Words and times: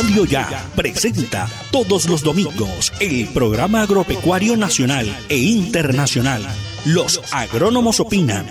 Radio 0.00 0.24
Ya 0.24 0.64
presenta 0.74 1.46
todos 1.70 2.08
los 2.08 2.22
domingos 2.22 2.90
el 3.00 3.28
programa 3.28 3.82
agropecuario 3.82 4.56
nacional 4.56 5.06
e 5.28 5.36
internacional. 5.36 6.42
Los 6.86 7.20
agrónomos 7.34 8.00
opinan 8.00 8.46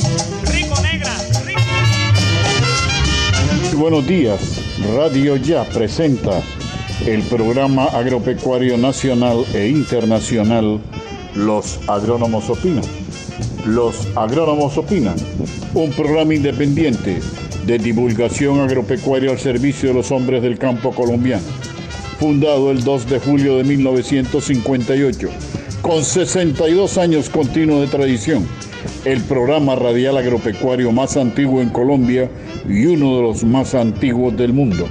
rico 0.53 0.81
negra. 0.81 1.13
Rico... 1.45 1.61
Buenos 3.77 4.07
días, 4.07 4.41
Radio 4.95 5.37
Ya 5.37 5.65
presenta 5.65 6.43
el 7.07 7.23
programa 7.23 7.85
agropecuario 7.87 8.79
nacional 8.79 9.45
e 9.53 9.69
internacional 9.69 10.81
Los 11.35 11.81
Agrónomos 11.89 12.49
Opinan. 12.49 12.85
Los 13.67 14.07
Agrónomos 14.15 14.79
Opinan, 14.79 15.17
un 15.75 15.91
programa 15.93 16.35
independiente 16.35 17.21
de 17.67 17.79
divulgación 17.79 18.61
agropecuaria 18.61 19.31
al 19.31 19.39
servicio 19.39 19.89
de 19.89 19.95
los 19.95 20.13
hombres 20.13 20.43
del 20.43 20.59
campo 20.59 20.93
colombiano, 20.93 21.43
fundado 22.15 22.71
el 22.71 22.83
2 22.83 23.11
de 23.11 23.19
julio 23.19 23.57
de 23.57 23.65
1958, 23.65 25.29
con 25.83 26.05
62 26.05 26.99
años 26.99 27.29
continuos 27.29 27.81
de 27.83 27.87
tradición, 27.89 28.47
el 29.05 29.21
programa 29.23 29.75
radial 29.75 30.17
agropecuario 30.17 30.93
más 30.93 31.17
antiguo 31.17 31.61
en 31.61 31.69
Colombia 31.71 32.31
y 32.69 32.87
uno 32.87 33.17
de 33.17 33.23
los 33.23 33.45
más 33.45 33.75
antiguos 33.75 34.37
del 34.37 34.53
mundo. 34.53 34.89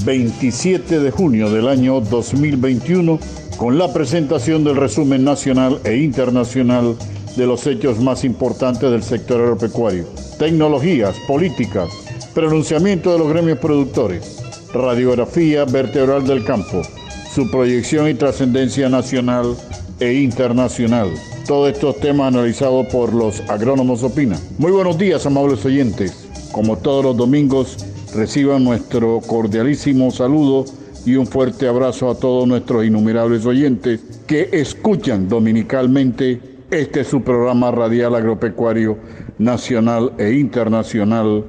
27 0.04 1.00
de 1.00 1.12
junio 1.12 1.52
del 1.52 1.68
año 1.68 2.02
2021, 2.02 3.20
con 3.58 3.78
la 3.78 3.94
presentación 3.94 4.64
del 4.64 4.76
resumen 4.76 5.24
nacional 5.24 5.80
e 5.84 5.98
internacional 5.98 6.96
de 7.36 7.46
los 7.46 7.68
hechos 7.68 8.00
más 8.00 8.24
importantes 8.24 8.90
del 8.90 9.04
sector 9.04 9.40
agropecuario, 9.40 10.08
tecnologías, 10.40 11.16
políticas, 11.28 11.90
pronunciamiento 12.38 13.12
de 13.12 13.18
los 13.18 13.30
gremios 13.30 13.58
productores, 13.58 14.38
radiografía 14.72 15.66
vertebral 15.66 16.28
del 16.28 16.44
campo, 16.44 16.84
su 17.34 17.50
proyección 17.50 18.08
y 18.08 18.14
trascendencia 18.14 18.90
nacional 18.90 19.56
e 20.00 20.14
internacional. 20.14 21.10
Todos 21.48 21.74
estos 21.74 22.00
temas 22.00 22.28
analizados 22.28 22.86
por 22.90 23.12
los 23.12 23.40
agrónomos 23.50 24.04
Opina. 24.04 24.38
Muy 24.60 24.72
buenos 24.72 25.00
días, 25.00 25.26
amables 25.26 25.66
oyentes. 25.66 26.28
Como 26.52 26.78
todos 26.78 27.06
los 27.06 27.18
domingos, 27.18 27.76
reciban 28.14 28.64
nuestro 28.64 29.20
cordialísimo 29.26 30.12
saludo 30.12 30.66
y 31.08 31.16
un 31.16 31.26
fuerte 31.26 31.68
abrazo 31.68 32.08
a 32.08 32.20
todos 32.20 32.48
nuestros 32.48 32.86
innumerables 32.86 33.48
oyentes 33.48 34.00
que 34.28 34.48
escuchan 34.52 35.28
dominicalmente 35.28 36.40
este 36.70 37.00
es 37.00 37.08
su 37.08 37.22
programa 37.22 37.72
radial 37.72 38.14
agropecuario 38.14 38.98
nacional 39.38 40.12
e 40.18 40.34
internacional, 40.34 41.46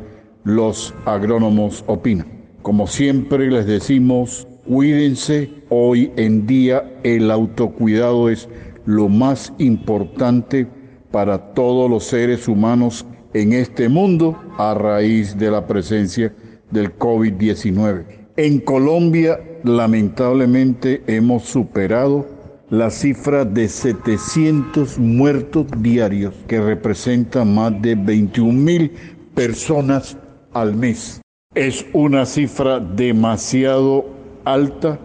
Los 0.48 0.94
Agrónomos 1.04 1.84
Opinan. 1.88 2.26
Como 2.62 2.86
siempre 2.86 3.50
les 3.50 3.66
decimos, 3.66 4.48
cuídense, 4.66 5.50
hoy 5.68 6.10
en 6.16 6.46
día 6.46 6.90
el 7.02 7.30
autocuidado 7.30 8.30
es 8.30 8.48
lo 8.86 9.10
más 9.10 9.52
importante 9.58 10.66
para 11.10 11.52
todos 11.52 11.90
los 11.90 12.04
seres 12.04 12.48
humanos 12.48 13.04
en 13.34 13.52
este 13.52 13.90
mundo 13.90 14.38
a 14.56 14.72
raíz 14.72 15.36
de 15.36 15.50
la 15.50 15.66
presencia 15.66 16.34
del 16.70 16.96
COVID-19. 16.96 18.06
En 18.38 18.60
Colombia, 18.60 19.38
lamentablemente, 19.64 21.02
hemos 21.08 21.42
superado 21.42 22.26
la 22.70 22.88
cifra 22.88 23.44
de 23.44 23.68
700 23.68 24.98
muertos 24.98 25.66
diarios, 25.82 26.32
que 26.46 26.58
representa 26.58 27.44
más 27.44 27.82
de 27.82 27.96
21 27.96 28.50
mil 28.50 28.92
personas 29.34 30.16
al 30.52 30.74
mes. 30.74 31.20
Es 31.54 31.86
una 31.92 32.26
cifra 32.26 32.80
demasiado 32.80 34.06
alta 34.44 34.98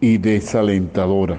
y 0.00 0.18
desalentadora. 0.18 1.38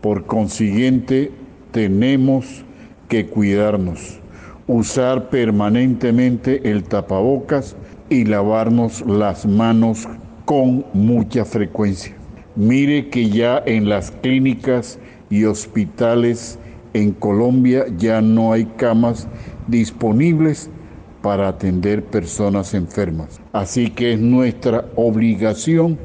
Por 0.00 0.26
consiguiente, 0.26 1.30
tenemos 1.72 2.64
que 3.08 3.26
cuidarnos, 3.26 4.18
usar 4.66 5.30
permanentemente 5.30 6.70
el 6.70 6.84
tapabocas 6.84 7.76
y 8.08 8.24
lavarnos 8.24 9.02
las 9.06 9.46
manos 9.46 10.08
con 10.44 10.84
mucha 10.92 11.44
frecuencia. 11.44 12.14
Mire 12.56 13.08
que 13.08 13.28
ya 13.30 13.62
en 13.66 13.88
las 13.88 14.10
clínicas 14.10 14.98
y 15.30 15.44
hospitales 15.44 16.58
en 16.92 17.12
Colombia 17.12 17.86
ya 17.96 18.20
no 18.20 18.52
hay 18.52 18.64
camas 18.76 19.28
disponibles 19.68 20.70
para 21.22 21.48
atender 21.48 22.04
personas 22.04 22.74
enfermas. 22.74 23.40
Así 23.52 23.90
que 23.90 24.14
es 24.14 24.20
nuestra 24.20 24.86
obligación 24.96 25.98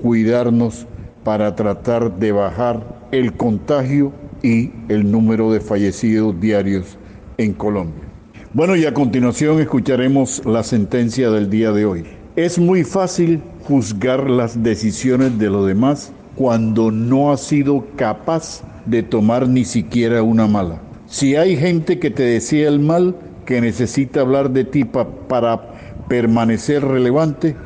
cuidarnos 0.00 0.86
para 1.24 1.54
tratar 1.54 2.18
de 2.18 2.32
bajar 2.32 3.08
el 3.12 3.34
contagio 3.34 4.12
y 4.42 4.70
el 4.88 5.10
número 5.10 5.52
de 5.52 5.60
fallecidos 5.60 6.40
diarios 6.40 6.96
en 7.36 7.52
Colombia. 7.52 8.04
Bueno, 8.52 8.74
y 8.74 8.84
a 8.86 8.94
continuación 8.94 9.60
escucharemos 9.60 10.44
la 10.44 10.62
sentencia 10.62 11.30
del 11.30 11.50
día 11.50 11.72
de 11.72 11.84
hoy. 11.84 12.04
Es 12.36 12.58
muy 12.58 12.84
fácil 12.84 13.42
juzgar 13.64 14.28
las 14.30 14.62
decisiones 14.62 15.38
de 15.38 15.50
los 15.50 15.66
demás 15.66 16.12
cuando 16.34 16.90
no 16.90 17.32
ha 17.32 17.36
sido 17.36 17.86
capaz 17.96 18.62
de 18.86 19.02
tomar 19.02 19.48
ni 19.48 19.64
siquiera 19.64 20.22
una 20.22 20.46
mala. 20.46 20.80
Si 21.06 21.36
hay 21.36 21.56
gente 21.56 21.98
que 21.98 22.10
te 22.10 22.22
decía 22.22 22.68
el 22.68 22.80
mal, 22.80 23.14
que 23.44 23.60
necesita 23.60 24.20
hablar 24.20 24.50
de 24.50 24.64
ti 24.64 24.84
para 24.84 25.60
permanecer 26.08 26.84
relevante, 26.84 27.56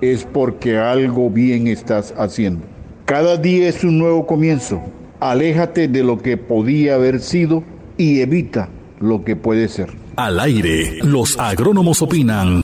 es 0.00 0.24
porque 0.24 0.78
algo 0.78 1.30
bien 1.30 1.66
estás 1.66 2.14
haciendo. 2.16 2.64
Cada 3.04 3.36
día 3.36 3.68
es 3.68 3.82
un 3.84 3.98
nuevo 3.98 4.26
comienzo. 4.26 4.80
Aléjate 5.18 5.88
de 5.88 6.02
lo 6.02 6.18
que 6.18 6.36
podía 6.36 6.94
haber 6.94 7.20
sido 7.20 7.64
y 7.98 8.20
evita 8.20 8.68
lo 9.00 9.24
que 9.24 9.36
puede 9.36 9.68
ser. 9.68 9.90
Al 10.16 10.38
aire, 10.40 10.98
los 11.02 11.38
agrónomos 11.38 12.02
opinan. 12.02 12.62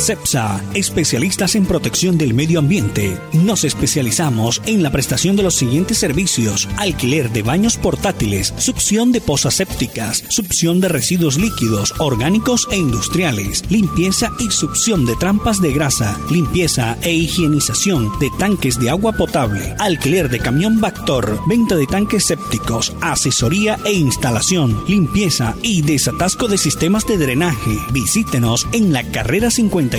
CEPSA, 0.00 0.64
especialistas 0.74 1.54
en 1.54 1.66
protección 1.66 2.16
del 2.16 2.32
medio 2.32 2.58
ambiente. 2.58 3.18
Nos 3.32 3.64
especializamos 3.64 4.62
en 4.66 4.82
la 4.82 4.90
prestación 4.90 5.36
de 5.36 5.42
los 5.42 5.54
siguientes 5.54 5.98
servicios: 5.98 6.68
alquiler 6.78 7.30
de 7.30 7.42
baños 7.42 7.76
portátiles, 7.76 8.54
succión 8.56 9.12
de 9.12 9.20
pozas 9.20 9.54
sépticas, 9.54 10.24
succión 10.28 10.80
de 10.80 10.88
residuos 10.88 11.36
líquidos, 11.36 11.94
orgánicos 11.98 12.66
e 12.70 12.76
industriales, 12.76 13.64
limpieza 13.68 14.30
y 14.38 14.50
succión 14.50 15.04
de 15.04 15.16
trampas 15.16 15.60
de 15.60 15.72
grasa, 15.72 16.18
limpieza 16.30 16.96
e 17.02 17.12
higienización 17.12 18.10
de 18.18 18.30
tanques 18.38 18.80
de 18.80 18.90
agua 18.90 19.12
potable, 19.12 19.74
alquiler 19.78 20.30
de 20.30 20.38
camión 20.38 20.80
Bactor, 20.80 21.40
venta 21.46 21.76
de 21.76 21.86
tanques 21.86 22.24
sépticos, 22.24 22.94
asesoría 23.02 23.78
e 23.84 23.92
instalación, 23.92 24.82
limpieza 24.88 25.54
y 25.62 25.82
desatasco 25.82 26.48
de 26.48 26.56
sistemas 26.56 27.06
de 27.06 27.18
drenaje. 27.18 27.78
Visítenos 27.92 28.66
en 28.72 28.92
la 28.92 29.04
carrera 29.04 29.50
50 29.50 29.89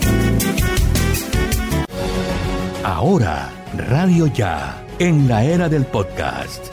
Ahora, 2.83 3.51
Radio 3.77 4.27
Ya, 4.27 4.85
en 4.99 5.27
la 5.27 5.43
era 5.43 5.67
del 5.69 5.85
podcast 5.85 6.72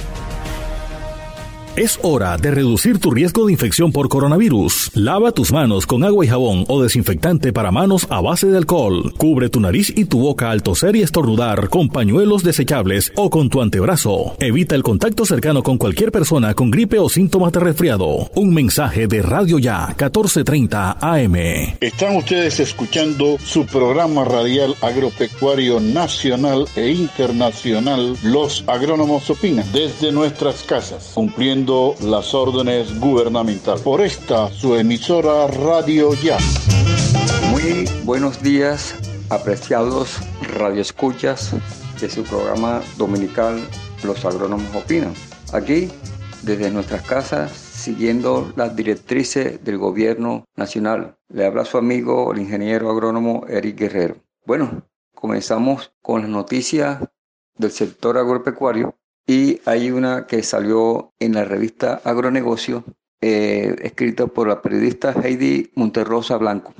Es 1.77 1.97
hora 2.01 2.35
de 2.35 2.51
reducir 2.51 2.99
tu 2.99 3.11
riesgo 3.11 3.45
de 3.45 3.53
infección 3.53 3.93
por 3.93 4.09
coronavirus. 4.09 4.91
Lava 4.93 5.31
tus 5.31 5.53
manos 5.53 5.87
con 5.87 6.03
agua 6.03 6.25
y 6.25 6.27
jabón 6.27 6.65
o 6.67 6.83
desinfectante 6.83 7.53
para 7.53 7.71
manos 7.71 8.07
a 8.09 8.19
base 8.19 8.47
de 8.47 8.57
alcohol. 8.57 9.13
Cubre 9.15 9.47
tu 9.47 9.61
nariz 9.61 9.89
y 9.95 10.03
tu 10.03 10.19
boca 10.19 10.51
al 10.51 10.63
toser 10.63 10.97
y 10.97 11.01
estornudar 11.01 11.69
con 11.69 11.87
pañuelos 11.87 12.43
desechables 12.43 13.13
o 13.15 13.29
con 13.29 13.49
tu 13.49 13.61
antebrazo. 13.61 14.35
Evita 14.39 14.75
el 14.75 14.83
contacto 14.83 15.25
cercano 15.25 15.63
con 15.63 15.77
cualquier 15.77 16.11
persona 16.11 16.53
con 16.55 16.71
gripe 16.71 16.99
o 16.99 17.07
síntomas 17.07 17.53
de 17.53 17.61
resfriado. 17.61 18.29
Un 18.35 18.53
mensaje 18.53 19.07
de 19.07 19.21
Radio 19.21 19.57
Ya 19.57 19.87
1430 19.87 20.97
AM. 20.99 21.35
Están 21.79 22.17
ustedes 22.17 22.59
escuchando 22.59 23.37
su 23.41 23.65
programa 23.65 24.25
radial 24.25 24.75
agropecuario 24.81 25.79
nacional 25.79 26.67
e 26.75 26.89
internacional 26.91 28.17
Los 28.23 28.65
Agrónomos 28.67 29.29
Opinan 29.29 29.65
desde 29.71 30.11
nuestras 30.11 30.63
casas, 30.63 31.11
cumpliendo 31.13 31.60
las 31.67 32.33
órdenes 32.33 32.99
gubernamentales. 32.99 33.83
Por 33.83 34.01
esta, 34.01 34.49
su 34.49 34.75
emisora 34.75 35.45
Radio 35.45 36.11
Ya. 36.15 36.37
Muy 37.51 37.87
buenos 38.03 38.41
días, 38.41 38.95
apreciados 39.29 40.17
radioescuchas 40.57 41.51
de 41.99 42.09
su 42.09 42.23
programa 42.23 42.81
dominical 42.97 43.61
Los 44.03 44.25
Agrónomos 44.25 44.75
Opinan. 44.75 45.13
Aquí, 45.53 45.91
desde 46.41 46.71
nuestras 46.71 47.03
casas, 47.03 47.51
siguiendo 47.51 48.51
las 48.55 48.75
directrices 48.75 49.63
del 49.63 49.77
gobierno 49.77 50.45
nacional. 50.55 51.15
Le 51.29 51.45
habla 51.45 51.65
su 51.65 51.77
amigo, 51.77 52.33
el 52.33 52.39
ingeniero 52.39 52.89
agrónomo 52.89 53.45
Eric 53.47 53.77
Guerrero. 53.77 54.15
Bueno, 54.47 54.81
comenzamos 55.13 55.93
con 56.01 56.21
las 56.21 56.29
noticias 56.29 57.03
del 57.55 57.71
sector 57.71 58.17
agropecuario 58.17 58.95
y 59.27 59.61
hay 59.65 59.91
una 59.91 60.27
que 60.27 60.43
salió 60.43 61.13
en 61.19 61.33
la 61.33 61.45
revista 61.45 62.01
Agronegocio 62.03 62.83
eh, 63.21 63.75
escrito 63.81 64.29
por 64.29 64.47
la 64.47 64.61
periodista 64.61 65.13
Heidi 65.13 65.71
Monterrosa 65.75 66.37
Blanco. 66.37 66.73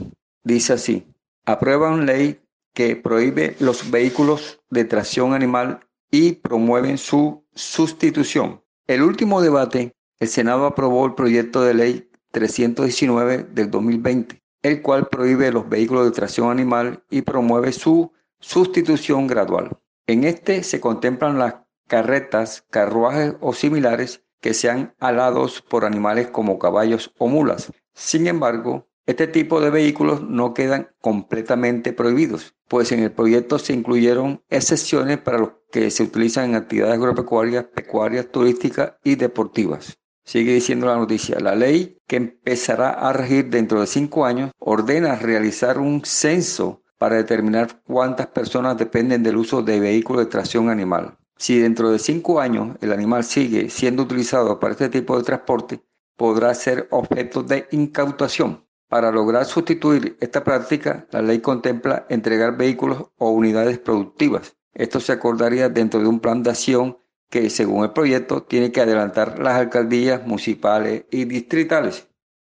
Dice 0.43 0.73
así, 0.73 1.05
aprueban 1.45 2.05
ley 2.05 2.41
que 2.73 2.95
prohíbe 2.95 3.55
los 3.59 3.91
vehículos 3.91 4.59
de 4.69 4.85
tracción 4.85 5.33
animal 5.33 5.87
y 6.09 6.33
promueven 6.33 6.97
su 6.97 7.45
sustitución. 7.53 8.63
El 8.87 9.03
último 9.03 9.41
debate, 9.41 9.93
el 10.19 10.27
Senado 10.27 10.65
aprobó 10.65 11.05
el 11.05 11.13
proyecto 11.13 11.61
de 11.61 11.73
ley 11.73 12.09
319 12.31 13.43
del 13.51 13.69
2020, 13.69 14.41
el 14.63 14.81
cual 14.81 15.07
prohíbe 15.07 15.51
los 15.51 15.69
vehículos 15.69 16.05
de 16.05 16.11
tracción 16.11 16.49
animal 16.49 17.03
y 17.09 17.21
promueve 17.21 17.71
su 17.71 18.11
sustitución 18.39 19.27
gradual. 19.27 19.77
En 20.07 20.23
este 20.23 20.63
se 20.63 20.81
contemplan 20.81 21.37
las 21.37 21.55
carretas, 21.91 22.63
carruajes 22.69 23.33
o 23.41 23.51
similares 23.51 24.23
que 24.39 24.53
sean 24.53 24.95
alados 24.97 25.61
por 25.61 25.83
animales 25.83 26.27
como 26.27 26.57
caballos 26.57 27.13
o 27.17 27.27
mulas. 27.27 27.69
Sin 27.93 28.27
embargo, 28.27 28.87
este 29.05 29.27
tipo 29.27 29.59
de 29.59 29.71
vehículos 29.71 30.23
no 30.23 30.53
quedan 30.53 30.87
completamente 31.01 31.91
prohibidos, 31.91 32.55
pues 32.69 32.93
en 32.93 33.01
el 33.01 33.11
proyecto 33.11 33.59
se 33.59 33.73
incluyeron 33.73 34.41
excepciones 34.49 35.17
para 35.17 35.39
los 35.39 35.49
que 35.69 35.91
se 35.91 36.03
utilizan 36.03 36.51
en 36.51 36.55
actividades 36.55 36.95
agropecuarias, 36.95 37.65
pecuarias, 37.65 38.31
turísticas 38.31 38.93
y 39.03 39.15
deportivas. 39.15 39.97
Sigue 40.23 40.53
diciendo 40.53 40.85
la 40.85 40.95
noticia, 40.95 41.41
la 41.41 41.55
ley 41.55 41.97
que 42.07 42.15
empezará 42.15 42.91
a 42.91 43.11
regir 43.11 43.49
dentro 43.49 43.81
de 43.81 43.87
cinco 43.87 44.23
años 44.23 44.51
ordena 44.59 45.17
realizar 45.17 45.77
un 45.77 46.05
censo 46.05 46.83
para 46.97 47.17
determinar 47.17 47.81
cuántas 47.83 48.27
personas 48.27 48.77
dependen 48.77 49.23
del 49.23 49.35
uso 49.35 49.61
de 49.61 49.81
vehículos 49.81 50.23
de 50.23 50.31
tracción 50.31 50.69
animal. 50.69 51.17
Si 51.41 51.57
dentro 51.57 51.89
de 51.89 51.97
cinco 51.97 52.39
años 52.39 52.77
el 52.81 52.93
animal 52.93 53.23
sigue 53.23 53.71
siendo 53.71 54.03
utilizado 54.03 54.59
para 54.59 54.73
este 54.73 54.89
tipo 54.89 55.17
de 55.17 55.23
transporte, 55.23 55.81
podrá 56.15 56.53
ser 56.53 56.87
objeto 56.91 57.41
de 57.41 57.65
incautación. 57.71 58.63
Para 58.87 59.11
lograr 59.11 59.45
sustituir 59.45 60.15
esta 60.19 60.43
práctica, 60.43 61.07
la 61.09 61.23
ley 61.23 61.39
contempla 61.39 62.05
entregar 62.09 62.57
vehículos 62.57 63.07
o 63.17 63.31
unidades 63.31 63.79
productivas. 63.79 64.55
Esto 64.75 64.99
se 64.99 65.13
acordaría 65.13 65.67
dentro 65.67 65.99
de 65.99 66.05
un 66.05 66.19
plan 66.19 66.43
de 66.43 66.51
acción 66.51 66.99
que, 67.27 67.49
según 67.49 67.85
el 67.85 67.91
proyecto, 67.91 68.43
tiene 68.43 68.71
que 68.71 68.81
adelantar 68.81 69.39
las 69.39 69.55
alcaldías 69.55 70.23
municipales 70.27 71.05
y 71.09 71.25
distritales. 71.25 72.07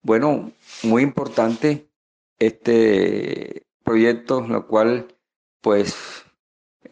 Bueno, 0.02 0.52
muy 0.84 1.04
importante 1.04 1.90
este 2.38 3.66
proyecto, 3.86 4.42
lo 4.42 4.68
cual 4.68 5.08
pues 5.62 6.26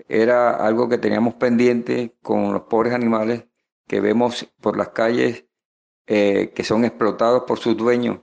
era 0.07 0.51
algo 0.51 0.89
que 0.89 0.97
teníamos 0.97 1.35
pendiente 1.35 2.15
con 2.21 2.53
los 2.53 2.63
pobres 2.63 2.93
animales 2.93 3.45
que 3.87 4.01
vemos 4.01 4.47
por 4.61 4.77
las 4.77 4.89
calles 4.89 5.45
eh, 6.07 6.51
que 6.55 6.63
son 6.63 6.85
explotados 6.85 7.43
por 7.43 7.59
sus 7.59 7.77
dueños 7.77 8.21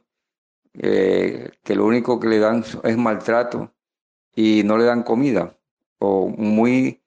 eh, 0.74 1.50
que 1.62 1.74
lo 1.74 1.86
único 1.86 2.20
que 2.20 2.28
le 2.28 2.38
dan 2.38 2.64
es 2.84 2.96
maltrato 2.96 3.74
y 4.34 4.62
no 4.64 4.78
le 4.78 4.84
dan 4.84 5.02
comida 5.02 5.58
o 5.98 6.28
muy, 6.28 7.02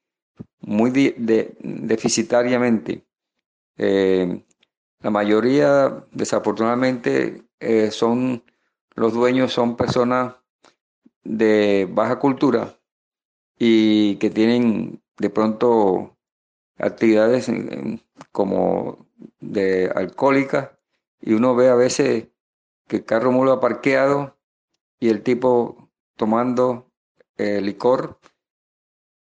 muy 0.59 0.91
deficitariamente. 0.91 3.05
Eh, 3.77 4.43
la 4.99 5.09
mayoría, 5.09 6.05
desafortunadamente, 6.11 7.45
son 7.91 8.43
los 8.95 9.13
dueños 9.13 9.53
son 9.53 9.77
personas 9.77 10.35
de 11.23 11.87
baja 11.89 12.19
cultura 12.19 12.80
y 13.63 14.15
que 14.15 14.31
tienen 14.31 15.03
de 15.19 15.29
pronto 15.29 16.17
actividades 16.79 17.45
como 18.31 19.05
de 19.39 19.91
alcohólicas 19.93 20.71
y 21.19 21.33
uno 21.33 21.53
ve 21.53 21.69
a 21.69 21.75
veces 21.75 22.29
que 22.87 22.95
el 22.97 23.05
carro 23.05 23.31
mula 23.31 23.59
parqueado 23.59 24.35
y 24.99 25.09
el 25.09 25.21
tipo 25.21 25.91
tomando 26.15 26.91
eh, 27.37 27.61
licor. 27.61 28.17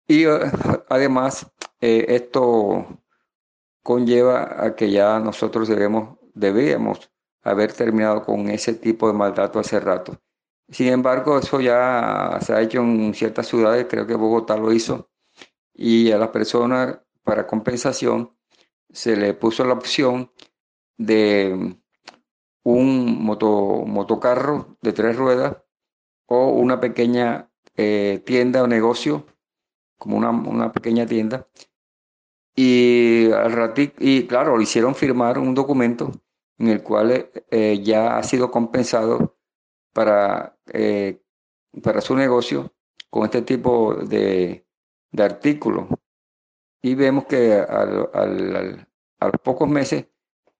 Y 0.08 0.24
eh, 0.24 0.39
además 0.88 1.51
eh, 1.81 2.05
esto 2.08 2.88
conlleva 3.84 4.63
a 4.65 4.74
que 4.74 4.89
ya 4.89 5.19
nosotros 5.19 5.67
debemos, 5.67 6.17
debíamos 6.34 7.12
haber 7.43 7.74
terminado 7.74 8.24
con 8.24 8.50
ese 8.50 8.74
tipo 8.74 9.08
de 9.08 9.13
maltrato 9.15 9.60
hace 9.60 9.81
rato. 9.81 10.17
Sin 10.72 10.88
embargo, 10.88 11.40
eso 11.40 11.60
ya 11.60 12.38
se 12.42 12.54
ha 12.54 12.62
hecho 12.62 12.82
en 12.82 13.14
ciertas 13.14 13.48
ciudades, 13.48 13.88
creo 13.90 14.06
que 14.06 14.16
Bogotá 14.16 14.56
lo 14.56 14.72
hizo, 14.72 15.10
y 15.74 16.12
a 16.12 16.18
las 16.18 16.30
personas 16.30 17.00
para 17.24 17.48
compensación 17.48 18.36
se 18.90 19.16
le 19.16 19.34
puso 19.34 19.66
la 19.66 19.74
opción 19.74 20.32
de 20.98 21.76
un 22.64 23.24
moto, 23.24 23.84
motocarro 23.86 24.78
de 24.82 24.94
tres 24.94 25.16
ruedas 25.16 25.58
o 26.28 26.50
una 26.50 26.80
pequeña 26.80 27.50
eh, 27.76 28.22
tienda 28.26 28.62
o 28.62 28.68
negocio, 28.68 29.26
como 29.98 30.18
una, 30.18 30.30
una 30.30 30.72
pequeña 30.72 31.06
tienda. 31.06 31.48
Y 32.56 33.32
al 33.32 33.54
ratito, 33.54 33.96
y 34.00 34.28
claro, 34.28 34.58
le 34.58 34.64
hicieron 34.64 34.94
firmar 34.94 35.40
un 35.40 35.56
documento 35.56 36.12
en 36.58 36.68
el 36.68 36.84
cual 36.84 37.32
eh, 37.50 37.82
ya 37.82 38.18
ha 38.18 38.24
sido 38.24 38.52
compensado 38.52 39.38
para, 40.00 40.56
eh, 40.72 41.22
para 41.84 42.00
su 42.00 42.15
negocio 42.15 42.72
con 43.10 43.25
este 43.25 43.41
tipo 43.41 43.96
de, 43.96 44.65
de 45.12 45.24
artículos. 45.24 45.88
Y 46.82 46.96
vemos 46.96 47.25
que 47.25 47.56
al, 47.56 48.10
al, 48.13 48.88
a 49.20 49.25
los 49.25 49.41
pocos 49.44 49.68
meses 49.68 50.06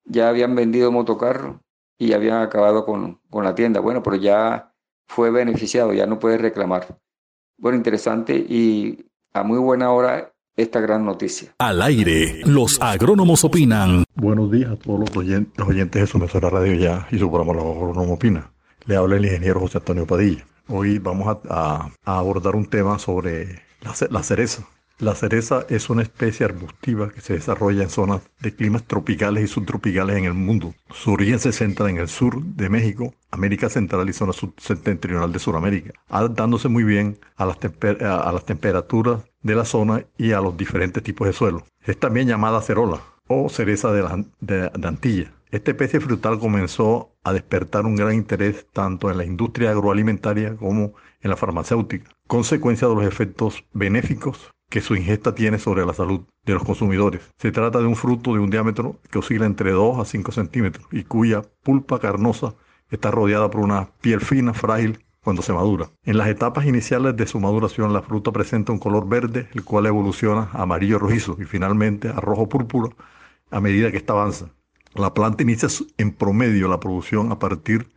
ya 0.04 0.28
habían 0.28 0.56
vendido 0.56 0.92
motocarros 0.92 1.56
y 1.98 2.12
habían 2.12 2.42
acabado 2.42 2.86
con, 2.86 3.22
con 3.30 3.46
la 3.46 3.56
tienda. 3.56 3.80
Bueno, 3.80 4.04
pero 4.04 4.18
ya 4.18 4.74
fue 5.08 5.32
beneficiado, 5.32 5.94
ya 5.94 6.06
no 6.06 6.20
puede 6.20 6.38
reclamar. 6.38 7.00
Bueno, 7.58 7.78
interesante 7.78 8.36
y 8.36 9.06
a 9.32 9.44
muy 9.44 9.60
buena 9.60 9.94
hora 9.94 10.34
esta 10.58 10.82
gran 10.82 11.06
noticia. 11.06 11.56
Al 11.60 11.82
aire, 11.82 12.42
los 12.44 12.82
agrónomos 12.82 13.46
opinan. 13.46 14.04
Buenos 14.16 14.52
días 14.52 14.72
a 14.72 14.76
todos 14.76 15.00
los 15.00 15.16
oyentes, 15.16 15.58
los 15.58 15.70
oyentes 15.70 16.12
de 16.12 16.40
radio 16.42 16.74
ya 16.74 17.08
y 17.10 17.18
su 17.18 17.32
programa 17.32 17.54
Los 17.54 17.78
Agrónomos 17.78 18.18
Opinan. 18.18 18.59
Le 18.90 18.96
habla 18.96 19.18
el 19.18 19.26
ingeniero 19.26 19.60
José 19.60 19.78
Antonio 19.78 20.08
Padilla. 20.08 20.44
Hoy 20.68 20.98
vamos 20.98 21.38
a, 21.48 21.92
abordar 22.06 22.56
un 22.56 22.66
tema 22.66 22.98
sobre 22.98 23.62
la, 23.82 24.24
cereza. 24.24 24.68
La 24.98 25.14
cereza 25.14 25.64
es 25.70 25.92
una 25.92 26.02
especie 26.02 26.48
arbustiva 26.48 27.12
que 27.12 27.22
se 27.22 27.34
desarrolla 27.34 27.84
en 27.84 27.92
zonas 27.92 28.24
de 28.40 28.56
climas 28.56 28.84
tropicales 28.86 29.44
y 29.44 29.48
subtropicales 29.48 30.18
en 30.18 30.26
el 30.26 30.34
mundo. 30.34 30.74
Su 30.92 31.12
origen 31.12 31.38
se 31.38 31.52
centra 31.52 31.88
en 31.88 31.98
el 31.98 32.08
sur 32.08 32.42
de 32.42 32.68
México, 32.68 33.14
América 33.30 33.70
Central 33.70 34.10
y 34.10 34.14
zona 34.14 34.34
septentrional 34.58 35.32
de 35.32 35.38
Sudamérica, 35.38 35.94
adaptándose 36.10 36.68
muy 36.68 36.84
bien 36.84 37.20
a 37.36 37.46
las, 37.46 37.60
a 38.02 38.32
las 38.32 38.46
temperaturas 38.46 39.22
de 39.44 39.54
la 39.54 39.66
zona 39.66 40.04
y 40.18 40.32
a 40.32 40.42
los 40.42 40.58
diferentes 40.58 41.04
tipos 41.04 41.28
de 41.28 41.34
suelo. 41.34 41.64
Es 41.86 42.00
también 42.00 42.28
llamada 42.28 42.60
cerola 42.64 43.02
o 43.28 43.50
cereza 43.50 43.92
de, 43.92 44.02
la, 44.02 44.26
de, 44.40 44.72
de 44.74 44.88
Antilla. 44.88 45.32
Esta 45.52 45.72
especie 45.72 46.00
frutal 46.00 46.38
comenzó 46.38 47.16
a 47.24 47.34
despertar 47.34 47.88
un 47.88 47.96
gran 47.96 48.14
interés 48.14 48.68
tanto 48.72 49.10
en 49.10 49.18
la 49.18 49.26
industria 49.26 49.72
agroalimentaria 49.72 50.56
como 50.56 50.94
en 51.22 51.30
la 51.32 51.36
farmacéutica, 51.36 52.12
consecuencia 52.28 52.88
de 52.88 52.94
los 52.94 53.04
efectos 53.04 53.66
benéficos 53.74 54.52
que 54.70 54.82
su 54.82 54.96
ingesta 54.96 55.34
tiene 55.34 55.58
sobre 55.58 55.88
la 55.88 55.96
salud 55.96 56.22
de 56.46 56.54
los 56.54 56.64
consumidores. 56.64 57.22
Se 57.38 57.52
trata 57.52 57.80
de 57.80 57.88
un 57.88 57.96
fruto 57.96 58.34
de 58.34 58.40
un 58.40 58.52
diámetro 58.52 59.00
que 59.10 59.18
oscila 59.18 59.48
entre 59.48 59.72
2 59.72 59.98
a 59.98 60.06
5 60.06 60.32
centímetros 60.32 60.86
y 60.92 61.04
cuya 61.04 61.42
pulpa 61.64 61.98
carnosa 61.98 62.54
está 62.92 63.10
rodeada 63.10 63.50
por 63.50 63.62
una 63.62 63.90
piel 64.02 64.22
fina, 64.22 64.54
frágil, 64.54 65.04
cuando 65.24 65.42
se 65.42 65.52
madura. 65.52 65.90
En 66.04 66.18
las 66.18 66.28
etapas 66.28 66.66
iniciales 66.66 67.18
de 67.18 67.28
su 67.28 67.40
maduración, 67.40 67.92
la 67.92 68.04
fruta 68.04 68.32
presenta 68.32 68.72
un 68.72 68.80
color 68.80 69.10
verde, 69.10 69.50
el 69.54 69.64
cual 69.64 69.88
evoluciona 69.88 70.50
a 70.54 70.62
amarillo 70.62 71.00
rojizo 71.00 71.38
y 71.40 71.46
finalmente 71.46 72.08
a 72.08 72.20
rojo 72.22 72.48
púrpura 72.48 72.96
a 73.52 73.60
medida 73.60 73.92
que 73.92 73.98
esta 73.98 74.14
avanza. 74.14 74.52
La 74.96 75.14
planta 75.14 75.44
inicia 75.44 75.70
en 75.98 76.12
promedio 76.12 76.68
la 76.68 76.80
producción 76.80 77.32
a 77.32 77.40
partir 77.40 77.90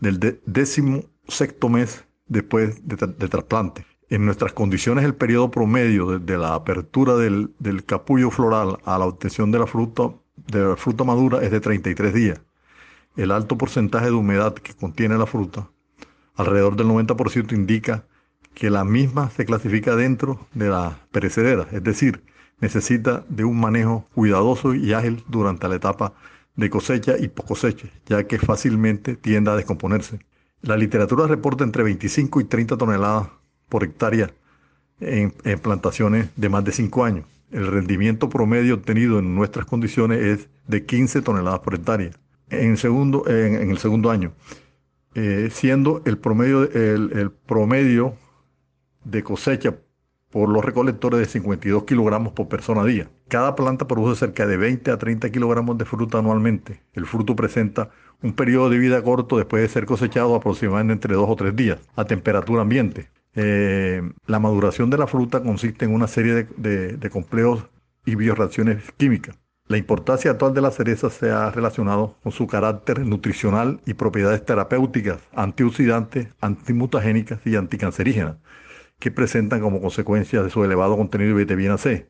del 0.00 0.40
décimo 0.44 1.04
sexto 1.28 1.68
mes 1.68 2.04
después 2.26 2.86
de, 2.86 2.96
de 2.96 3.28
trasplante. 3.28 3.86
En 4.12 4.26
nuestras 4.26 4.52
condiciones, 4.52 5.06
el 5.06 5.14
periodo 5.14 5.50
promedio 5.50 6.18
desde 6.18 6.36
la 6.36 6.54
apertura 6.54 7.16
del, 7.16 7.54
capullo 7.86 8.30
floral 8.30 8.78
a 8.84 8.98
la 8.98 9.06
obtención 9.06 9.50
de 9.50 9.58
la, 9.58 9.66
fruta, 9.66 10.10
de 10.36 10.60
la 10.62 10.76
fruta 10.76 11.02
madura 11.02 11.42
es 11.42 11.50
de 11.50 11.60
33 11.60 12.12
días. 12.12 12.42
El 13.16 13.30
alto 13.30 13.56
porcentaje 13.56 14.04
de 14.04 14.12
humedad 14.12 14.52
que 14.52 14.74
contiene 14.74 15.16
la 15.16 15.24
fruta, 15.24 15.70
alrededor 16.34 16.76
del 16.76 16.88
90%, 16.88 17.54
indica 17.54 18.04
que 18.52 18.68
la 18.68 18.84
misma 18.84 19.30
se 19.30 19.46
clasifica 19.46 19.96
dentro 19.96 20.46
de 20.52 20.68
la 20.68 20.98
perecedera, 21.10 21.66
es 21.72 21.82
decir, 21.82 22.22
necesita 22.60 23.24
de 23.30 23.44
un 23.44 23.58
manejo 23.58 24.04
cuidadoso 24.14 24.74
y 24.74 24.92
ágil 24.92 25.24
durante 25.26 25.68
la 25.68 25.76
etapa 25.76 26.12
de 26.56 26.70
cosecha 26.70 27.16
y 27.18 27.28
post 27.28 27.48
cosecha, 27.48 27.88
ya 28.06 28.24
que 28.24 28.38
fácilmente 28.38 29.16
tiende 29.16 29.50
a 29.50 29.56
descomponerse. 29.56 30.18
La 30.60 30.76
literatura 30.76 31.26
reporta 31.26 31.64
entre 31.64 31.82
25 31.82 32.40
y 32.40 32.44
30 32.44 32.76
toneladas 32.76 33.28
por 33.68 33.84
hectárea 33.84 34.30
en, 35.00 35.32
plantaciones 35.60 36.28
de 36.36 36.48
más 36.48 36.64
de 36.64 36.72
5 36.72 37.04
años. 37.04 37.26
El 37.50 37.66
rendimiento 37.66 38.28
promedio 38.28 38.74
obtenido 38.74 39.18
en 39.18 39.34
nuestras 39.34 39.66
condiciones 39.66 40.20
es 40.20 40.48
de 40.66 40.86
15 40.86 41.22
toneladas 41.22 41.60
por 41.60 41.74
hectárea. 41.74 42.10
en, 42.48 42.76
segundo, 42.76 43.26
en, 43.28 43.70
el 43.70 43.78
segundo 43.78 44.10
año, 44.10 44.32
eh, 45.14 45.48
siendo 45.52 46.02
el 46.04 46.18
promedio, 46.18 46.70
el, 46.70 47.30
promedio 47.46 48.14
de 49.04 49.22
cosecha 49.22 49.76
por 50.32 50.48
los 50.48 50.64
recolectores 50.64 51.20
de 51.20 51.26
52 51.26 51.84
kilogramos 51.84 52.32
por 52.32 52.48
persona 52.48 52.80
a 52.80 52.86
día. 52.86 53.08
Cada 53.28 53.54
planta 53.54 53.86
produce 53.86 54.18
cerca 54.18 54.46
de 54.46 54.56
20 54.56 54.90
a 54.90 54.98
30 54.98 55.30
kilogramos 55.30 55.78
de 55.78 55.84
fruta 55.84 56.18
anualmente. 56.18 56.82
El 56.94 57.06
fruto 57.06 57.36
presenta 57.36 57.90
un 58.22 58.32
periodo 58.32 58.70
de 58.70 58.78
vida 58.78 59.02
corto 59.02 59.36
después 59.36 59.62
de 59.62 59.68
ser 59.68 59.84
cosechado 59.84 60.34
aproximadamente 60.34 60.92
entre 60.92 61.14
dos 61.14 61.28
o 61.28 61.36
tres 61.36 61.54
días 61.54 61.78
a 61.94 62.06
temperatura 62.06 62.62
ambiente. 62.62 63.10
Eh, 63.34 64.02
la 64.26 64.38
maduración 64.38 64.90
de 64.90 64.98
la 64.98 65.06
fruta 65.06 65.42
consiste 65.42 65.84
en 65.84 65.94
una 65.94 66.06
serie 66.06 66.46
de, 66.56 67.10
complejos 67.10 67.64
y 68.04 68.14
bioreacciones 68.14 68.82
químicas. 68.96 69.38
La 69.68 69.76
importancia 69.76 70.30
actual 70.30 70.54
de 70.54 70.60
la 70.60 70.70
cereza 70.70 71.08
se 71.08 71.30
ha 71.30 71.50
relacionado 71.50 72.16
con 72.22 72.32
su 72.32 72.46
carácter 72.46 73.00
nutricional 73.06 73.80
y 73.86 73.94
propiedades 73.94 74.44
terapéuticas, 74.44 75.20
antioxidantes, 75.34 76.28
antimutagénicas 76.40 77.40
y 77.46 77.56
anticancerígenas, 77.56 78.36
que 79.02 79.10
presentan 79.10 79.60
como 79.60 79.80
consecuencia 79.80 80.42
de 80.42 80.50
su 80.50 80.64
elevado 80.64 80.96
contenido 80.96 81.36
de 81.36 81.44
vitamina 81.44 81.78
C, 81.78 82.08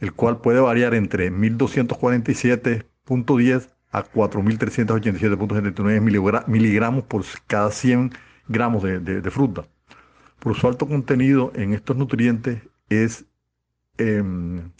el 0.00 0.12
cual 0.12 0.40
puede 0.40 0.60
variar 0.60 0.94
entre 0.94 1.32
1247.10 1.32 3.68
a 3.90 4.04
4.387.79 4.04 6.46
miligramos 6.46 7.04
por 7.04 7.24
cada 7.46 7.70
100 7.70 8.12
gramos 8.48 8.82
de 8.82 9.30
fruta 9.30 9.64
por 10.44 10.54
su 10.56 10.68
alto 10.68 10.86
contenido 10.86 11.52
en 11.54 11.72
estos 11.72 11.96
nutrientes 11.96 12.60
es 12.90 13.24
em, 13.96 14.72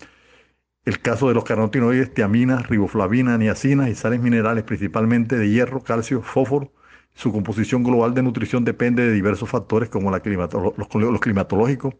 el 0.85 1.01
caso 1.01 1.29
de 1.29 1.35
los 1.35 1.45
carotenoides, 1.45 2.13
tiaminas, 2.13 2.69
riboflavina, 2.69 3.39
niacina 3.39 3.89
y 3.89 3.95
sales 3.95 4.21
minerales, 4.21 4.65
principalmente 4.65 5.39
de 5.39 5.49
hierro, 5.49 5.83
calcio, 5.83 6.21
fósforo. 6.21 6.71
Su 7.15 7.33
composición 7.33 7.85
global 7.85 8.13
de 8.13 8.23
nutrición 8.23 8.65
depende 8.65 9.07
de 9.07 9.13
diversos 9.13 9.49
factores 9.49 9.89
como 9.89 10.11
los, 10.11 11.21
climatológicos, 11.21 11.95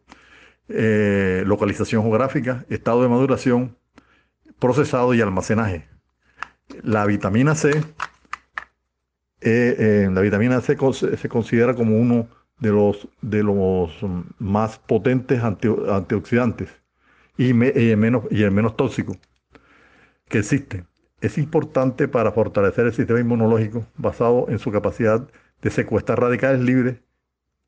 eh, 0.69 1.45
localización 1.47 2.03
geográfica, 2.03 2.67
estado 2.69 3.03
de 3.03 3.09
maduración, 3.09 3.77
procesado 4.59 5.15
y 5.15 5.21
almacenaje. 5.21 5.89
La 6.83 7.07
vitamina 7.07 7.55
C, 7.55 7.71
eh, 7.71 7.85
eh, 9.41 10.11
la 10.13 10.21
vitamina 10.21 10.61
C 10.61 10.77
se 11.17 11.29
considera 11.29 11.75
como 11.75 11.99
uno 11.99 12.29
de 12.59 12.71
los, 12.71 13.09
de 13.21 13.43
los 13.43 13.93
más 14.39 14.79
potentes 14.79 15.43
antioxidantes 15.43 16.71
y, 17.37 17.51
el 17.51 17.97
menos, 17.97 18.25
y 18.31 18.43
el 18.43 18.51
menos 18.51 18.77
tóxico 18.77 19.17
que 20.29 20.39
existe. 20.39 20.85
Es 21.25 21.39
importante 21.39 22.07
para 22.07 22.33
fortalecer 22.33 22.85
el 22.85 22.93
sistema 22.93 23.19
inmunológico 23.19 23.87
basado 23.97 24.45
en 24.51 24.59
su 24.59 24.71
capacidad 24.71 25.27
de 25.63 25.71
secuestrar 25.71 26.21
radicales 26.21 26.61
libres, 26.61 26.99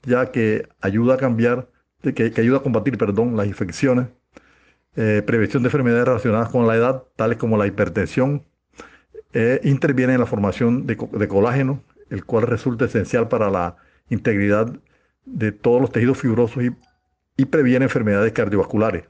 ya 0.02 0.30
que 0.30 0.68
ayuda 0.82 1.14
a 1.14 1.16
cambiar, 1.16 1.70
que, 2.02 2.34
ayuda 2.36 2.58
a 2.58 2.62
combatir 2.62 2.98
perdón, 2.98 3.34
las 3.34 3.46
infecciones, 3.46 4.08
eh, 4.96 5.22
prevención 5.26 5.62
de 5.62 5.68
enfermedades 5.68 6.04
relacionadas 6.04 6.50
con 6.50 6.66
la 6.66 6.76
edad, 6.76 7.04
tales 7.16 7.38
como 7.38 7.56
la 7.56 7.66
hipertensión, 7.66 8.44
eh, 9.32 9.58
interviene 9.64 10.12
en 10.12 10.20
la 10.20 10.26
formación 10.26 10.86
de, 10.86 10.98
colágeno, 11.26 11.82
el 12.10 12.26
cual 12.26 12.46
resulta 12.46 12.84
esencial 12.84 13.28
para 13.28 13.48
la 13.48 13.76
integridad 14.10 14.70
de 15.24 15.52
todos 15.52 15.80
los 15.80 15.90
tejidos 15.92 16.18
fibrosos 16.18 16.62
y, 17.38 17.44
previene 17.46 17.86
enfermedades 17.86 18.34
cardiovasculares. 18.34 19.04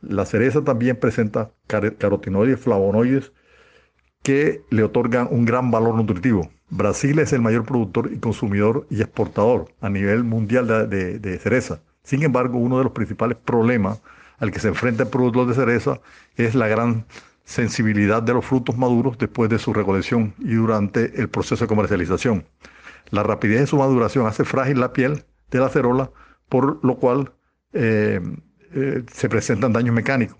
La 0.00 0.26
cereza 0.26 0.64
también 0.64 0.96
presenta 0.96 1.52
carotenoides, 1.68 2.58
flavonoides 2.58 3.30
que 4.24 4.64
le 4.70 4.82
otorgan 4.82 5.28
un 5.30 5.44
gran 5.44 5.70
valor 5.70 5.94
nutritivo. 5.94 6.50
Brasil 6.70 7.18
es 7.18 7.32
el 7.34 7.42
mayor 7.42 7.64
productor 7.64 8.10
y 8.10 8.18
consumidor 8.18 8.86
y 8.90 9.02
exportador 9.02 9.66
a 9.82 9.90
nivel 9.90 10.24
mundial 10.24 10.88
de, 10.88 11.38
cereza. 11.38 11.82
Sin 12.02 12.22
embargo, 12.22 12.58
uno 12.58 12.78
de 12.78 12.84
los 12.84 12.92
principales 12.94 13.36
problemas 13.36 14.00
al 14.38 14.50
que 14.50 14.60
se 14.60 14.68
enfrenta 14.68 15.04
el 15.04 15.10
productor 15.10 15.46
de 15.46 15.54
cereza 15.54 16.00
es 16.36 16.54
la 16.54 16.68
gran 16.68 17.04
sensibilidad 17.44 18.22
de 18.22 18.32
los 18.32 18.44
frutos 18.46 18.78
maduros 18.78 19.18
después 19.18 19.50
de 19.50 19.58
su 19.58 19.74
recolección 19.74 20.34
y 20.38 20.54
durante 20.54 21.20
el 21.20 21.28
proceso 21.28 21.64
de 21.64 21.68
comercialización. 21.68 22.46
La 23.10 23.22
rapidez 23.22 23.60
de 23.60 23.66
su 23.66 23.76
maduración 23.76 24.26
hace 24.26 24.44
frágil 24.44 24.80
la 24.80 24.94
piel 24.94 25.24
de 25.50 25.58
la 25.58 25.68
cerola, 25.68 26.10
por 26.48 26.82
lo 26.82 26.96
cual 26.96 27.34
eh, 27.74 28.20
eh, 28.72 29.04
se 29.12 29.28
presentan 29.28 29.74
daños 29.74 29.94
mecánicos, 29.94 30.38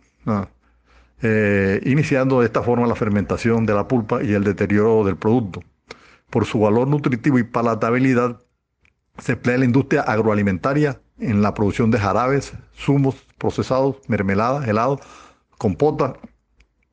eh, 1.27 1.81
iniciando 1.87 2.41
de 2.41 2.47
esta 2.47 2.63
forma 2.63 2.87
la 2.87 2.95
fermentación 2.95 3.65
de 3.65 3.73
la 3.73 3.89
pulpa 3.89 4.23
y 4.23 4.35
el 4.35 4.45
deterioro 4.45 5.05
del 5.05 5.17
producto. 5.17 5.63
Por 6.29 6.45
su 6.45 6.61
valor 6.61 6.87
nutritivo 6.87 7.39
y 7.39 7.45
palatabilidad, 7.45 8.41
se 9.17 9.33
emplea 9.33 9.57
la 9.57 9.65
industria 9.65 10.03
agroalimentaria 10.03 11.01
en 11.19 11.41
la 11.41 11.55
producción 11.55 11.91
de 11.91 11.99
jarabes, 11.99 12.53
zumos 12.77 13.15
procesados, 13.39 13.97
mermeladas, 14.07 14.69
helados, 14.69 15.01
compota, 15.57 16.15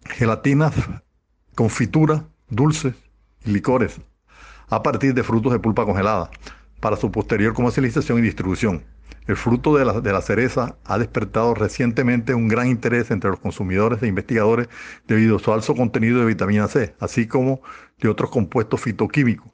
gelatinas, 0.06 0.74
confituras, 1.56 2.24
dulces 2.50 2.96
y 3.46 3.52
licores 3.52 4.00
a 4.70 4.82
partir 4.82 5.14
de 5.14 5.24
frutos 5.24 5.52
de 5.52 5.60
pulpa 5.60 5.84
congelada 5.84 6.30
para 6.80 6.96
su 6.96 7.12
posterior 7.12 7.54
comercialización 7.54 8.20
y 8.20 8.22
distribución. 8.22 8.86
El 9.28 9.38
fruto 9.38 9.78
de 9.78 9.86
la, 9.86 10.22
cereza 10.22 10.78
ha 10.84 10.98
despertado 10.98 11.54
recientemente 11.54 12.34
un 12.34 12.48
gran 12.48 12.68
interés 12.68 13.12
entre 13.12 13.30
los 13.30 13.40
consumidores 13.40 14.02
e 14.02 14.08
investigadores 14.08 14.68
debido 15.08 15.36
a 15.36 15.40
su 15.40 15.54
alto 15.54 15.76
contenido 15.76 16.20
de 16.20 16.26
vitamina 16.26 16.68
C, 16.68 16.96
así 17.00 17.28
como 17.28 17.62
de 18.00 18.10
otros 18.10 18.30
compuestos 18.30 18.82
fitoquímicos. 18.82 19.52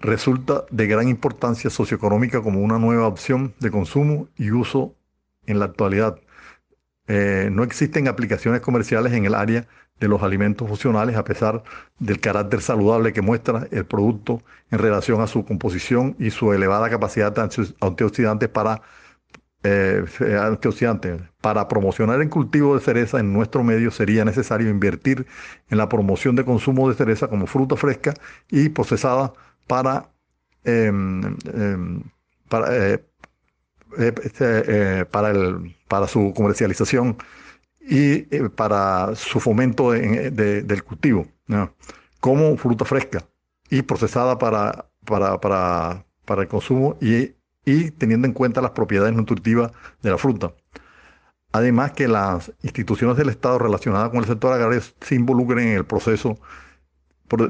Resulta 0.00 0.64
de 0.70 0.86
gran 0.86 1.08
importancia 1.08 1.70
socioeconómica 1.70 2.42
como 2.42 2.60
una 2.60 2.78
nueva 2.78 3.06
opción 3.06 3.54
de 3.60 3.70
consumo 3.70 4.28
y 4.36 4.50
uso 4.50 4.94
en 5.46 5.58
la 5.58 5.66
actualidad. 5.66 6.18
Eh, 7.08 7.48
no 7.52 7.62
existen 7.62 8.08
aplicaciones 8.08 8.60
comerciales 8.60 9.12
en 9.12 9.24
el 9.24 9.34
área 9.34 9.66
de 10.00 10.08
los 10.08 10.22
alimentos 10.22 10.68
funcionales 10.68 11.16
a 11.16 11.24
pesar 11.24 11.62
del 11.98 12.20
carácter 12.20 12.60
saludable 12.60 13.12
que 13.12 13.22
muestra 13.22 13.66
el 13.70 13.86
producto 13.86 14.42
en 14.70 14.78
relación 14.78 15.20
a 15.20 15.26
su 15.26 15.44
composición 15.44 16.16
y 16.18 16.30
su 16.30 16.52
elevada 16.52 16.90
capacidad 16.90 17.32
de 17.32 17.48
antioxidantes 17.80 18.48
para, 18.48 18.82
eh, 19.62 20.04
antioxidantes. 20.40 21.22
Para 21.40 21.68
promocionar 21.68 22.20
el 22.20 22.28
cultivo 22.28 22.74
de 22.74 22.80
cereza 22.82 23.20
en 23.20 23.32
nuestro 23.32 23.62
medio 23.64 23.90
sería 23.90 24.24
necesario 24.24 24.68
invertir 24.68 25.26
en 25.70 25.78
la 25.78 25.88
promoción 25.88 26.36
de 26.36 26.44
consumo 26.44 26.88
de 26.88 26.96
cereza 26.96 27.28
como 27.28 27.46
fruta 27.46 27.76
fresca 27.76 28.14
y 28.50 28.68
procesada 28.68 29.32
para, 29.66 30.10
em, 30.64 31.36
em, 31.54 32.02
para, 32.48 32.68
eh, 33.98 34.08
eh, 34.08 34.14
este, 34.24 35.04
para, 35.06 35.30
el, 35.30 35.76
para 35.88 36.06
su 36.08 36.32
comercialización 36.34 37.16
y 37.80 38.34
eh, 38.34 38.50
para 38.54 39.14
su 39.14 39.40
fomento 39.40 39.92
del 39.92 40.84
cultivo, 40.84 41.26
como 42.20 42.56
fruta 42.56 42.84
fresca 42.84 43.24
y 43.70 43.82
procesada 43.82 44.38
para, 44.38 44.86
para, 45.04 45.40
para, 45.40 46.04
para 46.24 46.42
el 46.42 46.48
consumo 46.48 46.96
y, 47.00 47.34
y, 47.64 47.90
teniendo 47.92 48.26
en 48.26 48.32
cuenta 48.32 48.60
las 48.60 48.72
propiedades 48.72 49.14
nutritivas 49.14 49.72
de 50.02 50.10
la 50.10 50.18
fruta. 50.18 50.52
Además 51.52 51.92
que 51.92 52.08
las 52.08 52.52
instituciones 52.62 53.16
del 53.16 53.30
Estado 53.30 53.58
relacionadas 53.58 54.10
con 54.10 54.18
el 54.18 54.26
sector 54.26 54.52
agrario 54.52 54.80
se 55.00 55.14
involucren 55.14 55.68
en 55.68 55.76
el 55.76 55.84
proceso 55.86 56.38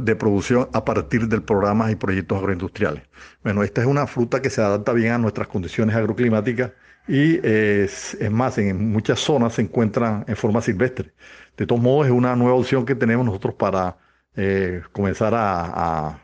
de 0.00 0.16
producción 0.16 0.68
a 0.72 0.84
partir 0.84 1.28
del 1.28 1.42
programa 1.42 1.90
y 1.90 1.96
proyectos 1.96 2.38
agroindustriales. 2.38 3.02
Bueno, 3.42 3.62
esta 3.62 3.82
es 3.82 3.86
una 3.86 4.06
fruta 4.06 4.40
que 4.40 4.50
se 4.50 4.62
adapta 4.62 4.92
bien 4.92 5.12
a 5.12 5.18
nuestras 5.18 5.48
condiciones 5.48 5.94
agroclimáticas 5.96 6.72
y 7.08 7.38
es, 7.46 8.16
más, 8.30 8.58
en 8.58 8.90
muchas 8.90 9.20
zonas 9.20 9.54
se 9.54 9.62
encuentra 9.62 10.24
en 10.26 10.36
forma 10.36 10.60
silvestre. 10.60 11.12
De 11.56 11.66
todos 11.66 11.80
modos, 11.80 12.06
es 12.06 12.12
una 12.12 12.34
nueva 12.36 12.56
opción 12.56 12.84
que 12.84 12.94
tenemos 12.94 13.24
nosotros 13.26 13.54
para 13.54 13.96
eh, 14.37 14.83
comenzar 14.92 15.33
a, 15.35 16.20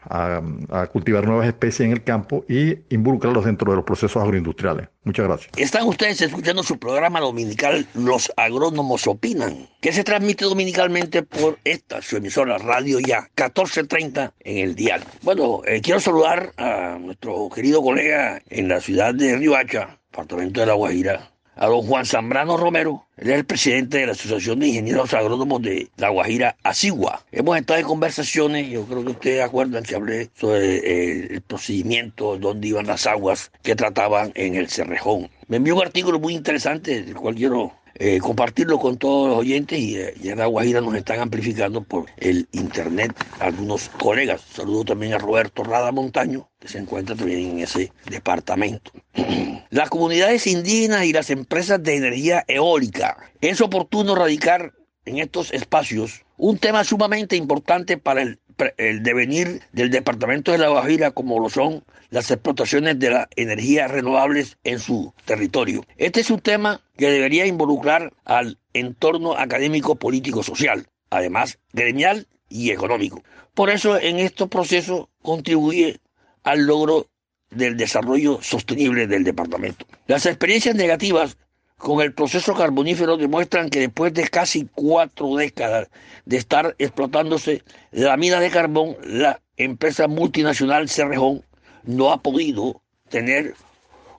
cultivar 0.92 1.26
nuevas 1.26 1.46
especies 1.46 1.86
en 1.86 1.92
el 1.92 2.04
campo 2.04 2.44
y 2.48 2.78
involucrarlos 2.94 3.44
dentro 3.44 3.70
de 3.70 3.76
los 3.76 3.84
procesos 3.84 4.22
agroindustriales. 4.22 4.88
Muchas 5.04 5.26
gracias. 5.26 5.52
Están 5.56 5.86
ustedes 5.86 6.20
escuchando 6.20 6.62
su 6.62 6.78
programa 6.78 7.20
dominical 7.20 7.86
Los 7.94 8.30
Agrónomos 8.36 9.06
Opinan, 9.06 9.68
que 9.80 9.92
se 9.92 10.04
transmite 10.04 10.44
dominicalmente 10.44 11.22
por 11.22 11.58
esta, 11.64 12.02
su 12.02 12.16
emisora 12.16 12.58
Radio 12.58 13.00
Ya, 13.00 13.22
1430 13.22 14.34
en 14.40 14.58
el 14.58 14.74
dial. 14.74 15.02
Bueno, 15.22 15.62
eh, 15.66 15.80
quiero 15.80 16.00
saludar 16.00 16.52
a 16.56 16.98
nuestro 17.00 17.48
querido 17.48 17.82
colega 17.82 18.42
en 18.50 18.68
la 18.68 18.80
ciudad 18.80 19.14
de 19.14 19.36
Riohacha, 19.36 19.98
departamento 20.10 20.60
de 20.60 20.66
La 20.66 20.74
Guajira, 20.74 21.31
a 21.56 21.66
don 21.66 21.82
Juan 21.82 22.06
Zambrano 22.06 22.56
Romero. 22.56 23.06
Él 23.16 23.30
es 23.30 23.36
el 23.38 23.44
presidente 23.44 23.98
de 23.98 24.06
la 24.06 24.12
Asociación 24.12 24.60
de 24.60 24.68
Ingenieros 24.68 25.14
Agrónomos 25.14 25.62
de 25.62 25.88
La 25.96 26.08
Guajira, 26.08 26.56
Asigua. 26.62 27.24
Hemos 27.30 27.58
estado 27.58 27.80
en 27.80 27.86
conversaciones, 27.86 28.68
yo 28.68 28.84
creo 28.84 29.04
que 29.04 29.10
ustedes 29.10 29.42
acuerdan 29.42 29.82
que 29.82 29.94
hablé 29.94 30.30
sobre 30.34 30.76
eh, 30.76 31.28
el 31.30 31.42
procedimiento, 31.42 32.38
dónde 32.38 32.68
iban 32.68 32.86
las 32.86 33.06
aguas 33.06 33.52
que 33.62 33.76
trataban 33.76 34.32
en 34.34 34.56
el 34.56 34.68
Cerrejón. 34.68 35.30
Me 35.48 35.58
envió 35.58 35.76
un 35.76 35.82
artículo 35.82 36.18
muy 36.18 36.34
interesante, 36.34 37.02
del 37.02 37.14
cual 37.14 37.34
quiero 37.34 37.72
eh, 37.94 38.18
compartirlo 38.18 38.78
con 38.78 38.96
todos 38.96 39.28
los 39.28 39.38
oyentes 39.38 39.78
y 39.78 39.96
eh, 39.96 40.14
ya 40.20 40.32
en 40.32 40.38
La 40.38 40.46
Guajira 40.46 40.80
nos 40.80 40.94
están 40.94 41.20
amplificando 41.20 41.82
por 41.82 42.06
el 42.16 42.48
internet 42.52 43.12
algunos 43.38 43.88
colegas. 43.90 44.40
Saludo 44.40 44.84
también 44.84 45.14
a 45.14 45.18
Roberto 45.18 45.62
Rada 45.62 45.92
Montaño, 45.92 46.48
que 46.58 46.68
se 46.68 46.78
encuentra 46.78 47.14
también 47.14 47.50
en 47.50 47.58
ese 47.60 47.92
departamento. 48.10 48.92
las 49.70 49.90
comunidades 49.90 50.46
indígenas 50.46 51.04
y 51.04 51.12
las 51.12 51.30
empresas 51.30 51.82
de 51.82 51.96
energía 51.96 52.44
eólica. 52.48 53.16
Es 53.40 53.60
oportuno 53.60 54.14
radicar 54.14 54.72
en 55.04 55.18
estos 55.18 55.52
espacios 55.52 56.24
un 56.36 56.58
tema 56.58 56.84
sumamente 56.84 57.36
importante 57.36 57.98
para 57.98 58.22
el, 58.22 58.40
el 58.76 59.02
devenir 59.02 59.62
del 59.72 59.90
departamento 59.90 60.52
de 60.52 60.58
La 60.58 60.68
Guajira 60.68 61.10
como 61.10 61.40
lo 61.40 61.48
son 61.48 61.84
las 62.10 62.30
explotaciones 62.30 62.98
de 62.98 63.10
las 63.10 63.26
energías 63.36 63.90
renovables 63.90 64.58
en 64.64 64.78
su 64.78 65.14
territorio. 65.24 65.84
Este 65.96 66.20
es 66.20 66.30
un 66.30 66.40
tema 66.40 66.80
que 66.96 67.10
debería 67.10 67.46
involucrar 67.46 68.12
al 68.24 68.58
entorno 68.74 69.34
académico, 69.36 69.96
político, 69.96 70.42
social, 70.42 70.86
además 71.10 71.58
gremial 71.72 72.26
y 72.48 72.70
económico. 72.70 73.22
Por 73.54 73.70
eso 73.70 73.98
en 73.98 74.18
estos 74.18 74.48
procesos 74.48 75.08
contribuye 75.22 76.00
al 76.42 76.66
logro 76.66 77.06
del 77.50 77.76
desarrollo 77.76 78.40
sostenible 78.42 79.06
del 79.06 79.24
departamento. 79.24 79.86
Las 80.06 80.26
experiencias 80.26 80.74
negativas 80.74 81.36
con 81.82 82.00
el 82.00 82.14
proceso 82.14 82.54
carbonífero 82.54 83.16
demuestran 83.16 83.68
que 83.68 83.80
después 83.80 84.14
de 84.14 84.28
casi 84.28 84.68
cuatro 84.72 85.34
décadas 85.34 85.88
de 86.24 86.36
estar 86.36 86.76
explotándose 86.78 87.64
la 87.90 88.16
mina 88.16 88.38
de 88.38 88.50
carbón, 88.50 88.96
la 89.02 89.42
empresa 89.56 90.06
multinacional 90.06 90.88
Cerrejón 90.88 91.44
no 91.82 92.12
ha 92.12 92.22
podido 92.22 92.80
tener 93.08 93.56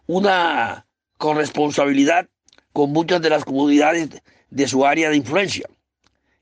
una 0.07 0.85
corresponsabilidad 1.17 2.27
con 2.73 2.91
muchas 2.91 3.21
de 3.21 3.29
las 3.29 3.45
comunidades 3.45 4.09
de 4.49 4.67
su 4.67 4.85
área 4.85 5.09
de 5.09 5.15
influencia. 5.15 5.65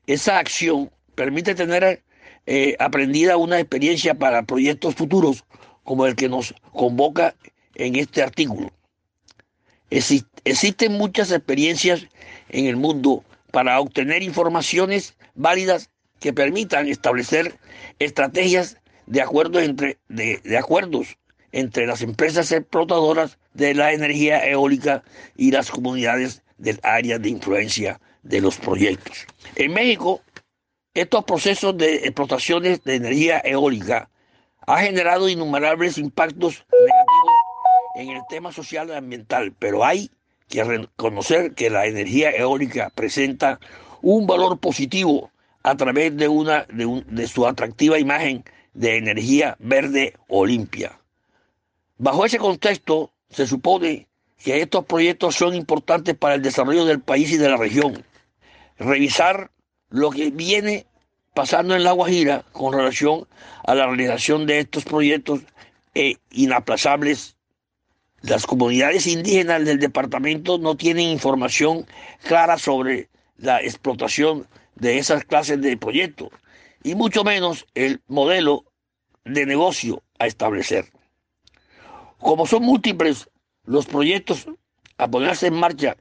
Esa 0.08 0.40
acción 0.40 0.90
permite 1.14 1.54
tener 1.54 2.02
eh, 2.46 2.74
aprendida 2.80 3.36
una 3.36 3.60
experiencia 3.60 4.14
para 4.14 4.42
proyectos 4.42 4.96
futuros 4.96 5.44
como 5.84 6.04
el 6.04 6.16
que 6.16 6.28
nos 6.28 6.52
convoca 6.72 7.36
en 7.76 7.94
este 7.94 8.24
artículo. 8.24 8.72
Existen 10.44 10.92
muchas 10.92 11.30
experiencias 11.30 12.06
en 12.48 12.66
el 12.66 12.76
mundo 12.76 13.24
para 13.50 13.78
obtener 13.80 14.22
informaciones 14.22 15.16
válidas 15.34 15.90
que 16.20 16.32
permitan 16.32 16.88
establecer 16.88 17.58
estrategias 17.98 18.78
de 19.06 19.20
acuerdos 19.20 19.62
entre, 19.62 19.98
de, 20.08 20.40
de 20.42 20.58
acuerdos 20.58 21.18
entre 21.52 21.86
las 21.86 22.00
empresas 22.00 22.50
explotadoras 22.52 23.38
de 23.52 23.74
la 23.74 23.92
energía 23.92 24.46
eólica 24.46 25.02
y 25.36 25.50
las 25.50 25.70
comunidades 25.70 26.42
del 26.56 26.80
área 26.82 27.18
de 27.18 27.28
influencia 27.28 28.00
de 28.22 28.40
los 28.40 28.56
proyectos. 28.56 29.26
En 29.56 29.74
México, 29.74 30.22
estos 30.94 31.24
procesos 31.24 31.76
de 31.76 31.96
explotaciones 31.96 32.82
de 32.84 32.94
energía 32.94 33.42
eólica 33.44 34.08
han 34.66 34.84
generado 34.84 35.28
innumerables 35.28 35.98
impactos 35.98 36.64
negativos 36.70 37.31
en 37.94 38.10
el 38.10 38.22
tema 38.28 38.52
social 38.52 38.88
y 38.88 38.92
ambiental, 38.92 39.54
pero 39.58 39.84
hay 39.84 40.10
que 40.48 40.64
reconocer 40.64 41.54
que 41.54 41.70
la 41.70 41.86
energía 41.86 42.30
eólica 42.30 42.90
presenta 42.94 43.58
un 44.02 44.26
valor 44.26 44.58
positivo 44.58 45.30
a 45.62 45.76
través 45.76 46.16
de, 46.16 46.28
una, 46.28 46.66
de, 46.68 47.26
su 47.26 47.46
atractiva 47.46 47.98
imagen 47.98 48.44
de 48.74 48.96
energía 48.96 49.56
verde 49.60 50.14
o 50.28 50.44
limpia. 50.44 50.98
Bajo 51.98 52.24
ese 52.24 52.38
contexto, 52.38 53.12
se 53.30 53.46
supone 53.46 54.08
que 54.42 54.60
estos 54.60 54.84
proyectos 54.84 55.36
son 55.36 55.54
importantes 55.54 56.16
para 56.16 56.34
el 56.34 56.42
desarrollo 56.42 56.84
del 56.84 57.00
país 57.00 57.30
y 57.30 57.36
de 57.36 57.48
la 57.48 57.56
región. 57.56 58.04
Revisar 58.78 59.50
lo 59.88 60.10
que 60.10 60.30
viene 60.30 60.86
pasando 61.34 61.76
en 61.76 61.84
La 61.84 61.92
Guajira 61.92 62.44
con 62.52 62.72
relación 62.72 63.26
a 63.64 63.74
la 63.74 63.86
realización 63.86 64.46
de 64.46 64.60
estos 64.60 64.84
proyectos 64.84 65.40
e 65.94 66.16
inaplazables. 66.30 67.36
Las 68.22 68.46
comunidades 68.46 69.08
indígenas 69.08 69.64
del 69.64 69.80
departamento 69.80 70.56
no 70.56 70.76
tienen 70.76 71.08
información 71.08 71.86
clara 72.22 72.56
sobre 72.56 73.08
la 73.36 73.60
explotación 73.60 74.46
de 74.76 74.98
esas 74.98 75.24
clases 75.24 75.60
de 75.60 75.76
proyectos 75.76 76.28
y 76.84 76.94
mucho 76.94 77.24
menos 77.24 77.66
el 77.74 78.00
modelo 78.06 78.64
de 79.24 79.44
negocio 79.44 80.02
a 80.20 80.28
establecer. 80.28 80.86
Como 82.18 82.46
son 82.46 82.62
múltiples 82.62 83.28
los 83.64 83.86
proyectos 83.86 84.46
a 84.98 85.08
ponerse 85.08 85.48
en 85.48 85.54
marcha, 85.54 85.96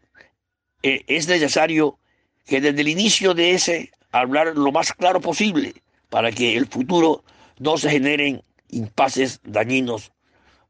eh, 0.83 1.03
es 1.07 1.27
necesario 1.27 1.97
que 2.45 2.61
desde 2.61 2.81
el 2.81 2.87
inicio 2.87 3.33
de 3.33 3.51
ese 3.51 3.91
hablar 4.11 4.55
lo 4.55 4.71
más 4.71 4.93
claro 4.93 5.21
posible 5.21 5.73
para 6.09 6.31
que 6.31 6.55
el 6.55 6.67
futuro 6.67 7.23
no 7.57 7.77
se 7.77 7.89
generen 7.89 8.43
impases 8.69 9.39
dañinos 9.43 10.11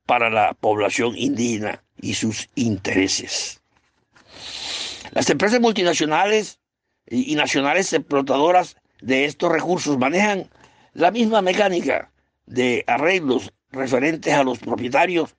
para 0.05 0.29
la 0.29 0.53
población 0.53 1.17
indígena 1.17 1.83
y 1.99 2.13
sus 2.13 2.49
intereses. 2.55 3.61
Las 5.11 5.29
empresas 5.29 5.59
multinacionales 5.59 6.59
y 7.07 7.35
nacionales 7.35 7.91
explotadoras 7.93 8.77
de 9.01 9.25
estos 9.25 9.51
recursos 9.51 9.97
manejan 9.97 10.49
la 10.93 11.11
misma 11.11 11.41
mecánica 11.41 12.11
de 12.45 12.83
arreglos 12.87 13.53
referentes 13.71 14.33
a 14.33 14.43
los 14.43 14.59
propietarios 14.59 15.35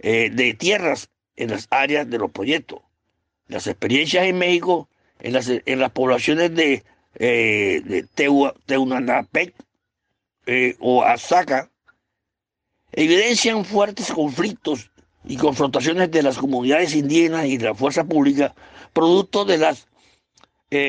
eh, 0.00 0.30
de 0.30 0.54
tierras 0.54 1.08
en 1.36 1.50
las 1.50 1.66
áreas 1.70 2.08
de 2.08 2.18
los 2.18 2.30
proyectos. 2.30 2.80
Las 3.48 3.66
experiencias 3.66 4.24
en 4.24 4.38
México, 4.38 4.88
en 5.20 5.32
las, 5.32 5.48
en 5.48 5.78
las 5.78 5.90
poblaciones 5.90 6.54
de, 6.54 6.84
eh, 7.16 7.82
de 7.84 8.06
Teunanapec 8.66 9.54
eh, 10.46 10.76
o 10.80 11.02
Azaca, 11.02 11.70
evidencian 12.96 13.64
fuertes 13.64 14.10
conflictos 14.12 14.90
y 15.24 15.36
confrontaciones 15.36 16.10
de 16.10 16.22
las 16.22 16.38
comunidades 16.38 16.94
indígenas 16.94 17.46
y 17.46 17.56
de 17.56 17.66
la 17.66 17.74
fuerza 17.74 18.04
pública, 18.04 18.54
producto 18.92 19.44
de 19.44 19.58
las 19.58 19.88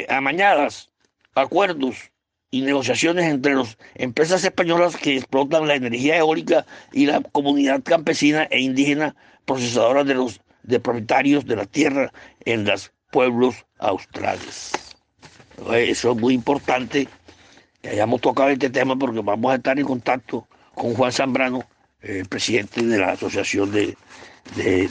amañadas 0.09 0.89
acuerdos 1.35 2.11
y 2.49 2.61
negociaciones 2.61 3.25
entre 3.25 3.53
las 3.53 3.77
empresas 3.95 4.43
españolas 4.43 4.95
que 4.95 5.17
explotan 5.17 5.67
la 5.67 5.75
energía 5.75 6.17
eólica 6.17 6.65
y 6.93 7.05
la 7.05 7.21
comunidad 7.21 7.83
campesina 7.83 8.43
e 8.45 8.61
indígena 8.61 9.15
procesadora 9.45 10.03
de 10.03 10.15
los 10.15 10.41
de 10.63 10.79
propietarios 10.79 11.45
de 11.45 11.55
la 11.57 11.65
tierra 11.65 12.11
en 12.45 12.65
los 12.65 12.91
pueblos 13.11 13.65
australes. 13.77 14.71
Eso 15.73 16.11
es 16.11 16.17
muy 16.17 16.33
importante 16.33 17.07
que 17.81 17.89
hayamos 17.89 18.21
tocado 18.21 18.49
este 18.49 18.69
tema 18.69 18.95
porque 18.95 19.21
vamos 19.21 19.51
a 19.51 19.55
estar 19.55 19.77
en 19.77 19.85
contacto 19.85 20.47
con 20.73 20.95
Juan 20.95 21.11
Zambrano, 21.11 21.63
el 22.05 22.25
presidente 22.27 22.83
de 22.83 22.97
la 22.97 23.11
Asociación 23.11 23.71
de, 23.71 23.97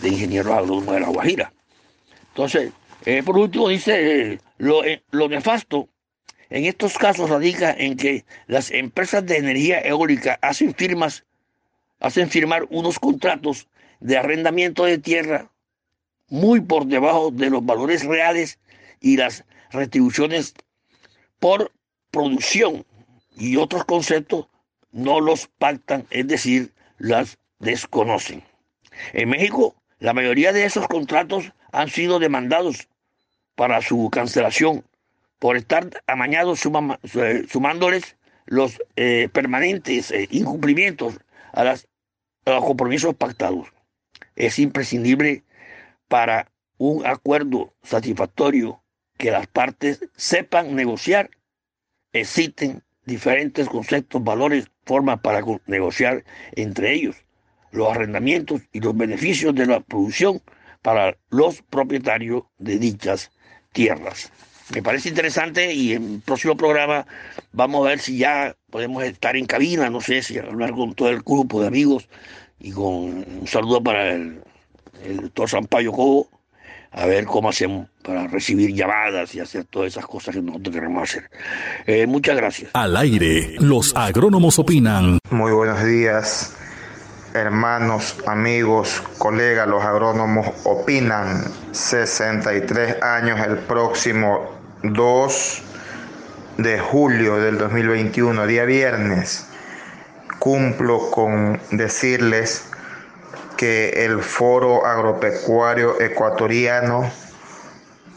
Ingenieros 0.03 0.53
Agrónomos 0.53 0.95
de 0.95 1.01
La 1.01 1.09
Guajira. 1.09 1.53
Entonces, 2.31 2.73
eh, 3.05 3.23
por 3.23 3.39
último, 3.39 3.69
dice, 3.69 4.33
eh, 4.33 4.41
lo, 4.59 4.85
eh, 4.85 5.03
lo 5.11 5.29
nefasto 5.29 5.89
en 6.51 6.65
estos 6.67 6.99
casos 6.99 7.31
radica 7.31 7.73
en 7.73 7.97
que 7.97 8.25
las 8.47 8.71
empresas 8.71 9.25
de 9.27 9.39
energía 9.39 9.81
eólica 9.81 10.39
hacen 10.43 10.75
firmas, 10.75 11.25
hacen 12.01 12.29
firmar 12.29 12.67
unos 12.71 12.99
contratos 12.99 13.69
de 14.01 14.19
arrendamiento 14.19 14.85
de 14.85 14.99
tierra 14.99 15.51
muy 16.29 16.61
por 16.61 16.87
debajo 16.87 17.31
de 17.31 17.51
los 17.51 17.65
valores 17.65 18.05
reales 18.05 18.59
y 19.01 19.17
las 19.17 19.45
retribuciones 19.71 20.55
por 21.39 21.73
producción 22.11 22.85
y 23.37 23.57
otros 23.57 23.85
conceptos 23.85 24.47
no 24.93 25.21
los 25.21 25.49
pactan, 25.59 26.07
es 26.11 26.29
decir, 26.29 26.74
las 26.99 27.39
desconocen. 27.59 28.43
En 29.13 29.29
México, 29.29 29.75
la 29.99 30.13
mayoría 30.13 30.53
de 30.53 30.65
esos 30.65 30.87
contratos 30.89 31.53
han 31.73 31.89
sido 31.89 32.19
demandados 32.19 32.89
para 33.55 33.81
su 33.83 34.09
cancelación 34.11 34.85
por 35.39 35.57
estar 35.57 36.03
amañados 36.07 36.61
sumándoles 36.61 38.17
los 38.47 38.81
eh, 38.97 39.29
permanentes 39.33 40.11
eh, 40.11 40.29
incumplimientos 40.31 41.19
a, 41.53 41.63
a 41.63 42.51
los 42.51 42.65
compromisos 42.65 43.15
pactados. 43.15 43.69
Es 44.37 44.59
imprescindible 44.59 45.45
para 46.09 46.51
un 46.79 47.07
acuerdo 47.07 47.75
satisfactorio 47.83 48.83
que 49.17 49.31
las 49.31 49.47
partes 49.47 50.01
sepan 50.17 50.75
negociar, 50.75 51.31
existen 52.13 52.83
diferentes 53.05 53.69
conceptos, 53.69 54.23
valores, 54.23 54.71
formas 54.85 55.21
para 55.21 55.43
negociar 55.67 56.25
entre 56.53 56.93
ellos 56.93 57.17
los 57.71 57.91
arrendamientos 57.91 58.63
y 58.73 58.81
los 58.81 58.97
beneficios 58.97 59.55
de 59.55 59.67
la 59.67 59.81
producción 59.81 60.41
para 60.83 61.17
los 61.31 61.63
propietarios 61.63 62.45
de 62.59 62.79
dichas 62.79 63.31
tierras. 63.73 64.31
Me 64.73 64.83
parece 64.83 65.11
interesante 65.11 65.73
y 65.75 65.93
en 65.93 66.15
el 66.15 66.21
próximo 66.21 66.57
programa 66.57 67.07
vamos 67.53 67.85
a 67.85 67.91
ver 67.91 67.99
si 67.99 68.17
ya 68.19 68.57
podemos 68.71 69.05
estar 69.05 69.37
en 69.37 69.47
cabina, 69.47 69.91
no 69.91 70.01
sé 70.01 70.23
si 70.23 70.39
hablar 70.39 70.73
con 70.73 70.95
todo 70.95 71.11
el 71.11 71.21
grupo 71.21 71.61
de 71.61 71.69
amigos 71.69 72.09
y 72.61 72.71
con 72.71 72.85
un 72.85 73.47
saludo 73.47 73.83
para 73.83 74.13
el, 74.13 74.41
doctor 75.05 75.51
Sampaio 75.51 75.93
Cobo, 75.93 76.29
a 76.97 77.07
ver 77.07 77.25
cómo 77.25 77.49
hacemos 77.49 77.89
para 78.03 78.27
recibir 78.29 78.73
llamadas 78.73 79.35
y 79.35 79.41
hacer 79.41 79.65
todas 79.65 79.89
esas 79.89 80.07
cosas 80.07 80.35
que 80.35 80.41
nosotros 80.41 80.75
queremos 80.75 81.03
hacer. 81.03 81.29
Eh, 81.87 82.07
muchas 82.07 82.37
gracias. 82.37 82.71
Al 82.73 82.97
aire, 82.97 83.57
los 83.59 83.95
agrónomos 83.97 84.59
opinan. 84.59 85.19
Muy 85.31 85.53
buenos 85.53 85.85
días, 85.85 86.55
hermanos, 87.35 88.17
amigos, 88.27 89.03
colegas, 89.19 89.67
los 89.67 89.83
agrónomos 89.83 90.47
opinan. 90.65 91.43
63 91.73 93.03
años 93.03 93.41
el 93.45 93.59
próximo 93.59 94.53
2 94.85 95.63
de 96.59 96.79
julio 96.79 97.37
del 97.39 97.59
2021, 97.59 98.47
día 98.47 98.65
viernes. 98.65 99.49
Cumplo 100.39 101.11
con 101.11 101.59
decirles 101.73 102.69
que 103.65 104.05
el 104.05 104.23
Foro 104.23 104.85
Agropecuario 104.85 105.99
Ecuatoriano 105.99 107.11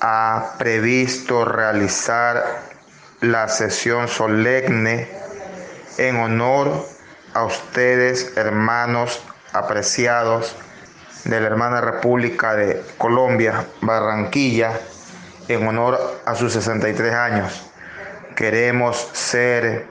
ha 0.02 0.56
previsto 0.58 1.46
realizar 1.46 2.64
la 3.22 3.48
sesión 3.48 4.10
solemne 4.10 5.08
en 5.98 6.18
honor 6.18 6.86
a 7.34 7.46
ustedes, 7.46 8.36
hermanos 8.36 9.24
apreciados 9.54 10.54
de 11.24 11.40
la 11.40 11.48
hermana 11.48 11.80
República 11.80 12.54
de 12.54 12.84
Colombia, 12.98 13.68
Barranquilla, 13.80 14.74
en 15.48 15.66
honor 15.66 16.20
a 16.26 16.36
sus 16.36 16.52
63 16.52 17.14
años. 17.14 17.72
Queremos 18.36 18.98
ser 19.14 19.86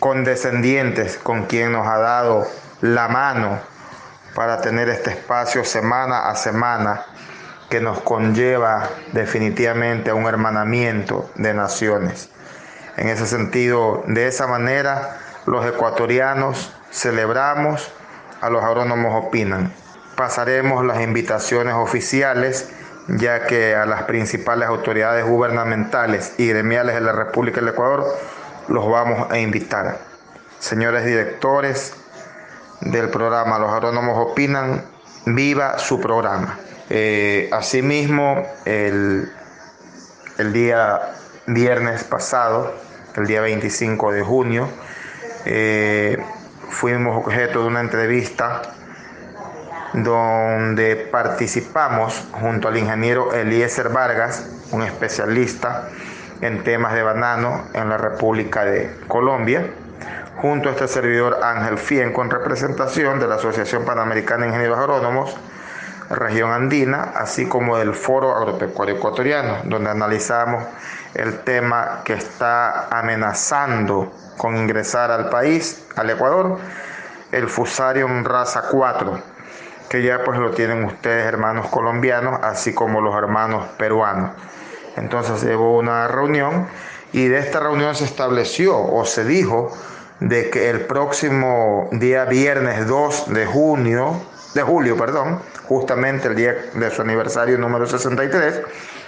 condescendientes 0.00 1.16
con 1.16 1.46
quien 1.46 1.72
nos 1.72 1.86
ha 1.86 1.96
dado 1.96 2.46
la 2.82 3.08
mano 3.08 3.67
para 4.38 4.60
tener 4.60 4.88
este 4.88 5.10
espacio 5.10 5.64
semana 5.64 6.28
a 6.28 6.36
semana 6.36 7.02
que 7.68 7.80
nos 7.80 7.98
conlleva 8.02 8.88
definitivamente 9.10 10.10
a 10.10 10.14
un 10.14 10.26
hermanamiento 10.26 11.28
de 11.34 11.54
naciones. 11.54 12.30
En 12.96 13.08
ese 13.08 13.26
sentido, 13.26 14.04
de 14.06 14.28
esa 14.28 14.46
manera, 14.46 15.18
los 15.44 15.66
ecuatorianos 15.66 16.72
celebramos, 16.92 17.90
a 18.40 18.48
los 18.48 18.62
agrónomos 18.62 19.24
opinan. 19.26 19.72
Pasaremos 20.14 20.86
las 20.86 21.00
invitaciones 21.00 21.74
oficiales, 21.74 22.70
ya 23.08 23.44
que 23.48 23.74
a 23.74 23.86
las 23.86 24.04
principales 24.04 24.68
autoridades 24.68 25.26
gubernamentales 25.26 26.34
y 26.38 26.46
gremiales 26.46 26.94
de 26.94 27.00
la 27.00 27.10
República 27.10 27.58
del 27.58 27.70
Ecuador 27.70 28.06
los 28.68 28.88
vamos 28.88 29.32
a 29.32 29.38
invitar. 29.40 29.98
Señores 30.60 31.04
directores, 31.04 31.92
del 32.80 33.10
programa 33.10 33.58
Los 33.58 33.72
Agrónomos 33.72 34.30
Opinan, 34.30 34.84
viva 35.26 35.78
su 35.78 36.00
programa. 36.00 36.58
Eh, 36.90 37.50
asimismo, 37.52 38.42
el, 38.64 39.30
el, 40.38 40.52
día 40.52 41.00
viernes 41.46 42.04
pasado, 42.04 42.74
el 43.16 43.26
día 43.26 43.40
25 43.40 44.12
de 44.12 44.22
junio, 44.22 44.68
eh, 45.44 46.18
fuimos 46.70 47.24
objeto 47.24 47.62
de 47.62 47.68
una 47.68 47.80
entrevista 47.80 48.62
donde 49.92 50.96
participamos 51.10 52.28
junto 52.32 52.68
al 52.68 52.76
ingeniero 52.76 53.32
Eliezer 53.34 53.88
Vargas, 53.88 54.46
un 54.70 54.82
especialista 54.82 55.88
en 56.40 56.62
temas 56.62 56.94
de 56.94 57.02
banano 57.02 57.64
en 57.74 57.88
la 57.88 57.96
República 57.96 58.64
de 58.64 58.94
Colombia 59.08 59.66
junto 60.40 60.68
a 60.68 60.72
este 60.72 60.86
servidor 60.86 61.40
Ángel 61.42 61.78
Fien, 61.78 62.12
con 62.12 62.30
representación 62.30 63.18
de 63.18 63.26
la 63.26 63.36
Asociación 63.36 63.84
Panamericana 63.84 64.42
de 64.42 64.48
Ingenieros 64.48 64.78
Agrónomos, 64.78 65.36
región 66.10 66.52
andina, 66.52 67.12
así 67.16 67.46
como 67.46 67.76
del 67.76 67.94
Foro 67.94 68.34
Agropecuario 68.36 68.96
Ecuatoriano, 68.96 69.58
donde 69.64 69.90
analizamos 69.90 70.64
el 71.14 71.40
tema 71.40 72.02
que 72.04 72.14
está 72.14 72.88
amenazando 72.88 74.12
con 74.36 74.56
ingresar 74.56 75.10
al 75.10 75.28
país, 75.28 75.84
al 75.96 76.10
Ecuador, 76.10 76.58
el 77.32 77.48
Fusarium 77.48 78.24
raza 78.24 78.62
4, 78.70 79.20
que 79.88 80.02
ya 80.02 80.22
pues 80.24 80.38
lo 80.38 80.52
tienen 80.52 80.84
ustedes 80.84 81.26
hermanos 81.26 81.66
colombianos, 81.66 82.38
así 82.42 82.72
como 82.72 83.00
los 83.00 83.14
hermanos 83.16 83.66
peruanos. 83.76 84.30
Entonces 84.96 85.42
hubo 85.54 85.78
una 85.78 86.06
reunión 86.08 86.68
y 87.12 87.26
de 87.26 87.38
esta 87.38 87.60
reunión 87.60 87.94
se 87.94 88.04
estableció 88.04 88.78
o 88.78 89.04
se 89.04 89.24
dijo 89.24 89.72
de 90.20 90.50
que 90.50 90.68
el 90.70 90.80
próximo 90.82 91.88
día 91.92 92.24
viernes 92.24 92.86
2 92.86 93.32
de 93.32 93.46
junio, 93.46 94.20
de 94.54 94.62
julio, 94.62 94.96
perdón, 94.96 95.40
justamente 95.66 96.28
el 96.28 96.34
día 96.34 96.56
de 96.74 96.90
su 96.90 97.02
aniversario 97.02 97.58
número 97.58 97.86
63, 97.86 98.62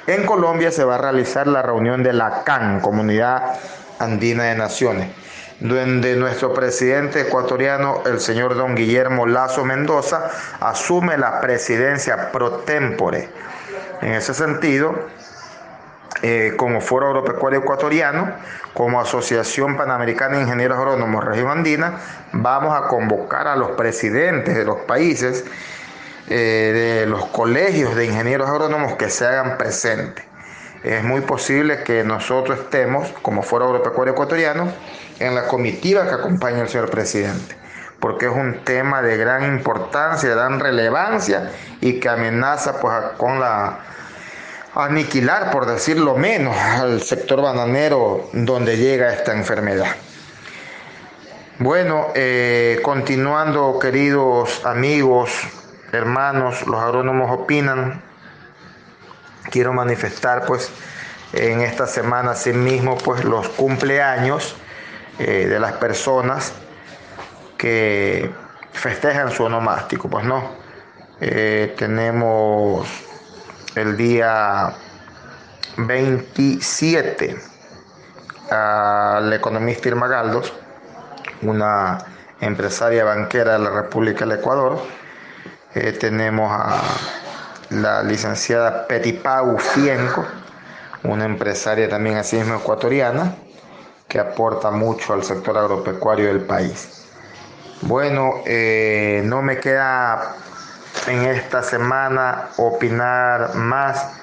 en 0.07 0.25
Colombia 0.25 0.71
se 0.71 0.85
va 0.85 0.97
a 0.97 0.99
realizar 0.99 1.47
la 1.47 1.63
reunión 1.63 2.03
de 2.03 2.13
la 2.13 2.43
CAN, 2.45 2.81
Comunidad 2.81 3.59
Andina 3.99 4.45
de 4.45 4.55
Naciones, 4.55 5.11
donde 5.61 6.17
nuestro 6.17 6.55
presidente 6.55 7.23
ecuatoriano, 7.23 8.03
el 8.07 8.21
señor 8.21 8.55
don 8.55 8.75
Guillermo 8.75 9.27
Lazo 9.27 9.65
Mendoza, 9.65 10.31
asume 10.61 11.19
la 11.19 11.41
presidencia 11.41 12.31
pro 12.33 12.61
tempore. 12.61 13.29
En 14.01 14.13
ese 14.13 14.33
sentido, 14.33 14.95
eh, 16.23 16.53
como 16.57 16.81
Foro 16.81 17.07
Agropecuario 17.09 17.61
Ecuatoriano, 17.61 18.33
como 18.75 19.01
Asociación 19.01 19.77
Panamericana 19.77 20.37
de 20.37 20.43
Ingenieros 20.43 20.79
Agrónomos 20.79 21.25
Región 21.25 21.51
Andina, 21.51 21.99
vamos 22.33 22.77
a 22.77 22.89
convocar 22.89 23.49
a 23.49 23.57
los 23.57 23.71
presidentes 23.71 24.55
de 24.55 24.65
los 24.65 24.81
países, 24.81 25.45
eh, 26.29 27.01
de 27.01 27.07
los 27.07 27.27
colegios 27.27 27.97
de 27.97 28.05
ingenieros 28.05 28.49
agrónomos 28.49 28.95
que 28.97 29.09
se 29.09 29.27
hagan 29.27 29.57
presentes. 29.57 30.25
Es 30.85 31.03
muy 31.05 31.23
posible 31.23 31.83
que 31.85 32.05
nosotros 32.05 32.59
estemos, 32.59 33.09
como 33.23 33.43
Foro 33.43 33.67
Agropecuario 33.67 34.13
Ecuatoriano, 34.13 34.73
en 35.19 35.35
la 35.35 35.47
comitiva 35.47 36.07
que 36.07 36.15
acompaña 36.15 36.63
al 36.63 36.69
señor 36.69 36.91
presidente, 36.91 37.55
porque 37.99 38.27
es 38.27 38.33
un 38.33 38.65
tema 38.65 39.03
de 39.03 39.17
gran 39.17 39.45
importancia, 39.45 40.29
de 40.29 40.35
gran 40.35 40.61
relevancia 40.61 41.51
y 41.81 42.01
que 42.01 42.09
amenaza 42.09 42.81
pues, 42.81 42.95
con 43.17 43.41
la 43.41 43.79
aniquilar, 44.81 45.51
por 45.51 45.67
decirlo 45.67 46.17
menos, 46.17 46.57
al 46.57 47.03
sector 47.03 47.43
bananero 47.43 48.29
donde 48.33 48.77
llega 48.77 49.13
esta 49.13 49.33
enfermedad. 49.33 49.95
Bueno, 51.59 52.09
eh, 52.15 52.81
continuando, 52.83 53.79
queridos 53.79 54.65
amigos, 54.65 55.31
hermanos, 55.93 56.67
los 56.67 56.81
agrónomos 56.81 57.31
opinan. 57.31 58.03
Quiero 59.51 59.73
manifestar, 59.73 60.47
pues, 60.47 60.71
en 61.33 61.61
esta 61.61 61.87
semana, 61.87 62.35
mismo 62.55 62.97
pues, 62.99 63.25
los 63.25 63.49
cumpleaños 63.51 64.57
eh, 65.19 65.47
de 65.49 65.61
las 65.61 65.73
personas 65.73 66.55
que 67.59 68.31
festejan 68.73 69.31
su 69.31 69.45
onomástico, 69.45 70.09
pues 70.09 70.25
no. 70.25 70.51
Eh, 71.21 71.75
tenemos 71.77 73.10
el 73.75 73.97
día 73.97 74.73
27 75.77 77.37
al 78.51 79.33
economista 79.33 79.89
Irma 79.89 80.09
Galdos, 80.09 80.53
una 81.43 81.99
empresaria 82.41 83.05
banquera 83.05 83.53
de 83.53 83.59
la 83.61 83.71
República 83.71 84.27
del 84.27 84.39
Ecuador. 84.39 84.81
Eh, 85.75 85.93
tenemos 85.93 86.51
a 86.53 86.83
la 87.71 88.03
licenciada 88.03 88.89
Petipau 88.89 89.57
Fienco, 89.59 90.27
una 91.05 91.25
empresaria 91.25 91.89
también 91.89 92.17
así 92.17 92.37
mismo 92.37 92.57
ecuatoriana, 92.57 93.37
que 94.09 94.19
aporta 94.19 94.73
mucho 94.73 95.13
al 95.13 95.23
sector 95.23 95.57
agropecuario 95.57 96.27
del 96.27 96.41
país. 96.41 97.07
Bueno, 97.83 98.43
eh, 98.45 99.23
no 99.25 99.43
me 99.43 99.59
queda 99.59 100.35
en 101.07 101.25
esta 101.25 101.63
semana 101.63 102.49
opinar 102.57 103.55
más. 103.55 104.21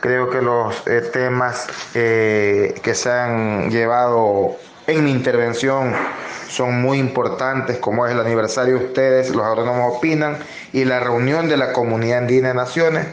Creo 0.00 0.30
que 0.30 0.42
los 0.42 0.86
eh, 0.86 1.00
temas 1.12 1.66
eh, 1.94 2.74
que 2.82 2.94
se 2.94 3.10
han 3.10 3.70
llevado 3.70 4.56
en 4.86 5.04
mi 5.04 5.10
intervención 5.10 5.94
son 6.48 6.82
muy 6.82 6.98
importantes, 6.98 7.78
como 7.78 8.06
es 8.06 8.12
el 8.12 8.20
aniversario 8.20 8.78
de 8.78 8.84
ustedes, 8.84 9.30
los 9.34 9.44
agrónomos 9.44 9.96
opinan, 9.96 10.36
y 10.72 10.84
la 10.84 11.00
reunión 11.00 11.48
de 11.48 11.56
la 11.56 11.72
Comunidad 11.72 12.18
Andina 12.18 12.48
de 12.48 12.54
Naciones 12.54 13.06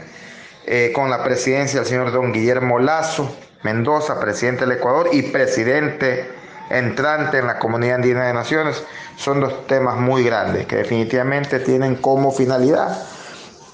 eh, 0.66 0.92
con 0.94 1.10
la 1.10 1.24
presidencia 1.24 1.80
del 1.80 1.88
señor 1.88 2.12
don 2.12 2.32
Guillermo 2.32 2.78
Lazo 2.78 3.34
Mendoza, 3.62 4.20
presidente 4.20 4.66
del 4.66 4.76
Ecuador 4.76 5.08
y 5.12 5.22
presidente 5.22 6.28
entrante 6.78 7.38
en 7.38 7.46
la 7.46 7.58
Comunidad 7.58 7.96
Andina 7.96 8.26
de 8.26 8.32
Naciones, 8.32 8.82
son 9.16 9.40
dos 9.40 9.66
temas 9.66 9.96
muy 9.96 10.24
grandes 10.24 10.66
que 10.66 10.76
definitivamente 10.76 11.60
tienen 11.60 11.96
como 11.96 12.32
finalidad 12.32 12.98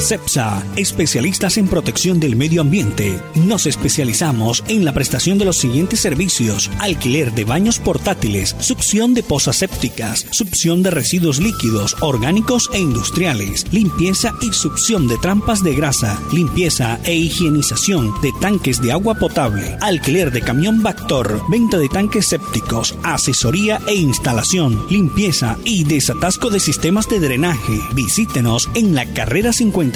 CEPSA, 0.01 0.65
especialistas 0.77 1.57
en 1.59 1.69
protección 1.69 2.21
del 2.21 2.35
medio 2.35 2.63
ambiente. 2.63 3.21
Nos 3.35 3.67
especializamos 3.67 4.65
en 4.69 4.85
la 4.85 4.93
prestación 4.93 5.39
de 5.39 5.45
los 5.45 5.57
siguientes 5.57 6.01
servicios: 6.01 6.71
alquiler 6.79 7.33
de 7.33 7.45
baños 7.45 7.79
portátiles, 7.79 8.57
succión 8.61 9.15
de 9.15 9.23
pozas 9.23 9.57
sépticas, 9.57 10.27
succión 10.31 10.83
de 10.83 10.91
residuos 10.91 11.39
líquidos, 11.39 11.97
orgánicos 12.01 12.71
e 12.73 12.79
industriales, 12.79 13.67
limpieza 13.73 14.35
y 14.41 14.53
succión 14.53 15.07
de 15.09 15.19
trampas 15.19 15.63
de 15.63 15.75
grasa, 15.75 16.21
limpieza 16.33 16.99
e 17.05 17.15
higienización 17.15 18.13
de 18.23 18.33
tanques 18.41 18.81
de 18.81 18.93
agua 18.93 19.17
potable, 19.17 19.77
alquiler 19.81 20.31
de 20.33 20.41
camión 20.41 20.83
Bactor, 20.83 21.43
venta 21.51 21.77
de 21.77 21.89
tanques 21.89 22.27
sépticos, 22.27 22.95
asesoría 23.03 23.81
e 23.87 23.95
instalación, 23.95 24.87
limpieza 24.89 25.59
y 25.65 25.85
desatasco 25.85 26.49
de 26.49 26.61
sistemas 26.61 27.09
de 27.09 27.21
drenaje. 27.21 27.81
Visítenos 27.95 28.71
en 28.75 28.95
la 28.95 29.05
carrera 29.13 29.53
50 29.53 29.90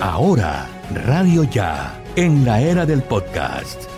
Ahora, 0.00 0.68
Radio 0.92 1.44
Ya, 1.44 2.02
en 2.16 2.44
la 2.44 2.60
era 2.60 2.84
del 2.86 3.02
podcast. 3.02 3.97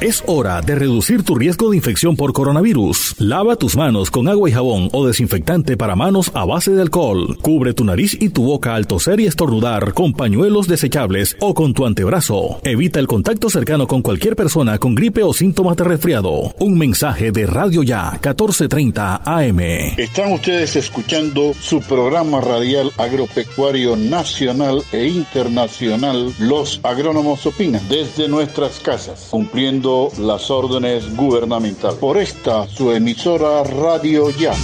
Es 0.00 0.24
hora 0.26 0.62
de 0.62 0.76
reducir 0.76 1.24
tu 1.24 1.34
riesgo 1.34 1.68
de 1.68 1.76
infección 1.76 2.16
por 2.16 2.32
coronavirus. 2.32 3.16
Lava 3.18 3.56
tus 3.56 3.76
manos 3.76 4.10
con 4.10 4.28
agua 4.28 4.48
y 4.48 4.52
jabón 4.52 4.88
o 4.92 5.06
desinfectante 5.06 5.76
para 5.76 5.94
manos 5.94 6.30
a 6.32 6.46
base 6.46 6.70
de 6.70 6.80
alcohol. 6.80 7.36
Cubre 7.42 7.74
tu 7.74 7.84
nariz 7.84 8.16
y 8.18 8.30
tu 8.30 8.44
boca 8.44 8.74
al 8.74 8.86
toser 8.86 9.20
y 9.20 9.26
estornudar 9.26 9.92
con 9.92 10.14
pañuelos 10.14 10.68
desechables 10.68 11.36
o 11.40 11.52
con 11.52 11.74
tu 11.74 11.84
antebrazo. 11.84 12.60
Evita 12.64 12.98
el 12.98 13.08
contacto 13.08 13.50
cercano 13.50 13.86
con 13.86 14.00
cualquier 14.00 14.36
persona 14.36 14.78
con 14.78 14.94
gripe 14.94 15.22
o 15.22 15.34
síntomas 15.34 15.76
de 15.76 15.84
resfriado. 15.84 16.54
Un 16.58 16.78
mensaje 16.78 17.30
de 17.30 17.44
Radio 17.44 17.82
Ya 17.82 18.12
1430 18.12 19.20
AM. 19.22 19.60
Están 19.98 20.32
ustedes 20.32 20.76
escuchando 20.76 21.52
su 21.52 21.82
programa 21.82 22.40
radial 22.40 22.90
agropecuario 22.96 23.96
nacional 23.96 24.82
e 24.92 25.08
internacional 25.08 26.32
Los 26.38 26.80
Agrónomos 26.84 27.44
Opinan 27.44 27.86
desde 27.90 28.28
nuestras 28.28 28.80
casas, 28.80 29.28
cumpliendo 29.30 29.89
las 30.18 30.50
órdenes 30.50 31.16
gubernamentales. 31.16 31.98
Por 31.98 32.16
esta, 32.16 32.68
su 32.68 32.92
emisora 32.92 33.64
Radio 33.64 34.30
Ya. 34.30 34.54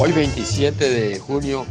Hoy 0.00 0.12
27 0.12 0.88
de 0.88 1.18
junio 1.18 1.66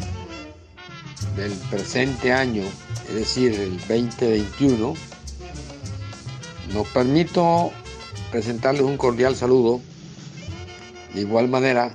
del 1.36 1.51
presente 1.70 2.32
año, 2.32 2.64
es 3.10 3.16
decir, 3.16 3.53
el 3.60 3.78
2021, 3.80 4.93
nos 6.74 6.88
permito 6.89 7.72
presentarles 8.32 8.84
un 8.84 8.97
cordial 8.97 9.36
saludo. 9.36 9.82
De 11.14 11.22
igual 11.22 11.47
manera, 11.47 11.91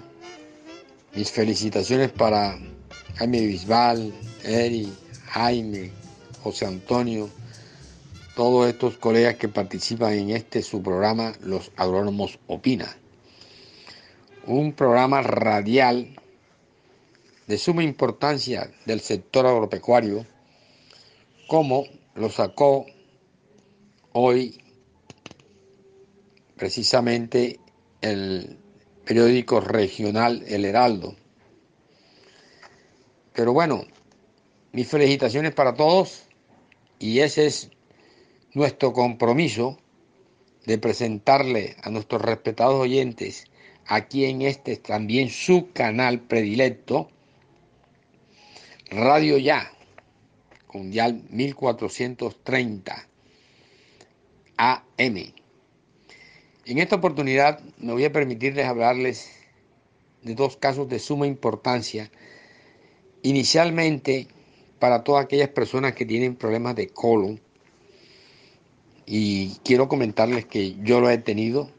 mis 1.14 1.30
felicitaciones 1.30 2.10
para 2.10 2.58
Jaime 3.16 3.40
Bisbal, 3.42 4.12
Eri, 4.42 4.92
Jaime, 5.26 5.92
José 6.42 6.66
Antonio, 6.66 7.28
todos 8.34 8.68
estos 8.68 8.96
colegas 8.96 9.36
que 9.36 9.48
participan 9.48 10.14
en 10.14 10.30
este 10.30 10.62
su 10.62 10.82
programa, 10.82 11.32
Los 11.40 11.70
Agrónomos 11.76 12.38
Opinan. 12.46 12.94
Un 14.46 14.72
programa 14.72 15.22
radial 15.22 16.16
de 17.46 17.58
suma 17.58 17.82
importancia 17.82 18.70
del 18.86 19.00
sector 19.00 19.46
agropecuario, 19.46 20.26
como 21.46 21.84
lo 22.14 22.30
sacó 22.30 22.86
hoy 24.12 24.58
precisamente 26.56 27.60
el 28.00 28.56
periódico 29.04 29.60
regional 29.60 30.42
El 30.46 30.64
Heraldo. 30.64 31.16
Pero 33.34 33.52
bueno, 33.52 33.84
mis 34.72 34.88
felicitaciones 34.88 35.52
para 35.52 35.74
todos 35.74 36.22
y 36.98 37.20
ese 37.20 37.46
es 37.46 37.70
nuestro 38.54 38.92
compromiso 38.92 39.78
de 40.66 40.78
presentarle 40.78 41.76
a 41.82 41.90
nuestros 41.90 42.22
respetados 42.22 42.80
oyentes 42.80 43.44
aquí 43.86 44.24
en 44.24 44.42
este 44.42 44.76
también 44.76 45.30
su 45.30 45.72
canal 45.72 46.20
predilecto, 46.20 47.08
Radio 48.90 49.38
Ya, 49.38 49.72
Mundial 50.72 51.22
1430 51.30 53.08
AM. 54.56 55.16
En 56.64 56.78
esta 56.78 56.96
oportunidad 56.96 57.60
me 57.78 57.92
voy 57.92 58.04
a 58.04 58.12
permitirles 58.12 58.66
hablarles 58.66 59.30
de 60.22 60.34
dos 60.34 60.56
casos 60.56 60.88
de 60.88 60.98
suma 60.98 61.26
importancia. 61.26 62.10
Inicialmente, 63.22 64.28
para 64.78 65.02
todas 65.04 65.24
aquellas 65.24 65.48
personas 65.48 65.94
que 65.94 66.06
tienen 66.06 66.36
problemas 66.36 66.76
de 66.76 66.88
colon, 66.88 67.40
y 69.06 69.56
quiero 69.64 69.88
comentarles 69.88 70.46
que 70.46 70.76
yo 70.82 71.00
lo 71.00 71.10
he 71.10 71.18
tenido, 71.18 71.70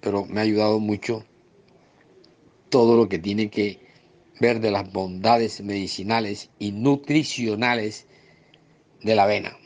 pero 0.00 0.24
me 0.26 0.40
ha 0.40 0.44
ayudado 0.44 0.78
mucho 0.78 1.24
todo 2.68 2.96
lo 2.96 3.08
que 3.08 3.18
tiene 3.18 3.50
que 3.50 3.80
ver 4.40 4.60
de 4.60 4.70
las 4.70 4.90
bondades 4.90 5.60
medicinales 5.60 6.50
y 6.58 6.72
nutricionales 6.72 8.06
de 9.02 9.14
la 9.14 9.24
avena. 9.24 9.56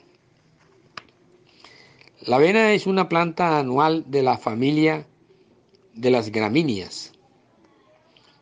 La 2.22 2.36
avena 2.36 2.72
es 2.72 2.86
una 2.86 3.08
planta 3.08 3.58
anual 3.58 4.04
de 4.10 4.22
la 4.22 4.38
familia 4.38 5.06
de 5.92 6.10
las 6.10 6.32
gramíneas. 6.32 7.12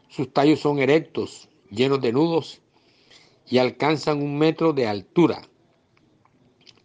Sus 0.09 0.33
tallos 0.33 0.61
son 0.61 0.79
erectos, 0.79 1.49
llenos 1.71 2.01
de 2.01 2.13
nudos 2.13 2.61
y 3.49 3.59
alcanzan 3.59 4.23
un 4.23 4.39
metro 4.39 4.73
de 4.73 4.87
altura. 4.87 5.43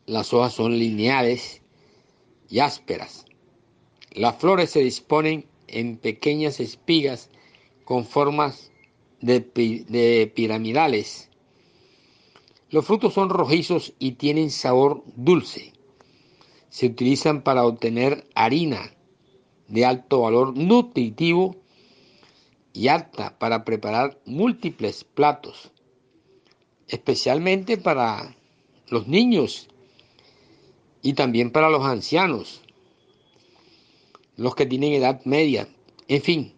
Las 0.05 0.34
hojas 0.34 0.53
son 0.53 0.78
lineales 0.78 1.61
y 2.49 2.59
ásperas. 2.59 3.25
Las 4.11 4.37
flores 4.37 4.71
se 4.71 4.79
disponen 4.79 5.45
en 5.67 5.97
pequeñas 5.97 6.59
espigas 6.59 7.29
con 7.83 8.05
formas 8.05 8.71
de, 9.21 10.31
piramidales. 10.35 11.29
Los 12.69 12.85
frutos 12.85 13.13
son 13.13 13.29
rojizos 13.29 13.93
y 13.99 14.13
tienen 14.13 14.51
sabor 14.51 15.03
dulce. 15.15 15.73
Se 16.69 16.87
utilizan 16.87 17.41
para 17.41 17.65
obtener 17.65 18.27
harina 18.35 18.93
de 19.67 19.85
alto 19.85 20.21
valor 20.21 20.57
nutritivo 20.57 21.55
y 22.73 22.89
apta 22.89 23.37
para 23.39 23.63
preparar 23.65 24.19
múltiples 24.25 25.03
platos, 25.03 25.71
especialmente 26.87 27.77
para 27.77 28.35
los 28.89 29.07
niños 29.07 29.69
y 31.07 31.13
también 31.13 31.51
para 31.51 31.69
los 31.69 31.85
ancianos, 31.85 32.59
los 34.35 34.55
que 34.55 34.65
tienen 34.65 34.91
edad 34.91 35.21
media, 35.23 35.69
en 36.09 36.21
fin, 36.21 36.53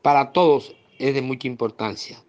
para 0.00 0.32
todos 0.32 0.74
es 0.98 1.12
de 1.12 1.20
mucha 1.20 1.46
importancia. 1.46 2.24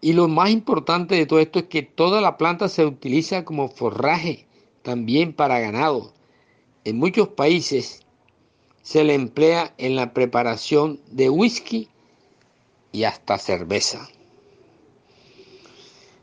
Y 0.00 0.12
lo 0.12 0.28
más 0.28 0.50
importante 0.50 1.16
de 1.16 1.26
todo 1.26 1.40
esto 1.40 1.58
es 1.58 1.64
que 1.64 1.82
toda 1.82 2.20
la 2.20 2.36
planta 2.36 2.68
se 2.68 2.86
utiliza 2.86 3.44
como 3.44 3.68
forraje 3.68 4.46
también 4.82 5.32
para 5.32 5.58
ganado. 5.58 6.12
En 6.84 6.96
muchos 6.96 7.26
países 7.26 8.02
se 8.82 9.02
le 9.02 9.14
emplea 9.14 9.74
en 9.76 9.96
la 9.96 10.14
preparación 10.14 11.00
de 11.10 11.30
whisky 11.30 11.88
y 12.92 13.02
hasta 13.02 13.38
cerveza. 13.38 14.08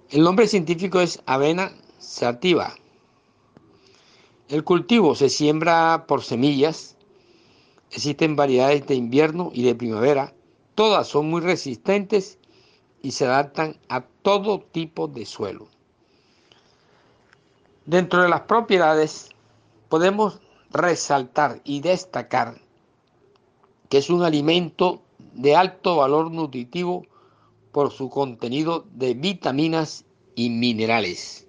El 0.10 0.24
nombre 0.24 0.48
científico 0.48 1.02
es 1.02 1.22
avena 1.26 1.74
sativa. 2.00 2.78
El 4.52 4.66
cultivo 4.66 5.16
se 5.16 5.30
siembra 5.30 6.04
por 6.08 6.24
semillas 6.24 6.98
Existen 7.92 8.36
variedades 8.36 8.86
de 8.86 8.96
invierno 8.96 9.50
y 9.54 9.64
de 9.64 9.76
primavera. 9.76 10.34
Todas 10.76 11.08
son 11.08 11.30
muy 11.30 11.40
resistentes 11.42 12.38
y 13.02 13.12
se 13.12 13.26
adaptan 13.26 13.78
a 13.88 14.02
todo 14.02 14.60
tipo 14.60 15.08
de 15.08 15.26
suelo. 15.26 15.68
Dentro 17.86 18.24
de 18.24 18.30
las 18.30 18.42
propiedades 18.42 19.30
podemos 19.90 20.40
resaltar 20.70 21.62
y 21.64 21.80
destacar 21.80 22.62
que 23.90 23.98
es 23.98 24.10
un 24.10 24.24
alimento 24.24 25.02
de 25.34 25.56
alto 25.56 25.98
valor 25.98 26.32
nutritivo 26.32 27.06
por 27.72 27.92
su 27.92 28.10
contenido 28.10 28.86
de 28.94 29.14
vitaminas 29.14 30.06
y 30.36 30.50
minerales. 30.50 31.48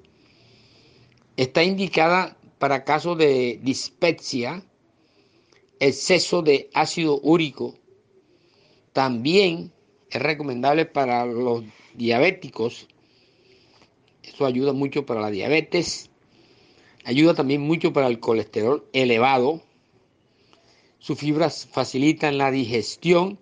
Está 1.37 1.63
indicada 1.63 2.37
para 2.63 2.85
casos 2.85 3.19
de 3.19 3.59
dispepsia, 3.61 4.65
exceso 5.81 6.43
de 6.43 6.71
ácido 6.75 7.19
úrico. 7.21 7.75
También 8.93 9.73
es 10.09 10.23
recomendable 10.23 10.87
para 10.87 11.27
los 11.27 11.65
diabéticos. 11.95 12.87
Eso 14.23 14.47
ayuda 14.47 14.73
mucho 14.73 15.05
para 15.05 15.23
la 15.23 15.33
diabetes. 15.33 16.09
Ayuda 17.03 17.35
también 17.35 17.63
mucho 17.63 17.93
para 17.93 18.07
el 18.07 18.21
colesterol 18.21 18.87
elevado. 18.93 19.61
Sus 21.01 21.19
fibras 21.19 21.67
facilitan 21.67 22.39
la 22.39 22.53
digestión 22.53 23.41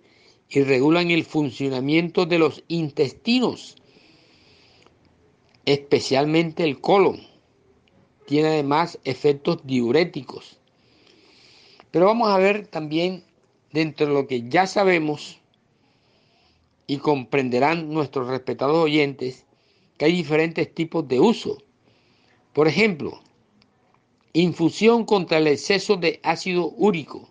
y 0.49 0.63
regulan 0.63 1.11
el 1.11 1.25
funcionamiento 1.25 2.25
de 2.25 2.39
los 2.39 2.63
intestinos, 2.69 3.75
especialmente 5.65 6.63
el 6.63 6.81
colon. 6.81 7.30
Tiene 8.25 8.49
además 8.49 8.99
efectos 9.03 9.59
diuréticos 9.65 10.61
pero 11.91 12.05
vamos 12.05 12.29
a 12.29 12.37
ver 12.37 12.67
también 12.67 13.23
dentro 13.73 14.07
de 14.07 14.13
lo 14.13 14.27
que 14.27 14.49
ya 14.49 14.65
sabemos 14.65 15.39
y 16.87 16.97
comprenderán 16.97 17.93
nuestros 17.93 18.27
respetados 18.29 18.77
oyentes 18.77 19.45
que 19.97 20.05
hay 20.05 20.13
diferentes 20.13 20.73
tipos 20.73 21.07
de 21.07 21.19
uso. 21.19 21.57
Por 22.53 22.67
ejemplo, 22.67 23.21
infusión 24.33 25.05
contra 25.05 25.37
el 25.37 25.47
exceso 25.47 25.97
de 25.97 26.19
ácido 26.23 26.69
úrico. 26.77 27.29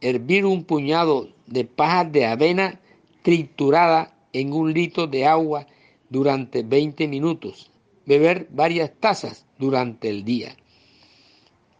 Hervir 0.00 0.44
un 0.44 0.64
puñado 0.64 1.28
de 1.46 1.64
pajas 1.64 2.10
de 2.12 2.26
avena 2.26 2.80
triturada 3.22 4.14
en 4.32 4.52
un 4.52 4.72
litro 4.72 5.06
de 5.06 5.24
agua 5.24 5.66
durante 6.10 6.62
20 6.62 7.08
minutos. 7.08 7.70
Beber 8.06 8.48
varias 8.50 8.92
tazas 8.98 9.46
durante 9.58 10.08
el 10.08 10.24
día 10.24 10.56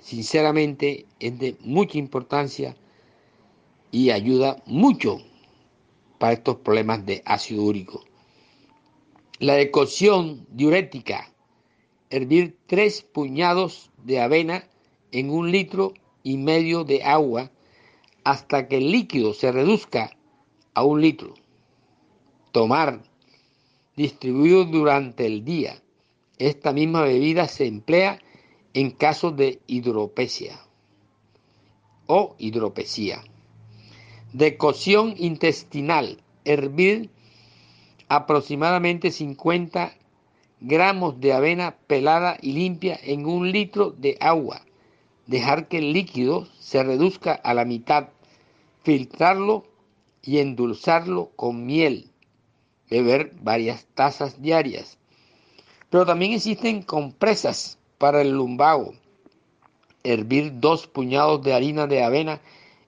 sinceramente 0.07 1.07
es 1.18 1.39
de 1.39 1.57
mucha 1.61 1.99
importancia 1.99 2.77
y 3.91 4.11
ayuda 4.11 4.62
mucho 4.66 5.18
para 6.18 6.35
estos 6.35 6.57
problemas 6.57 7.05
de 7.05 7.22
ácido 7.24 7.64
úrico. 7.64 8.05
La 9.39 9.55
decocción 9.55 10.47
diurética, 10.51 11.33
hervir 12.11 12.57
tres 12.66 13.03
puñados 13.03 13.91
de 14.05 14.20
avena 14.20 14.68
en 15.12 15.31
un 15.31 15.51
litro 15.51 15.93
y 16.22 16.37
medio 16.37 16.85
de 16.85 17.03
agua 17.03 17.51
hasta 18.24 18.68
que 18.68 18.79
el 18.79 18.91
líquido 18.91 19.35
se 19.35 19.53
reduzca 19.53 20.16
a 20.74 20.85
un 20.85 21.01
litro. 21.01 21.35
Tomar, 22.53 23.03
distribuido 23.97 24.64
durante 24.64 25.27
el 25.27 25.45
día. 25.45 25.83
Esta 26.39 26.72
misma 26.72 27.03
bebida 27.03 27.49
se 27.49 27.66
emplea 27.66 28.18
en 28.74 28.91
caso 28.91 29.30
de 29.30 29.61
hidropesia 29.66 30.61
o 32.07 32.37
hidropesía. 32.39 33.22
Decocción 34.32 35.14
intestinal. 35.16 36.22
Hervir 36.45 37.11
aproximadamente 38.09 39.11
50 39.11 39.95
gramos 40.61 41.20
de 41.20 41.32
avena 41.32 41.76
pelada 41.87 42.37
y 42.41 42.53
limpia 42.53 42.99
en 43.03 43.26
un 43.26 43.51
litro 43.51 43.91
de 43.91 44.16
agua. 44.20 44.62
Dejar 45.26 45.68
que 45.68 45.78
el 45.78 45.93
líquido 45.93 46.47
se 46.61 46.82
reduzca 46.84 47.32
a 47.32 47.55
la 47.55 47.64
mitad. 47.64 48.11
Filtrarlo 48.84 49.64
y 50.22 50.39
endulzarlo 50.39 51.30
con 51.34 51.66
miel. 51.66 52.11
Beber 52.91 53.32
varias 53.41 53.87
tazas 53.95 54.41
diarias. 54.41 54.99
Pero 55.91 56.05
también 56.05 56.32
existen 56.32 56.82
compresas 56.82 57.78
para 57.99 58.20
el 58.20 58.32
lumbago, 58.32 58.95
hervir 60.03 60.59
dos 60.61 60.87
puñados 60.87 61.43
de 61.43 61.55
harina 61.55 61.87
de 61.87 62.03
avena 62.03 62.41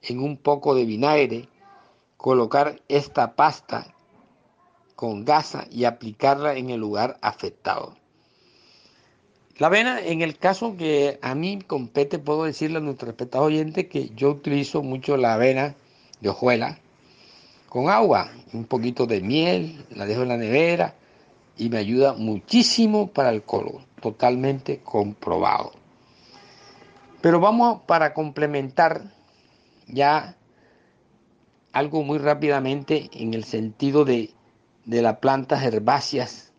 en 0.03 0.21
un 0.21 0.37
poco 0.37 0.75
de 0.75 0.85
vinagre, 0.85 1.49
colocar 2.17 2.81
esta 2.89 3.35
pasta 3.35 3.95
con 4.97 5.25
gasa 5.25 5.67
y 5.71 5.85
aplicarla 5.85 6.57
en 6.57 6.71
el 6.71 6.81
lugar 6.81 7.19
afectado. 7.23 7.95
La 9.59 9.69
avena, 9.69 10.01
en 10.01 10.23
el 10.23 10.37
caso 10.37 10.77
que 10.77 11.19
a 11.23 11.35
mí 11.35 11.61
compete, 11.67 12.19
puedo 12.19 12.45
decirle 12.45 12.79
a 12.79 12.81
nuestro 12.81 13.07
respetado 13.07 13.45
oyente 13.45 13.89
que 13.89 14.11
yo 14.11 14.31
utilizo 14.31 14.83
mucho 14.83 15.17
la 15.17 15.35
avena 15.35 15.75
de 16.21 16.29
hojuela 16.29 16.79
con 17.69 17.91
agua, 17.91 18.31
un 18.53 18.65
poquito 18.65 19.07
de 19.07 19.21
miel, 19.21 19.85
la 19.91 20.07
dejo 20.07 20.23
en 20.23 20.29
la 20.29 20.37
nevera 20.37 20.95
y 21.59 21.69
me 21.69 21.79
ayuda 21.79 22.15
muchísimo 22.15 23.09
para 23.09 23.31
el 23.31 23.43
colon, 23.43 23.85
totalmente 24.01 24.81
comprobado. 24.81 25.73
Pero 27.21 27.41
vamos 27.41 27.83
para 27.83 28.15
complementar 28.15 29.13
ya 29.89 30.37
algo 31.73 32.03
muy 32.05 32.19
rápidamente 32.19 33.11
en 33.13 33.35
el 33.35 33.45
sentido 33.45 34.05
de, 34.05 34.31
de 34.85 35.03
las 35.03 35.19
plantas 35.19 35.63
herbáceas, 35.65 36.53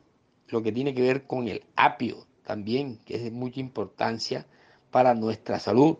lo 0.49 0.61
que 0.61 0.71
tiene 0.71 0.93
que 0.93 1.01
ver 1.01 1.25
con 1.25 1.47
el 1.47 1.63
apio 1.75 2.27
también, 2.45 2.99
que 3.05 3.15
es 3.15 3.23
de 3.23 3.31
mucha 3.31 3.59
importancia 3.59 4.45
para 4.91 5.13
nuestra 5.13 5.59
salud. 5.59 5.97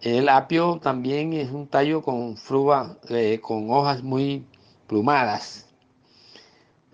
El 0.00 0.28
apio 0.28 0.80
también 0.82 1.32
es 1.32 1.52
un 1.52 1.68
tallo 1.68 2.02
con 2.02 2.36
fruba, 2.36 2.98
eh, 3.08 3.38
con 3.40 3.70
hojas 3.70 4.02
muy 4.02 4.44
plumadas. 4.88 5.71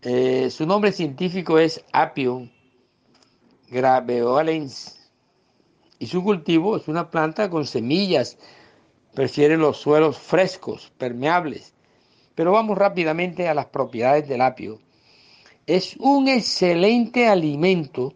Eh, 0.02 0.50
su 0.50 0.64
nombre 0.64 0.92
científico 0.92 1.58
es 1.58 1.84
Apio 1.92 2.48
graveolens 3.68 5.10
y 5.98 6.06
su 6.06 6.22
cultivo 6.22 6.76
es 6.76 6.86
una 6.86 7.10
planta 7.10 7.50
con 7.50 7.66
semillas. 7.66 8.38
Prefiere 9.14 9.56
los 9.56 9.78
suelos 9.78 10.16
frescos, 10.18 10.92
permeables. 10.96 11.74
Pero 12.36 12.52
vamos 12.52 12.78
rápidamente 12.78 13.48
a 13.48 13.54
las 13.54 13.66
propiedades 13.66 14.28
del 14.28 14.42
apio. 14.42 14.78
Es 15.66 15.96
un 15.96 16.28
excelente 16.28 17.26
alimento, 17.26 18.14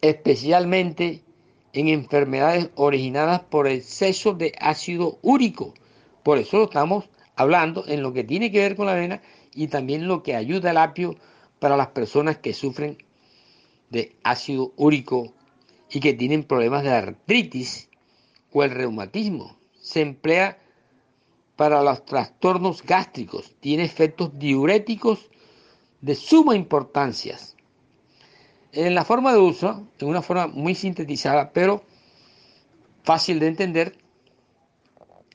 especialmente 0.00 1.24
en 1.72 1.88
enfermedades 1.88 2.70
originadas 2.76 3.40
por 3.40 3.66
exceso 3.66 4.34
de 4.34 4.54
ácido 4.60 5.18
úrico. 5.22 5.74
Por 6.22 6.38
eso 6.38 6.64
estamos 6.64 7.10
hablando 7.34 7.84
en 7.88 8.02
lo 8.02 8.12
que 8.12 8.22
tiene 8.22 8.52
que 8.52 8.60
ver 8.60 8.76
con 8.76 8.86
la 8.86 8.92
avena 8.92 9.20
y 9.54 9.68
también 9.68 10.08
lo 10.08 10.22
que 10.22 10.36
ayuda 10.36 10.70
el 10.70 10.78
apio 10.78 11.16
para 11.58 11.76
las 11.76 11.88
personas 11.88 12.38
que 12.38 12.54
sufren 12.54 12.98
de 13.90 14.16
ácido 14.22 14.72
úrico 14.76 15.32
y 15.90 16.00
que 16.00 16.14
tienen 16.14 16.44
problemas 16.44 16.82
de 16.82 16.90
artritis 16.90 17.88
o 18.52 18.62
el 18.62 18.70
reumatismo. 18.70 19.56
Se 19.80 20.00
emplea 20.00 20.58
para 21.56 21.82
los 21.82 22.04
trastornos 22.04 22.82
gástricos, 22.82 23.54
tiene 23.60 23.84
efectos 23.84 24.38
diuréticos 24.38 25.28
de 26.00 26.14
suma 26.14 26.54
importancia. 26.54 27.36
En 28.72 28.94
la 28.94 29.04
forma 29.04 29.32
de 29.32 29.40
uso, 29.40 29.88
en 29.98 30.08
una 30.08 30.22
forma 30.22 30.46
muy 30.46 30.74
sintetizada, 30.74 31.52
pero 31.52 31.82
fácil 33.02 33.40
de 33.40 33.48
entender, 33.48 33.98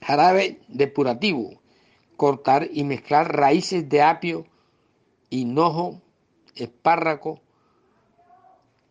jarabe 0.02 0.62
depurativo, 0.68 1.60
cortar 2.18 2.70
y 2.72 2.84
mezclar 2.84 3.36
raíces 3.36 3.88
de 3.90 4.02
apio, 4.02 4.46
hinojo, 5.30 6.02
espárrago 6.56 7.42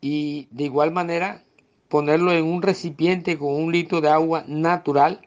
y 0.01 0.49
de 0.51 0.65
igual 0.65 0.91
manera 0.91 1.45
ponerlo 1.89 2.33
en 2.33 2.45
un 2.45 2.63
recipiente 2.63 3.39
con 3.39 3.55
un 3.55 3.73
litro 3.73 4.01
de 4.01 4.09
agua 4.09 4.45
natural, 4.47 5.21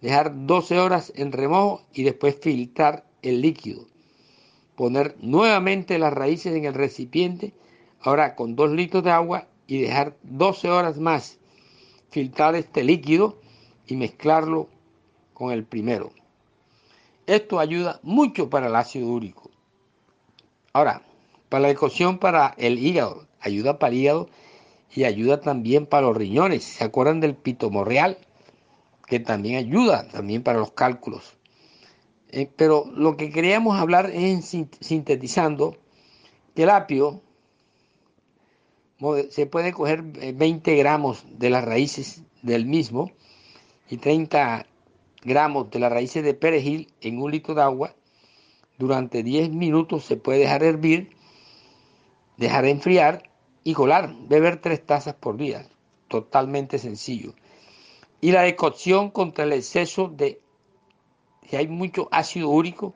dejar 0.00 0.46
12 0.46 0.78
horas 0.78 1.12
en 1.16 1.32
remojo 1.32 1.82
y 1.92 2.04
después 2.04 2.38
filtrar 2.40 3.04
el 3.22 3.40
líquido. 3.40 3.86
Poner 4.76 5.16
nuevamente 5.20 5.98
las 5.98 6.12
raíces 6.12 6.54
en 6.54 6.64
el 6.64 6.74
recipiente 6.74 7.52
Ahora 8.02 8.34
con 8.34 8.56
dos 8.56 8.70
litros 8.70 9.04
de 9.04 9.10
agua 9.10 9.46
y 9.66 9.82
dejar 9.82 10.16
12 10.22 10.70
horas 10.70 10.98
más 10.98 11.38
filtrar 12.10 12.54
este 12.54 12.82
líquido 12.82 13.38
y 13.86 13.96
mezclarlo 13.96 14.68
con 15.34 15.52
el 15.52 15.64
primero. 15.64 16.10
Esto 17.30 17.60
ayuda 17.60 18.00
mucho 18.02 18.50
para 18.50 18.66
el 18.66 18.74
ácido 18.74 19.06
úrico. 19.06 19.52
Ahora, 20.72 21.02
para 21.48 21.62
la 21.62 21.68
decocción 21.68 22.18
para 22.18 22.56
el 22.58 22.76
hígado, 22.76 23.28
ayuda 23.38 23.78
para 23.78 23.92
el 23.92 24.00
hígado 24.00 24.28
y 24.92 25.04
ayuda 25.04 25.40
también 25.40 25.86
para 25.86 26.08
los 26.08 26.16
riñones. 26.16 26.64
¿Se 26.64 26.82
acuerdan 26.82 27.20
del 27.20 27.36
pitomorreal? 27.36 28.18
Que 29.06 29.20
también 29.20 29.58
ayuda 29.58 30.08
también 30.08 30.42
para 30.42 30.58
los 30.58 30.72
cálculos. 30.72 31.36
Eh, 32.32 32.50
pero 32.56 32.90
lo 32.96 33.16
que 33.16 33.30
queríamos 33.30 33.78
hablar 33.78 34.10
es 34.12 34.44
sintetizando 34.80 35.76
que 36.56 36.64
el 36.64 36.70
apio 36.70 37.22
se 39.30 39.46
puede 39.46 39.72
coger 39.72 40.02
20 40.02 40.72
eh, 40.72 40.76
gramos 40.76 41.24
de 41.38 41.50
las 41.50 41.64
raíces 41.64 42.24
del 42.42 42.66
mismo 42.66 43.12
y 43.88 43.98
30 43.98 44.66
gramos 45.22 45.70
de 45.70 45.78
las 45.78 45.92
raíces 45.92 46.22
de 46.24 46.34
perejil 46.34 46.92
en 47.00 47.20
un 47.20 47.30
litro 47.30 47.54
de 47.54 47.62
agua. 47.62 47.94
Durante 48.78 49.22
10 49.22 49.50
minutos 49.50 50.04
se 50.04 50.16
puede 50.16 50.40
dejar 50.40 50.62
hervir, 50.62 51.10
dejar 52.36 52.64
enfriar 52.64 53.30
y 53.64 53.74
colar. 53.74 54.14
Beber 54.28 54.60
3 54.60 54.84
tazas 54.86 55.14
por 55.14 55.36
día. 55.36 55.66
Totalmente 56.08 56.78
sencillo. 56.78 57.34
Y 58.20 58.32
la 58.32 58.42
decocción 58.42 59.10
contra 59.10 59.44
el 59.44 59.52
exceso 59.52 60.08
de, 60.08 60.40
si 61.48 61.56
hay 61.56 61.68
mucho 61.68 62.08
ácido 62.10 62.48
úrico, 62.48 62.94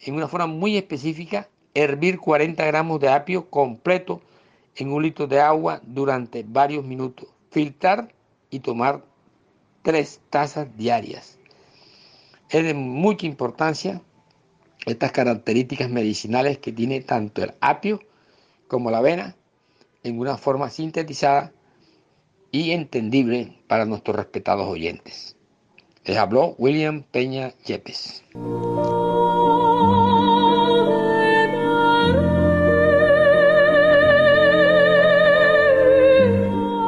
en 0.00 0.14
una 0.14 0.28
forma 0.28 0.46
muy 0.46 0.76
específica, 0.76 1.48
hervir 1.74 2.18
40 2.18 2.64
gramos 2.64 3.00
de 3.00 3.08
apio 3.08 3.48
completo 3.50 4.20
en 4.76 4.92
un 4.92 5.02
litro 5.02 5.26
de 5.26 5.40
agua 5.40 5.80
durante 5.84 6.44
varios 6.46 6.84
minutos. 6.84 7.28
Filtrar 7.50 8.12
y 8.50 8.60
tomar 8.60 9.04
tres 9.86 10.20
tazas 10.30 10.76
diarias. 10.76 11.38
Es 12.50 12.64
de 12.64 12.74
mucha 12.74 13.24
importancia 13.24 14.02
estas 14.84 15.12
características 15.12 15.88
medicinales 15.88 16.58
que 16.58 16.72
tiene 16.72 17.02
tanto 17.02 17.44
el 17.44 17.54
apio 17.60 18.00
como 18.66 18.90
la 18.90 18.98
avena 18.98 19.36
en 20.02 20.18
una 20.18 20.38
forma 20.38 20.70
sintetizada 20.70 21.52
y 22.50 22.72
entendible 22.72 23.60
para 23.68 23.84
nuestros 23.84 24.16
respetados 24.16 24.66
oyentes. 24.66 25.36
Les 26.04 26.16
habló 26.16 26.56
William 26.58 27.04
Peña 27.04 27.54
Yepes. 27.64 28.24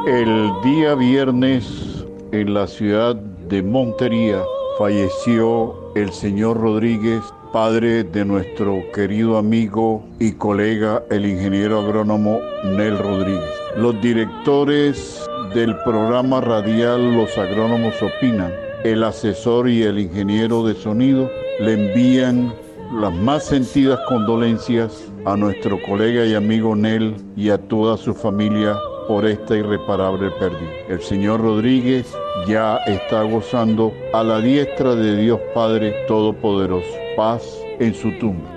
El 0.05 0.51
día 0.63 0.95
viernes 0.95 1.88
en 2.31 2.53
la 2.53 2.67
ciudad 2.67 3.15
de 3.15 3.63
Montería 3.63 4.41
falleció 4.77 5.91
el 5.95 6.11
señor 6.11 6.57
Rodríguez, 6.59 7.21
padre 7.51 8.03
de 8.03 8.23
nuestro 8.23 8.83
querido 8.93 9.37
amigo 9.37 10.03
y 10.19 10.33
colega 10.33 11.03
el 11.09 11.25
ingeniero 11.25 11.79
agrónomo 11.79 12.39
Nel 12.63 12.97
Rodríguez. 12.97 13.49
Los 13.77 13.99
directores 14.01 15.25
del 15.53 15.75
programa 15.83 16.41
radial 16.41 17.15
Los 17.17 17.37
Agrónomos 17.37 17.95
Opinan, 18.01 18.53
el 18.83 19.03
asesor 19.03 19.67
y 19.67 19.83
el 19.83 19.99
ingeniero 19.99 20.63
de 20.63 20.75
sonido 20.75 21.29
le 21.59 21.73
envían 21.73 22.53
las 22.93 23.13
más 23.13 23.45
sentidas 23.45 23.99
condolencias 24.07 25.11
a 25.25 25.35
nuestro 25.35 25.81
colega 25.81 26.25
y 26.25 26.35
amigo 26.35 26.75
Nel 26.75 27.15
y 27.35 27.49
a 27.49 27.57
toda 27.57 27.97
su 27.97 28.13
familia 28.13 28.75
por 29.09 29.25
esta 29.25 29.57
irreparable 29.57 30.29
pérdida. 30.29 30.69
El 30.87 31.01
señor 31.01 31.41
Rodríguez 31.41 32.13
ya 32.47 32.77
está 32.85 33.23
gozando 33.23 33.91
a 34.13 34.23
la 34.23 34.39
diestra 34.39 34.93
de 34.93 35.17
Dios 35.17 35.39
Padre 35.55 35.95
Todopoderoso. 36.07 36.87
Paz 37.17 37.41
en 37.79 37.95
su 37.95 38.11
tumba. 38.19 38.47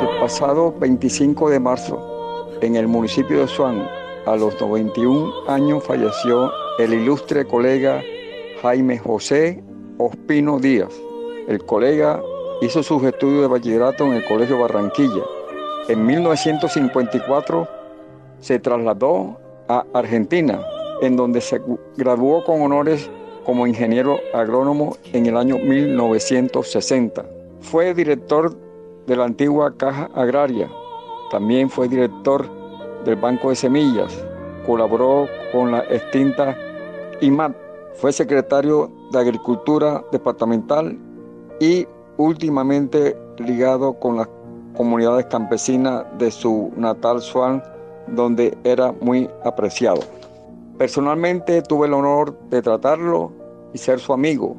El 0.00 0.20
pasado 0.20 0.74
25 0.76 1.50
de 1.50 1.60
marzo, 1.60 2.50
en 2.60 2.74
el 2.74 2.88
municipio 2.88 3.42
de 3.42 3.46
Suán, 3.46 3.88
a 4.26 4.34
los 4.34 4.60
91 4.60 5.32
años 5.46 5.84
falleció 5.84 6.50
el 6.80 6.94
ilustre 6.94 7.44
colega 7.44 8.02
Jaime 8.60 8.98
José 8.98 9.62
Ospino 9.98 10.58
Díaz. 10.58 11.11
El 11.48 11.64
colega 11.64 12.22
hizo 12.60 12.82
sus 12.82 13.02
estudios 13.02 13.42
de 13.42 13.48
bachillerato 13.48 14.04
en 14.04 14.12
el 14.12 14.24
Colegio 14.24 14.60
Barranquilla. 14.60 15.22
En 15.88 16.06
1954 16.06 17.68
se 18.38 18.60
trasladó 18.60 19.38
a 19.68 19.84
Argentina, 19.92 20.60
en 21.00 21.16
donde 21.16 21.40
se 21.40 21.60
graduó 21.96 22.44
con 22.44 22.62
honores 22.62 23.10
como 23.44 23.66
ingeniero 23.66 24.18
agrónomo 24.32 24.96
en 25.12 25.26
el 25.26 25.36
año 25.36 25.58
1960. 25.58 27.24
Fue 27.60 27.92
director 27.92 28.56
de 29.08 29.16
la 29.16 29.24
antigua 29.24 29.76
Caja 29.76 30.08
Agraria. 30.14 30.70
También 31.32 31.68
fue 31.68 31.88
director 31.88 32.48
del 33.04 33.16
Banco 33.16 33.50
de 33.50 33.56
Semillas. 33.56 34.24
colaboró 34.64 35.26
con 35.50 35.72
la 35.72 35.80
extinta 35.90 36.56
IMAT, 37.20 37.52
fue 37.94 38.12
secretario 38.12 38.92
de 39.10 39.18
Agricultura 39.18 40.04
Departamental 40.12 40.96
y 41.62 41.86
últimamente 42.16 43.16
ligado 43.38 43.94
con 44.00 44.16
las 44.16 44.28
comunidades 44.76 45.26
campesinas 45.26 46.04
de 46.18 46.32
su 46.32 46.72
natal 46.76 47.22
Swan, 47.22 47.62
donde 48.08 48.58
era 48.64 48.90
muy 49.00 49.30
apreciado. 49.44 50.00
Personalmente 50.76 51.62
tuve 51.62 51.86
el 51.86 51.94
honor 51.94 52.36
de 52.50 52.62
tratarlo 52.62 53.30
y 53.72 53.78
ser 53.78 54.00
su 54.00 54.12
amigo 54.12 54.56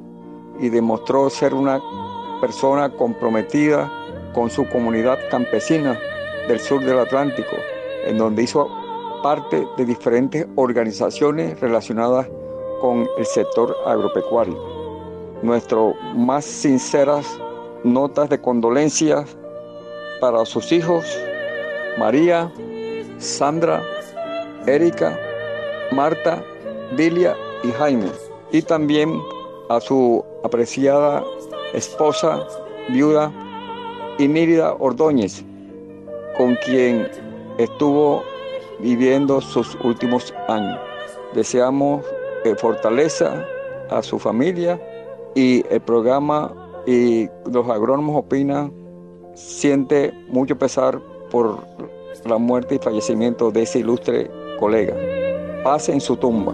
y 0.61 0.69
demostró 0.69 1.29
ser 1.29 1.53
una 1.53 1.81
persona 2.39 2.89
comprometida 2.89 3.91
con 4.33 4.49
su 4.49 4.65
comunidad 4.69 5.17
campesina 5.29 5.99
del 6.47 6.61
sur 6.61 6.81
del 6.85 6.99
Atlántico, 6.99 7.57
en 8.05 8.17
donde 8.17 8.43
hizo 8.43 8.69
parte 9.21 9.67
de 9.75 9.85
diferentes 9.85 10.47
organizaciones 10.55 11.59
relacionadas 11.59 12.29
con 12.79 13.05
el 13.17 13.25
sector 13.25 13.75
agropecuario. 13.85 14.72
Nuestras 15.43 15.93
más 16.15 16.45
sinceras 16.45 17.27
notas 17.83 18.29
de 18.29 18.39
condolencias 18.39 19.35
para 20.21 20.45
sus 20.45 20.71
hijos, 20.71 21.05
María, 21.99 22.49
Sandra, 23.17 23.83
Erika, 24.65 25.19
Marta, 25.91 26.41
Dilia 26.95 27.35
y 27.61 27.71
Jaime, 27.71 28.07
y 28.53 28.61
también 28.61 29.21
a 29.67 29.81
su 29.81 30.23
apreciada 30.45 31.21
esposa, 31.73 32.47
viuda, 32.87 33.29
Inírida 34.19 34.73
Ordóñez, 34.79 35.43
con 36.37 36.55
quien 36.63 37.09
estuvo 37.57 38.23
viviendo 38.79 39.41
sus 39.41 39.75
últimos 39.83 40.33
años. 40.47 40.79
Deseamos 41.33 42.05
eh, 42.45 42.55
fortaleza 42.55 43.45
a 43.89 44.01
su 44.01 44.17
familia 44.17 44.79
y 45.35 45.63
el 45.69 45.81
programa 45.81 46.53
y 46.85 47.27
los 47.51 47.67
agrónomos 47.69 48.17
opinan 48.17 48.73
siente 49.35 50.13
mucho 50.29 50.57
pesar 50.57 51.01
por 51.31 51.65
la 52.25 52.37
muerte 52.37 52.75
y 52.75 52.79
fallecimiento 52.79 53.51
de 53.51 53.63
ese 53.63 53.79
ilustre 53.79 54.29
colega. 54.59 54.95
Paz 55.63 55.89
en 55.89 56.01
su 56.01 56.15
tumba. 56.17 56.53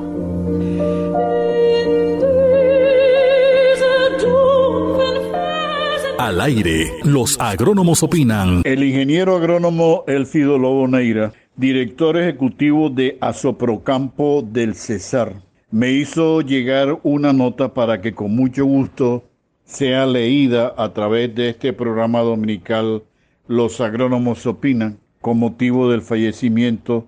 Al 6.17 6.41
aire, 6.41 6.93
los 7.03 7.39
agrónomos 7.39 8.03
opinan. 8.03 8.61
El 8.65 8.83
ingeniero 8.83 9.35
agrónomo 9.35 10.03
Elfido 10.05 10.57
Lobo 10.57 10.87
Neira, 10.87 11.33
director 11.55 12.17
ejecutivo 12.17 12.89
de 12.89 13.17
Asoprocampo 13.19 14.43
del 14.43 14.75
Cesar, 14.75 15.41
me 15.71 15.91
hizo 15.91 16.41
llegar 16.41 16.99
una 17.03 17.31
nota 17.31 17.73
para 17.73 18.01
que 18.01 18.13
con 18.13 18.35
mucho 18.35 18.65
gusto 18.65 19.23
sea 19.65 20.07
leída 20.07 20.73
a 20.77 20.93
través 20.93 21.33
de 21.35 21.49
este 21.49 21.73
programa 21.73 22.21
dominical 22.21 23.03
Los 23.47 23.79
agrónomos 23.79 24.45
opinan 24.47 24.99
con 25.21 25.37
motivo 25.37 25.91
del 25.91 26.01
fallecimiento 26.01 27.07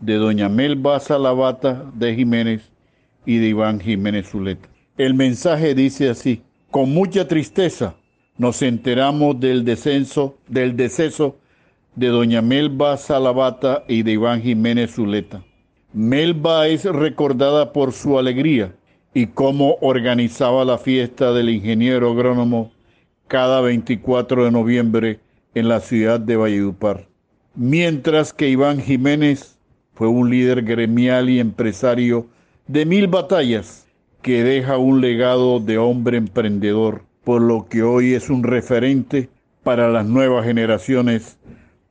de 0.00 0.16
doña 0.16 0.50
Melba 0.50 1.00
Salavata 1.00 1.90
de 1.94 2.14
Jiménez 2.14 2.70
y 3.24 3.38
de 3.38 3.48
Iván 3.48 3.80
Jiménez 3.80 4.28
Zuleta. 4.28 4.68
El 4.98 5.14
mensaje 5.14 5.74
dice 5.74 6.10
así: 6.10 6.42
Con 6.70 6.92
mucha 6.92 7.26
tristeza 7.26 7.94
nos 8.36 8.60
enteramos 8.62 9.40
del 9.40 9.64
descenso, 9.64 10.36
del 10.48 10.76
deceso 10.76 11.36
de 11.96 12.08
doña 12.08 12.42
Melba 12.42 12.96
Salavata 12.96 13.84
y 13.88 14.02
de 14.02 14.12
Iván 14.12 14.42
Jiménez 14.42 14.94
Zuleta. 14.94 15.42
Melba 15.94 16.66
es 16.66 16.84
recordada 16.84 17.72
por 17.72 17.92
su 17.92 18.18
alegría 18.18 18.74
y 19.14 19.28
cómo 19.28 19.76
organizaba 19.80 20.64
la 20.64 20.76
fiesta 20.76 21.32
del 21.32 21.50
ingeniero 21.50 22.10
agrónomo 22.10 22.72
cada 23.28 23.60
24 23.60 24.44
de 24.44 24.50
noviembre 24.50 25.20
en 25.54 25.68
la 25.68 25.78
ciudad 25.78 26.18
de 26.18 26.34
Valledupar. 26.34 27.06
Mientras 27.54 28.32
que 28.32 28.48
Iván 28.48 28.80
Jiménez 28.80 29.56
fue 29.94 30.08
un 30.08 30.30
líder 30.30 30.64
gremial 30.64 31.30
y 31.30 31.38
empresario 31.38 32.26
de 32.66 32.86
mil 32.86 33.06
batallas 33.06 33.86
que 34.20 34.42
deja 34.42 34.78
un 34.78 35.00
legado 35.00 35.60
de 35.60 35.78
hombre 35.78 36.16
emprendedor, 36.16 37.04
por 37.22 37.40
lo 37.40 37.68
que 37.68 37.84
hoy 37.84 38.14
es 38.14 38.30
un 38.30 38.42
referente 38.42 39.28
para 39.62 39.88
las 39.88 40.06
nuevas 40.06 40.44
generaciones 40.44 41.38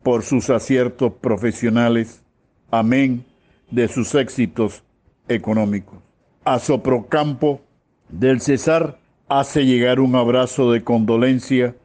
por 0.03 0.23
sus 0.23 0.49
aciertos 0.49 1.13
profesionales, 1.21 2.21
amén 2.69 3.23
de 3.73 3.87
sus 3.87 4.13
éxitos 4.13 4.83
económicos. 5.27 5.97
A 6.45 6.59
Soprocampo 6.59 7.61
del 8.09 8.39
Cesar 8.39 8.99
hace 9.27 9.65
llegar 9.65 9.99
un 9.99 10.15
abrazo 10.15 10.71
de 10.71 10.83
condolencia 10.83 11.75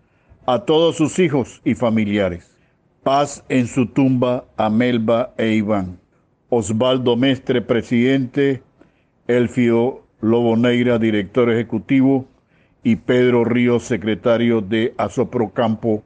a 0.44 0.60
todos 0.60 0.96
sus 0.96 1.18
hijos 1.18 1.62
y 1.64 1.74
familiares. 1.74 2.54
Paz 3.02 3.42
en 3.48 3.66
su 3.66 3.86
tumba 3.86 4.44
a 4.58 4.68
Melba 4.68 5.32
e 5.38 5.52
Iván. 5.52 5.98
Osvaldo 6.50 7.16
Mestre, 7.16 7.62
presidente, 7.62 8.62
Elfio 9.26 10.02
Lobo 10.20 10.56
Neira, 10.56 10.98
director 10.98 11.50
ejecutivo, 11.50 12.26
y 12.82 12.96
Pedro 12.96 13.44
Ríos, 13.44 13.84
secretario 13.84 14.60
de 14.60 14.94
Asoprocampo 14.98 16.02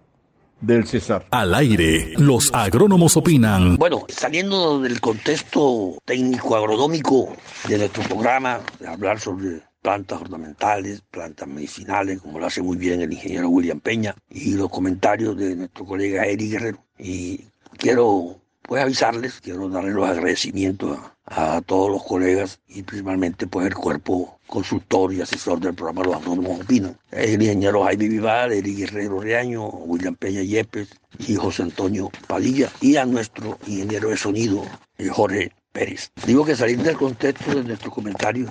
del 0.62 0.86
Cesar. 0.86 1.26
Al 1.30 1.54
aire, 1.54 2.14
los 2.16 2.52
agrónomos 2.54 3.16
opinan. 3.16 3.76
Bueno, 3.76 4.06
saliendo 4.08 4.80
del 4.80 5.00
contexto 5.00 5.98
técnico 6.04 6.56
agronómico 6.56 7.36
de 7.68 7.78
nuestro 7.78 8.02
programa, 8.04 8.60
de 8.80 8.88
hablar 8.88 9.20
sobre 9.20 9.60
plantas 9.82 10.20
ornamentales, 10.20 11.02
plantas 11.10 11.48
medicinales, 11.48 12.20
como 12.20 12.38
lo 12.38 12.46
hace 12.46 12.62
muy 12.62 12.76
bien 12.76 13.02
el 13.02 13.12
ingeniero 13.12 13.48
William 13.48 13.80
Peña, 13.80 14.14
y 14.30 14.54
los 14.54 14.70
comentarios 14.70 15.36
de 15.36 15.56
nuestro 15.56 15.84
colega 15.84 16.24
Eric 16.24 16.52
Guerrero. 16.52 16.78
Y 16.98 17.40
quiero 17.76 18.41
pues 18.72 18.84
avisarles, 18.84 19.38
quiero 19.42 19.68
darle 19.68 19.90
los 19.90 20.08
agradecimientos 20.08 20.98
a, 21.26 21.60
todos 21.60 21.90
los 21.90 22.02
colegas 22.04 22.58
y 22.68 22.82
principalmente 22.82 23.46
pues 23.46 23.66
el 23.66 23.74
cuerpo 23.74 24.38
consultor 24.46 25.12
y 25.12 25.20
asesor 25.20 25.60
del 25.60 25.74
programa 25.74 26.04
Los 26.04 26.14
Autónomos 26.14 26.62
Opinan. 26.62 26.96
El 27.10 27.42
ingeniero 27.42 27.84
Jaime 27.84 28.08
Vival, 28.08 28.50
Eric 28.50 28.78
Guerrero 28.78 29.20
Reaño, 29.20 29.68
William 29.68 30.14
Peña 30.14 30.40
Yepes 30.40 30.88
y 31.18 31.34
José 31.34 31.64
Antonio 31.64 32.10
Padilla 32.26 32.70
y 32.80 32.96
a 32.96 33.04
nuestro 33.04 33.58
ingeniero 33.66 34.08
de 34.08 34.16
sonido, 34.16 34.64
Jorge 35.10 35.52
Pérez. 35.72 36.10
Digo 36.24 36.42
que 36.46 36.56
salir 36.56 36.82
del 36.82 36.96
contexto 36.96 37.54
de 37.54 37.64
nuestros 37.64 37.92
comentarios, 37.92 38.48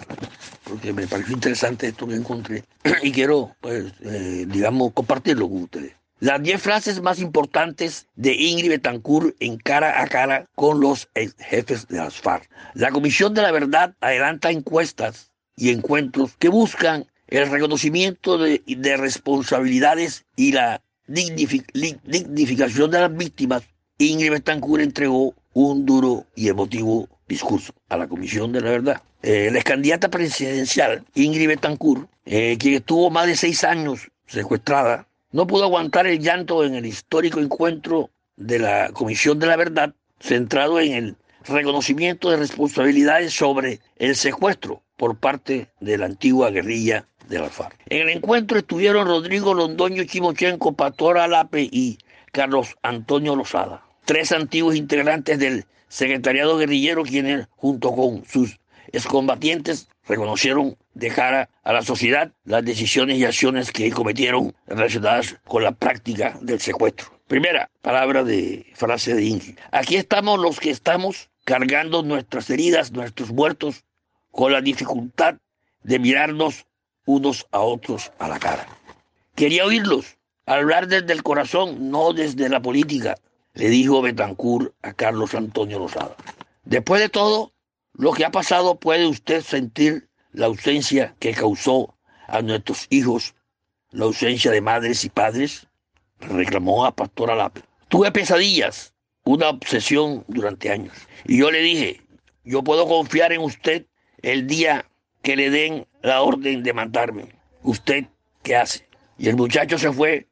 porque 0.65 0.93
me 0.93 1.07
pareció 1.07 1.34
interesante 1.34 1.88
esto 1.88 2.05
que 2.05 2.13
encontré 2.13 2.63
y 3.01 3.11
quiero, 3.11 3.55
pues, 3.59 3.91
eh, 4.01 4.45
digamos, 4.47 4.93
compartirlo 4.93 5.49
con 5.49 5.63
ustedes. 5.63 5.95
Las 6.22 6.43
10 6.43 6.61
frases 6.61 7.01
más 7.01 7.19
importantes 7.19 8.05
de 8.15 8.36
Ingrid 8.36 8.69
Betancourt 8.69 9.36
en 9.39 9.57
cara 9.57 10.03
a 10.03 10.07
cara 10.07 10.45
con 10.53 10.80
los 10.80 11.09
jefes 11.39 11.88
de 11.88 11.97
las 11.97 12.22
FARC. 12.22 12.47
La 12.76 12.91
Comisión 12.91 13.34
de 13.34 13.41
la 13.41 13.51
Verdad 13.51 13.95
adelanta 14.01 14.51
encuestas 14.51 15.32
y 15.57 15.72
encuentros 15.72 16.36
que 16.38 16.49
buscan 16.49 17.07
el 17.28 17.49
reconocimiento 17.49 18.38
de, 18.38 18.61
de 18.67 18.97
responsabilidades 18.97 20.26
y 20.36 20.51
la 20.51 20.84
dignificación 21.07 22.91
de 22.91 22.99
las 22.99 23.17
víctimas. 23.17 23.63
Ingrid 23.97 24.30
Betancourt 24.30 24.84
entregó 24.84 25.34
un 25.53 25.88
duro 25.88 26.28
y 26.36 26.49
emotivo 26.49 27.09
discurso 27.28 27.74
a 27.89 27.97
la 27.97 28.07
Comisión 28.07 28.51
de 28.51 28.61
la 28.61 28.69
Verdad. 28.69 29.01
Eh, 29.24 29.49
la 29.51 29.57
ex 29.57 29.65
candidata 29.65 30.09
presidencial, 30.09 31.03
Ingrid 31.15 31.47
Betancourt, 31.47 32.07
eh, 32.26 32.57
quien 32.59 32.76
estuvo 32.76 33.09
más 33.09 33.26
de 33.26 33.36
seis 33.36 33.63
años 33.63 34.11
secuestrada, 34.28 35.07
no 35.32 35.47
pudo 35.47 35.63
aguantar 35.63 36.07
el 36.07 36.19
llanto 36.19 36.63
en 36.63 36.75
el 36.75 36.86
histórico 36.86 37.39
encuentro 37.39 38.09
de 38.36 38.59
la 38.59 38.89
Comisión 38.93 39.39
de 39.39 39.47
la 39.47 39.55
Verdad, 39.55 39.93
centrado 40.19 40.79
en 40.79 40.93
el 40.93 41.15
reconocimiento 41.45 42.29
de 42.29 42.38
responsabilidades 42.38 43.34
sobre 43.34 43.79
el 43.97 44.15
secuestro 44.15 44.82
por 44.97 45.17
parte 45.17 45.69
de 45.79 45.97
la 45.97 46.05
antigua 46.05 46.51
guerrilla 46.51 47.05
de 47.27 47.39
la 47.39 47.49
FARC. 47.49 47.75
En 47.88 48.01
el 48.01 48.09
encuentro 48.09 48.59
estuvieron 48.59 49.07
Rodrigo 49.07 49.53
Londoño 49.53 50.03
Chimochenko, 50.03 50.73
Pastora 50.73 51.27
Lape 51.27 51.63
y 51.71 51.97
Carlos 52.32 52.75
Antonio 52.84 53.36
Lozada, 53.36 53.84
tres 54.05 54.32
antiguos 54.32 54.75
integrantes 54.75 55.39
del 55.39 55.65
secretariado 55.88 56.57
guerrillero 56.57 57.03
quienes, 57.03 57.47
junto 57.55 57.93
con 57.93 58.23
sus 58.25 58.59
excombatientes, 58.91 59.88
reconocieron 60.07 60.77
de 60.94 61.10
cara 61.10 61.50
a 61.64 61.74
la 61.74 61.82
sociedad 61.82 62.32
las 62.44 62.66
decisiones 62.66 63.18
y 63.18 63.26
acciones 63.26 63.72
que 63.72 63.92
cometieron 63.92 64.54
relacionadas 64.68 65.38
con 65.46 65.64
la 65.64 65.72
práctica 65.72 66.38
del 66.42 66.60
secuestro. 66.60 67.08
Primera 67.28 67.70
palabra 67.82 68.24
de 68.24 68.66
frase 68.76 69.16
de 69.16 69.24
Ingrid. 69.24 69.58
Aquí 69.72 69.96
estamos 69.96 70.39
los 70.39 70.60
que 70.60 70.70
estamos 70.70 71.30
cargando 71.46 72.04
nuestras 72.04 72.50
heridas, 72.50 72.92
nuestros 72.92 73.32
muertos, 73.32 73.86
con 74.32 74.52
la 74.52 74.62
dificultad 74.62 75.36
de 75.84 76.00
mirarnos 76.00 76.66
unos 77.06 77.48
a 77.52 77.60
otros 77.60 78.12
a 78.20 78.28
la 78.28 78.39
cara. 78.39 78.68
Quería 79.36 79.66
oírlos, 79.66 80.18
hablar 80.46 80.88
desde 80.88 81.14
el 81.14 81.24
corazón, 81.24 81.89
no 81.89 82.14
desde 82.14 82.50
la 82.50 82.62
política, 82.62 83.16
le 83.54 83.70
dijo 83.70 84.02
Betancourt 84.02 84.74
a 84.82 84.94
Carlos 84.94 85.34
Antonio 85.34 85.80
Lozada. 85.80 86.16
Después 86.64 87.02
de 87.02 87.10
todo 87.10 87.54
lo 87.94 88.14
que 88.14 88.26
ha 88.26 88.32
pasado, 88.32 88.80
puede 88.80 89.08
usted 89.08 89.42
sentir 89.42 90.08
la 90.34 90.45
ausencia 90.47 91.15
que 91.19 91.34
causó 91.34 91.95
a 92.27 92.41
nuestros 92.41 92.88
hijos, 92.89 93.36
la 93.91 94.05
ausencia 94.05 94.51
de 94.51 94.61
madres 94.61 95.03
y 95.03 95.09
padres, 95.09 95.67
reclamó 96.19 96.86
a 96.86 96.95
Pastora 96.95 97.36
Lape. 97.36 97.61
Tuve 97.89 98.11
pesadillas, 98.11 98.93
una 99.23 99.49
obsesión 99.49 100.23
durante 100.27 100.71
años. 100.71 100.95
Y 101.25 101.38
yo 101.38 101.51
le 101.51 101.59
dije, 101.59 102.01
yo 102.43 102.63
puedo 102.63 102.88
confiar 102.88 103.34
en 103.34 103.41
usted 103.41 103.86
el 104.21 104.47
día 104.47 104.86
que 105.21 105.36
le 105.36 105.49
den 105.49 105.88
la 106.01 106.21
orden 106.21 106.63
de 106.63 106.73
mandarme. 106.73 107.36
¿Usted 107.63 108.05
qué 108.43 108.55
hace? 108.55 108.88
Y 109.17 109.29
el 109.29 109.36
muchacho 109.36 109.77
se 109.77 109.91
fue 109.91 110.27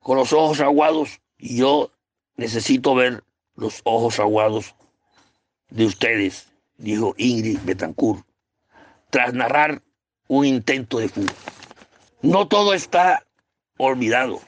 con 0.00 0.16
los 0.16 0.32
ojos 0.32 0.60
aguados 0.60 1.20
y 1.38 1.58
yo 1.58 1.92
necesito 2.36 2.94
ver 2.94 3.22
los 3.54 3.80
ojos 3.84 4.18
aguados 4.18 4.74
de 5.70 5.86
ustedes, 5.86 6.48
dijo 6.76 7.14
Ingrid 7.18 7.58
Betancourt, 7.64 8.24
tras 9.12 9.34
narrar 9.34 9.82
un 10.26 10.46
intento 10.46 10.98
de 10.98 11.10
fuga. 11.10 11.34
No 12.22 12.48
todo 12.48 12.72
está 12.72 13.26
olvidado. 13.76 14.40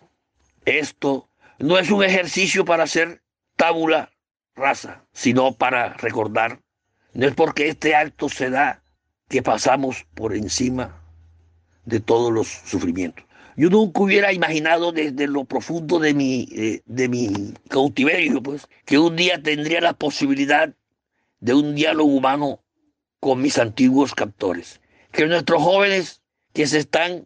Esto 0.65 1.29
no 1.59 1.79
es 1.79 1.91
un 1.91 2.03
ejercicio 2.03 2.65
para 2.65 2.85
hacer 2.85 3.21
tábula 3.57 4.11
rasa, 4.57 5.05
sino 5.13 5.53
para 5.53 5.93
recordar. 5.99 6.61
No 7.13 7.27
es 7.27 7.35
porque 7.35 7.69
este 7.69 7.95
acto 7.95 8.31
se 8.31 8.49
da 8.49 8.83
que 9.29 9.43
pasamos 9.43 10.07
por 10.15 10.35
encima 10.35 10.99
de 11.85 12.01
todos 12.01 12.33
los 12.33 12.49
sufrimientos. 12.49 13.27
Yo 13.57 13.69
nunca 13.69 14.01
hubiera 14.01 14.33
imaginado 14.33 14.93
desde 14.93 15.27
lo 15.27 15.45
profundo 15.45 15.99
de 15.99 16.15
mi, 16.15 16.49
eh, 16.53 16.81
de 16.87 17.09
mi 17.11 17.53
cautiverio, 17.69 18.43
pues, 18.43 18.67
que 18.87 18.99
un 18.99 19.15
día 19.15 19.43
tendría 19.43 19.83
la 19.83 19.93
posibilidad 19.93 20.75
de 21.41 21.53
un 21.53 21.75
diálogo 21.75 22.11
humano 22.11 22.64
con 23.25 23.41
mis 23.41 23.57
antiguos 23.57 24.15
captores. 24.15 24.83
Que 25.11 25.25
nuestros 25.25 25.63
jóvenes 25.63 26.21
que 26.53 26.67
se 26.67 26.81
están 26.81 27.25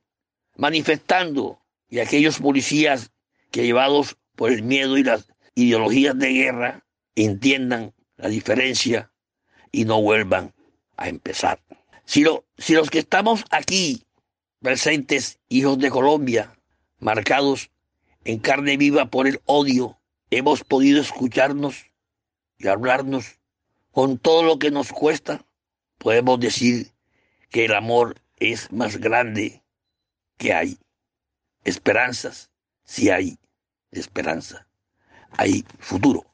manifestando 0.55 1.61
y 1.88 1.99
aquellos 1.99 2.38
policías 2.38 3.11
que 3.51 3.64
llevados 3.64 4.16
por 4.36 4.53
el 4.53 4.62
miedo 4.62 4.96
y 4.96 5.03
las 5.03 5.28
ideologías 5.57 6.16
de 6.16 6.28
guerra 6.28 6.86
entiendan 7.16 7.94
la 8.16 8.28
diferencia 8.28 9.11
y 9.72 9.86
no 9.86 10.01
vuelvan 10.01 10.55
a 10.96 11.09
empezar. 11.09 11.61
Si, 12.05 12.24
si 12.59 12.74
los 12.74 12.90
que 12.90 13.01
estamos 13.01 13.42
aquí 13.51 14.05
presentes, 14.61 15.40
hijos 15.49 15.80
de 15.80 15.90
Colombia, 15.90 16.57
marcados 17.01 17.72
en 18.22 18.38
carne 18.38 18.76
viva 18.76 19.07
por 19.07 19.26
el 19.26 19.40
odio, 19.46 19.99
hemos 20.30 20.62
podido 20.62 21.01
escucharnos 21.01 21.86
y 22.57 22.68
hablarnos 22.68 23.40
con 23.90 24.16
todo 24.16 24.44
lo 24.44 24.61
que 24.61 24.70
nos 24.70 24.92
cuesta, 24.92 25.44
podemos 25.99 26.40
decir 26.40 26.92
que 27.51 27.64
el 27.66 27.74
amor 27.74 28.20
es 28.36 28.70
más 28.72 28.96
grande 28.96 29.62
que 30.36 30.53
hay. 30.53 30.78
Esperanzas, 31.64 32.51
si 32.84 33.11
hay 33.11 33.38
esperanza, 33.90 34.66
hay 35.32 35.64
futuro. 35.78 36.24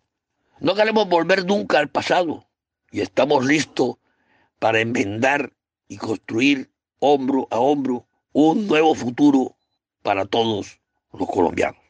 No 0.61 0.75
queremos 0.75 1.09
volver 1.09 1.45
nunca 1.45 1.79
al 1.79 1.89
pasado 1.89 2.47
y 2.91 3.01
estamos 3.01 3.45
listos 3.45 3.97
para 4.59 4.81
enmendar 4.81 5.53
y 5.89 5.97
construir 5.97 6.71
hombro 7.01 7.49
a 7.51 7.59
hombro 7.59 8.07
un 8.33 8.67
nuevo 8.67 8.95
futuro 8.95 9.57
para 10.03 10.25
todos 10.25 10.81
los 11.13 11.29
colombianos. 11.29 11.81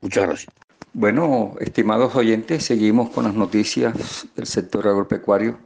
Muchas 0.00 0.26
gracias. 0.26 0.54
Bueno, 0.92 1.54
estimados 1.60 2.16
oyentes, 2.16 2.64
seguimos 2.64 3.10
con 3.10 3.24
las 3.24 3.34
noticias 3.34 4.26
del 4.34 4.46
sector 4.46 4.88
agropecuario. 4.88 5.58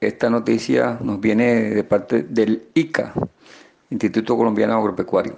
Esta 0.00 0.30
noticia 0.30 0.98
nos 1.02 1.20
viene 1.20 1.70
de 1.70 1.82
parte 1.82 2.22
del 2.22 2.68
ICA, 2.74 3.12
Instituto 3.90 4.36
Colombiano 4.36 4.74
Agropecuario. 4.74 5.36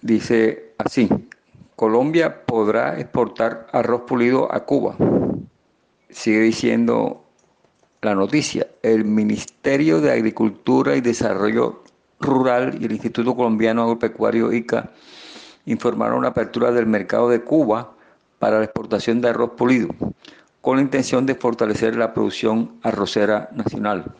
Dice 0.00 0.74
así, 0.78 1.08
Colombia 1.74 2.44
podrá 2.46 3.00
exportar 3.00 3.66
arroz 3.72 4.02
pulido 4.02 4.54
a 4.54 4.64
Cuba. 4.64 4.96
Sigue 6.08 6.40
diciendo 6.40 7.24
la 8.02 8.14
noticia, 8.14 8.68
el 8.82 9.04
Ministerio 9.04 10.00
de 10.00 10.12
Agricultura 10.12 10.94
y 10.94 11.00
Desarrollo 11.00 11.82
Rural 12.20 12.78
y 12.80 12.84
el 12.84 12.92
Instituto 12.92 13.34
Colombiano 13.34 13.82
Agropecuario 13.82 14.52
ICA 14.52 14.92
informaron 15.66 16.22
la 16.22 16.28
apertura 16.28 16.70
del 16.70 16.86
mercado 16.86 17.28
de 17.30 17.40
Cuba 17.40 17.94
para 18.38 18.58
la 18.58 18.64
exportación 18.64 19.20
de 19.20 19.30
arroz 19.30 19.52
pulido, 19.56 19.88
con 20.64 20.76
la 20.76 20.82
intención 20.82 21.26
de 21.26 21.34
fortalecer 21.34 21.94
la 21.94 22.14
producción 22.14 22.78
arrocera 22.82 23.50
nacional. 23.52 24.14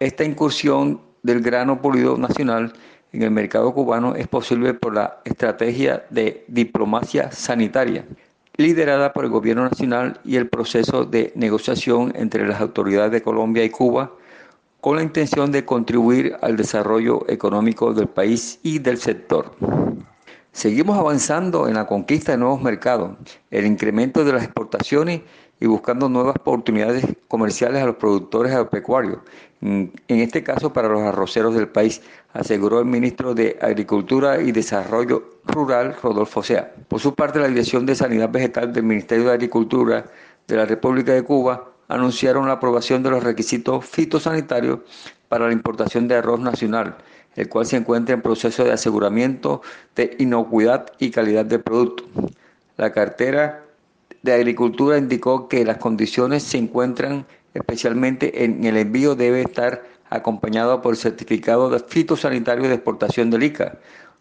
Esta 0.00 0.24
incursión 0.24 1.02
del 1.22 1.42
grano 1.42 1.82
pulido 1.82 2.16
nacional 2.16 2.72
en 3.12 3.22
el 3.22 3.30
mercado 3.30 3.74
cubano 3.74 4.14
es 4.14 4.26
posible 4.26 4.72
por 4.72 4.94
la 4.94 5.20
estrategia 5.26 6.06
de 6.08 6.46
diplomacia 6.48 7.30
sanitaria, 7.30 8.06
liderada 8.56 9.12
por 9.12 9.26
el 9.26 9.30
gobierno 9.30 9.64
nacional 9.64 10.18
y 10.24 10.36
el 10.36 10.48
proceso 10.48 11.04
de 11.04 11.30
negociación 11.34 12.10
entre 12.16 12.48
las 12.48 12.62
autoridades 12.62 13.12
de 13.12 13.22
Colombia 13.22 13.62
y 13.62 13.68
Cuba 13.68 14.12
con 14.80 14.96
la 14.96 15.02
intención 15.02 15.52
de 15.52 15.66
contribuir 15.66 16.36
al 16.40 16.56
desarrollo 16.56 17.28
económico 17.28 17.92
del 17.92 18.08
país 18.08 18.60
y 18.62 18.78
del 18.78 18.96
sector. 18.96 19.54
Seguimos 20.52 20.96
avanzando 20.96 21.68
en 21.68 21.74
la 21.74 21.86
conquista 21.86 22.32
de 22.32 22.38
nuevos 22.38 22.62
mercados, 22.62 23.18
el 23.50 23.66
incremento 23.66 24.24
de 24.24 24.32
las 24.32 24.42
exportaciones 24.42 25.20
y 25.58 25.66
buscando 25.66 26.08
nuevas 26.08 26.36
oportunidades 26.36 27.04
comerciales 27.28 27.82
a 27.82 27.86
los 27.86 27.96
productores 27.96 28.52
agropecuarios, 28.52 29.18
en 29.62 29.90
este 30.08 30.42
caso 30.42 30.72
para 30.72 30.88
los 30.88 31.02
arroceros 31.02 31.54
del 31.54 31.68
país, 31.68 32.02
aseguró 32.34 32.78
el 32.78 32.84
ministro 32.84 33.34
de 33.34 33.58
Agricultura 33.60 34.40
y 34.40 34.52
Desarrollo 34.52 35.40
Rural, 35.46 35.96
Rodolfo 36.02 36.42
Sea. 36.42 36.72
Por 36.88 37.00
su 37.00 37.14
parte, 37.14 37.38
la 37.38 37.48
Dirección 37.48 37.86
de 37.86 37.94
Sanidad 37.94 38.30
Vegetal 38.30 38.72
del 38.72 38.84
Ministerio 38.84 39.24
de 39.26 39.32
Agricultura 39.32 40.04
de 40.46 40.56
la 40.56 40.66
República 40.66 41.12
de 41.12 41.22
Cuba 41.22 41.70
anunciaron 41.88 42.46
la 42.46 42.54
aprobación 42.54 43.02
de 43.02 43.10
los 43.10 43.22
requisitos 43.22 43.84
fitosanitarios 43.86 44.80
para 45.28 45.46
la 45.46 45.52
importación 45.52 46.06
de 46.08 46.16
arroz 46.16 46.40
nacional, 46.40 46.96
el 47.34 47.48
cual 47.48 47.66
se 47.66 47.76
encuentra 47.76 48.14
en 48.14 48.22
proceso 48.22 48.64
de 48.64 48.72
aseguramiento 48.72 49.62
de 49.94 50.16
inocuidad 50.18 50.86
y 50.98 51.10
calidad 51.10 51.44
del 51.44 51.60
producto. 51.60 52.04
La 52.76 52.92
cartera 52.92 53.65
de 54.26 54.34
Agricultura 54.34 54.98
indicó 54.98 55.48
que 55.48 55.64
las 55.64 55.78
condiciones 55.78 56.42
se 56.42 56.58
encuentran 56.58 57.24
especialmente 57.56 58.44
en 58.44 58.64
el 58.64 58.76
envío 58.76 59.14
debe 59.14 59.42
estar 59.42 59.84
acompañado 60.10 60.82
por 60.82 60.96
certificado 60.96 61.70
de 61.70 61.80
fitosanitario 61.80 62.68
de 62.68 62.74
exportación 62.74 63.30
del 63.30 63.42
ICA. 63.44 63.78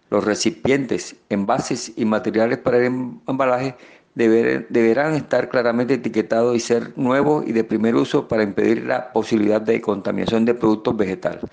Los 0.10 0.24
recipientes, 0.24 1.16
envases 1.30 1.92
y 1.96 2.06
materiales 2.06 2.60
para 2.60 2.78
el 2.78 2.86
embalaje 3.28 3.76
deberán 4.16 5.14
estar 5.16 5.50
claramente 5.50 5.96
etiquetados 5.96 6.56
y 6.56 6.60
ser 6.60 6.94
nuevos 6.96 7.46
y 7.46 7.52
de 7.52 7.64
primer 7.64 7.96
uso 7.96 8.28
para 8.28 8.44
impedir 8.44 8.86
la 8.86 9.12
posibilidad 9.12 9.60
de 9.60 9.82
contaminación 9.82 10.46
de 10.46 10.54
productos 10.54 10.96
vegetales. 10.96 11.44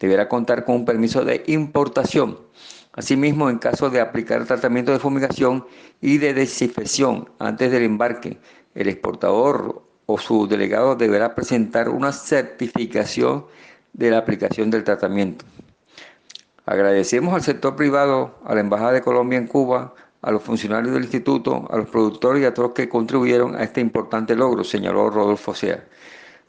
Deberá 0.00 0.28
contar 0.28 0.64
con 0.64 0.76
un 0.76 0.84
permiso 0.84 1.24
de 1.24 1.44
importación. 1.46 2.38
Asimismo, 2.98 3.48
en 3.48 3.58
caso 3.58 3.90
de 3.90 4.00
aplicar 4.00 4.44
tratamiento 4.44 4.90
de 4.90 4.98
fumigación 4.98 5.64
y 6.00 6.18
de 6.18 6.34
desinfección 6.34 7.30
antes 7.38 7.70
del 7.70 7.84
embarque, 7.84 8.38
el 8.74 8.88
exportador 8.88 9.84
o 10.06 10.18
su 10.18 10.48
delegado 10.48 10.96
deberá 10.96 11.36
presentar 11.36 11.90
una 11.90 12.10
certificación 12.10 13.46
de 13.92 14.10
la 14.10 14.18
aplicación 14.18 14.68
del 14.72 14.82
tratamiento. 14.82 15.44
Agradecemos 16.66 17.34
al 17.34 17.42
sector 17.42 17.76
privado, 17.76 18.34
a 18.44 18.56
la 18.56 18.62
Embajada 18.62 18.90
de 18.90 19.00
Colombia 19.00 19.38
en 19.38 19.46
Cuba, 19.46 19.94
a 20.20 20.32
los 20.32 20.42
funcionarios 20.42 20.92
del 20.92 21.04
instituto, 21.04 21.68
a 21.70 21.76
los 21.76 21.88
productores 21.88 22.42
y 22.42 22.46
a 22.46 22.52
todos 22.52 22.72
que 22.72 22.88
contribuyeron 22.88 23.54
a 23.54 23.62
este 23.62 23.80
importante 23.80 24.34
logro, 24.34 24.64
señaló 24.64 25.08
Rodolfo 25.08 25.54
Sea. 25.54 25.84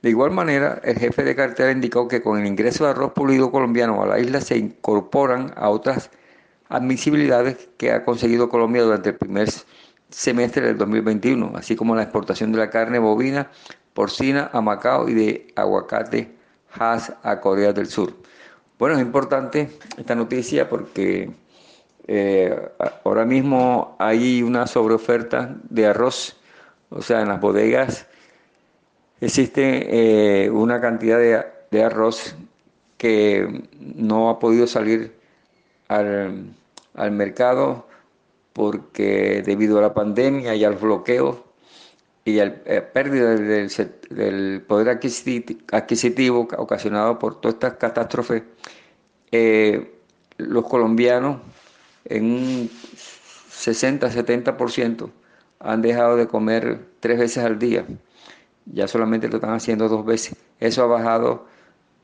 De 0.02 0.10
igual 0.10 0.32
manera, 0.32 0.82
el 0.84 0.97
jefe 0.97 1.24
de 1.24 1.36
cartera 1.36 1.72
indicó 1.72 2.08
que 2.08 2.24
con 2.24 2.39
el 2.39 2.47
ingreso 2.47 2.86
de 2.86 2.89
arroz 2.89 3.14
pulido 3.14 3.52
colombiano 3.52 4.02
a 4.02 4.08
la 4.08 4.20
isla 4.20 4.41
se 4.41 4.58
incorporan 4.58 5.54
a 5.56 5.70
otras 5.70 6.10
admisibilidades 6.70 7.70
que 7.78 7.92
ha 7.92 8.06
conseguido 8.06 8.50
Colombia 8.50 8.84
durante 8.84 9.10
el 9.10 9.16
primer 9.16 9.50
semestre 10.10 10.66
del 10.68 10.78
2021, 10.78 11.54
así 11.56 11.76
como 11.76 11.96
la 11.96 12.04
exportación 12.04 12.52
de 12.52 12.60
la 12.60 12.70
carne 12.70 13.00
bovina, 13.00 13.50
porcina 13.94 14.50
a 14.54 14.62
Macao 14.62 15.10
y 15.10 15.14
de 15.14 15.48
aguacate 15.56 16.32
Hass 16.72 17.14
a 17.24 17.40
Corea 17.40 17.74
del 17.74 17.88
Sur. 17.88 18.14
Bueno, 18.78 18.96
es 18.96 19.02
importante 19.02 19.70
esta 19.98 20.16
noticia 20.16 20.70
porque 20.70 21.30
eh, 22.08 22.70
ahora 23.04 23.26
mismo 23.26 23.96
hay 24.00 24.42
una 24.42 24.68
sobreoferta 24.68 25.56
de 25.70 25.88
arroz, 25.88 26.38
o 26.90 27.02
sea, 27.02 27.22
en 27.22 27.28
las 27.28 27.42
bodegas 27.42 28.08
existe 29.22 30.44
eh, 30.46 30.50
una 30.50 30.80
cantidad 30.80 31.20
de, 31.20 31.84
arroz 31.84 32.36
que 32.98 33.64
no 33.80 34.30
ha 34.30 34.40
podido 34.40 34.66
salir 34.66 35.19
al, 35.90 36.56
mercado 37.12 37.86
porque 38.54 39.44
debido 39.46 39.80
a 39.80 39.82
la 39.82 39.94
pandemia 39.94 40.56
y 40.56 40.64
al 40.64 40.76
bloqueo 40.76 41.44
y 42.24 42.36
la 42.36 42.46
eh, 42.66 42.82
pérdida 42.82 43.36
del, 43.36 44.62
poder 44.62 44.88
adquisitivo, 44.90 46.48
ocasionado 46.58 47.20
por 47.20 47.42
todas 47.42 47.56
estas 47.56 47.74
catástrofes, 47.74 48.44
eh, 49.32 49.92
los 50.38 50.66
colombianos 50.68 51.42
en 52.06 52.26
un 52.26 52.70
60-70% 52.70 55.10
han 55.60 55.82
dejado 55.82 56.16
de 56.16 56.28
comer 56.28 56.80
tres 57.00 57.20
veces 57.20 57.44
al 57.44 57.60
día. 57.60 57.86
Ya 58.66 58.88
solamente 58.88 59.28
lo 59.28 59.36
están 59.36 59.54
haciendo 59.54 59.90
dos 59.90 60.06
veces. 60.06 60.36
Eso 60.60 60.84
ha 60.84 60.88
bajado 60.88 61.48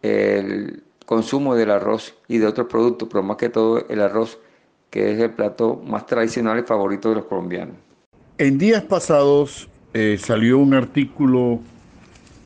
el 0.01 0.83
consumo 1.05 1.55
del 1.55 1.71
arroz 1.71 2.15
y 2.27 2.39
de 2.39 2.47
otros 2.47 2.67
productos, 2.67 3.07
pero 3.11 3.23
más 3.23 3.37
que 3.37 3.49
todo 3.49 3.85
el 3.87 4.01
arroz, 4.01 4.39
que 4.89 5.11
es 5.11 5.19
el 5.19 5.31
plato 5.31 5.81
más 5.85 6.05
tradicional 6.05 6.59
y 6.59 6.63
favorito 6.63 7.09
de 7.09 7.15
los 7.15 7.25
colombianos. 7.25 7.75
En 8.37 8.57
días 8.57 8.83
pasados 8.83 9.69
eh, 9.93 10.17
salió 10.19 10.57
un 10.57 10.73
artículo 10.73 11.59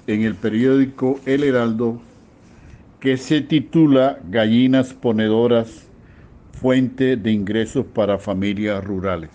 en 0.08 0.24
el 0.24 0.36
periódico 0.36 1.20
El 1.26 1.44
Heraldo 1.44 2.00
que 3.00 3.18
se 3.18 3.42
titula 3.42 4.20
Gallinas 4.30 4.94
ponedoras, 4.94 5.88
fuente 6.52 7.16
de 7.16 7.32
ingresos 7.32 7.86
para 7.86 8.18
familias 8.18 8.84
rurales. 8.84 9.30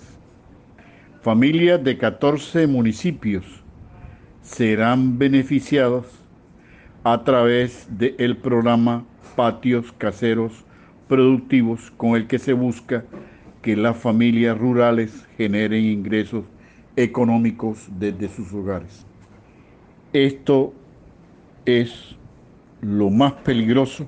Familias 1.23 1.83
de 1.83 1.97
14 1.97 2.67
municipios 2.67 3.47
serán 4.43 5.19
beneficiadas 5.19 6.05
a 7.03 7.25
través 7.25 7.87
del 7.89 8.37
programa 8.37 9.05
Patios 9.37 9.93
Caseros 9.99 10.65
Productivos 11.09 11.91
con 11.99 12.17
el 12.17 12.27
que 12.27 12.39
se 12.39 12.55
busca 12.55 13.05
que 13.61 13.77
las 13.77 13.97
familias 13.97 14.57
rurales 14.59 15.27
generen 15.37 15.85
ingresos 15.85 16.45
económicos 16.97 17.89
desde 17.99 18.29
sus 18.29 18.53
hogares. 18.55 19.05
Esto 20.15 20.73
es 21.67 22.17
lo 22.81 23.11
más 23.11 23.33
peligroso 23.33 24.07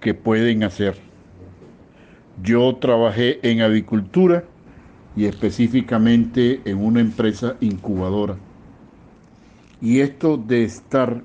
que 0.00 0.12
pueden 0.12 0.64
hacer. 0.64 0.96
Yo 2.42 2.76
trabajé 2.76 3.38
en 3.48 3.62
avicultura 3.62 4.44
y 5.16 5.24
específicamente 5.26 6.60
en 6.64 6.84
una 6.84 7.00
empresa 7.00 7.56
incubadora. 7.60 8.36
Y 9.80 10.00
esto 10.00 10.36
de 10.36 10.64
estar 10.64 11.22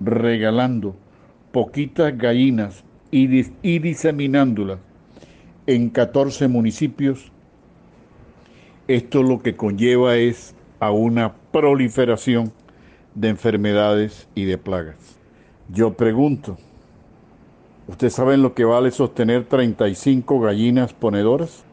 regalando 0.00 0.94
poquitas 1.52 2.16
gallinas 2.16 2.84
y, 3.10 3.46
y 3.62 3.78
diseminándolas 3.78 4.78
en 5.66 5.90
14 5.90 6.48
municipios, 6.48 7.30
esto 8.88 9.22
lo 9.22 9.40
que 9.40 9.56
conlleva 9.56 10.16
es 10.16 10.54
a 10.80 10.90
una 10.90 11.34
proliferación 11.52 12.52
de 13.14 13.28
enfermedades 13.28 14.28
y 14.34 14.44
de 14.44 14.58
plagas. 14.58 14.96
Yo 15.68 15.94
pregunto, 15.94 16.58
¿ustedes 17.86 18.14
saben 18.14 18.42
lo 18.42 18.54
que 18.54 18.64
vale 18.64 18.90
sostener 18.90 19.44
35 19.44 20.40
gallinas 20.40 20.92
ponedoras? 20.92 21.64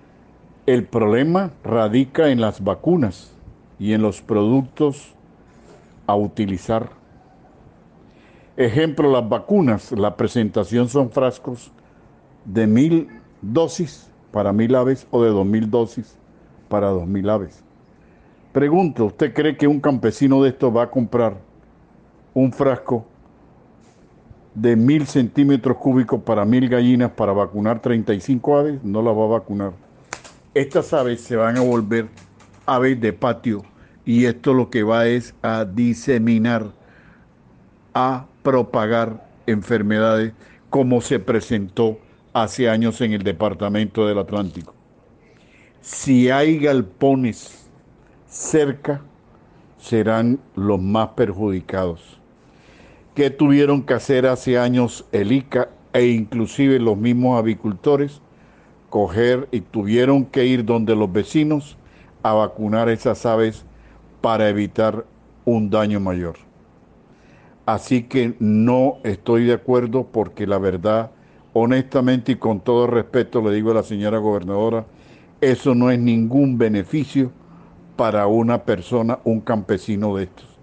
El 0.66 0.84
problema 0.84 1.52
radica 1.64 2.30
en 2.30 2.42
las 2.42 2.64
vacunas 2.64 3.32
y 3.80 3.94
en 3.94 4.02
los 4.02 4.22
productos 4.22 5.16
a 6.06 6.16
utilizar. 6.16 6.97
Ejemplo, 8.58 9.12
las 9.12 9.28
vacunas, 9.30 9.92
la 9.92 10.18
presentación 10.18 10.90
son 10.90 11.12
frascos 11.12 11.72
de 12.44 12.68
mil 12.68 13.08
dosis 13.42 14.10
para 14.32 14.52
mil 14.52 14.76
aves 14.76 15.08
o 15.12 15.24
de 15.24 15.30
dos 15.30 15.46
mil 15.46 15.70
dosis 15.70 16.18
para 16.68 16.90
dos 16.90 17.08
mil 17.08 17.30
aves. 17.30 17.64
Pregunto, 18.52 19.06
¿usted 19.06 19.34
cree 19.34 19.56
que 19.56 19.68
un 19.68 19.80
campesino 19.80 20.42
de 20.42 20.50
esto 20.50 20.74
va 20.74 20.84
a 20.84 20.90
comprar 20.90 21.38
un 22.34 22.52
frasco 22.52 23.06
de 24.58 24.76
mil 24.76 25.06
centímetros 25.06 25.78
cúbicos 25.78 26.22
para 26.24 26.44
mil 26.44 26.68
gallinas 26.68 27.12
para 27.12 27.32
vacunar 27.32 27.80
35 27.80 28.58
aves, 28.58 28.84
no 28.84 29.04
la 29.04 29.12
va 29.12 29.26
a 29.26 29.28
vacunar. 29.28 29.74
Estas 30.56 30.94
aves 30.94 31.22
se 31.22 31.36
van 31.36 31.58
a 31.58 31.62
volver 31.62 32.08
aves 32.66 33.00
de 33.00 33.14
patio 33.14 33.64
y 34.04 34.26
esto 34.26 34.56
lo 34.56 34.72
que 34.72 34.82
va 34.82 35.06
es 35.06 35.36
a 35.44 35.64
diseminar, 35.64 36.72
a 37.94 38.26
propagar 38.48 39.28
enfermedades 39.46 40.32
como 40.70 41.02
se 41.02 41.20
presentó 41.20 42.00
hace 42.32 42.70
años 42.70 43.02
en 43.02 43.12
el 43.12 43.24
departamento 43.24 44.08
del 44.08 44.20
Atlántico. 44.20 44.74
Si 45.82 46.30
hay 46.30 46.58
galpones 46.58 47.68
cerca, 48.26 49.02
serán 49.78 50.40
los 50.56 50.82
más 50.82 51.10
perjudicados 51.10 52.22
que 53.16 53.32
tuvieron 53.32 53.84
que 53.84 53.96
hacer 53.96 54.26
hace 54.28 54.58
años 54.58 55.04
el 55.12 55.34
ICA 55.34 55.68
e 55.92 56.06
inclusive 56.06 56.80
los 56.80 56.98
mismos 56.98 57.38
avicultores, 57.38 58.22
coger 58.90 59.50
y 59.52 59.60
tuvieron 59.60 60.24
que 60.24 60.46
ir 60.46 60.64
donde 60.64 60.96
los 60.96 61.12
vecinos 61.12 61.78
a 62.24 62.32
vacunar 62.32 62.88
esas 62.88 63.26
aves 63.26 63.66
para 64.22 64.48
evitar 64.48 65.06
un 65.44 65.70
daño 65.70 66.00
mayor. 66.00 66.47
Así 67.68 68.04
que 68.04 68.34
no 68.40 68.98
estoy 69.04 69.46
de 69.46 69.54
acuerdo 69.54 70.08
porque 70.12 70.48
la 70.48 70.58
verdad, 70.58 71.12
honestamente 71.54 72.32
y 72.32 72.36
con 72.38 72.62
todo 72.62 72.88
respeto 72.88 73.42
le 73.42 73.54
digo 73.54 73.70
a 73.70 73.76
la 73.76 73.84
señora 73.84 74.18
gobernadora, 74.18 74.88
eso 75.42 75.76
no 75.76 75.92
es 75.92 76.00
ningún 76.00 76.58
beneficio 76.58 77.30
para 77.96 78.26
una 78.26 78.64
persona, 78.64 79.20
un 79.24 79.42
campesino 79.42 80.16
de 80.16 80.24
estos 80.24 80.58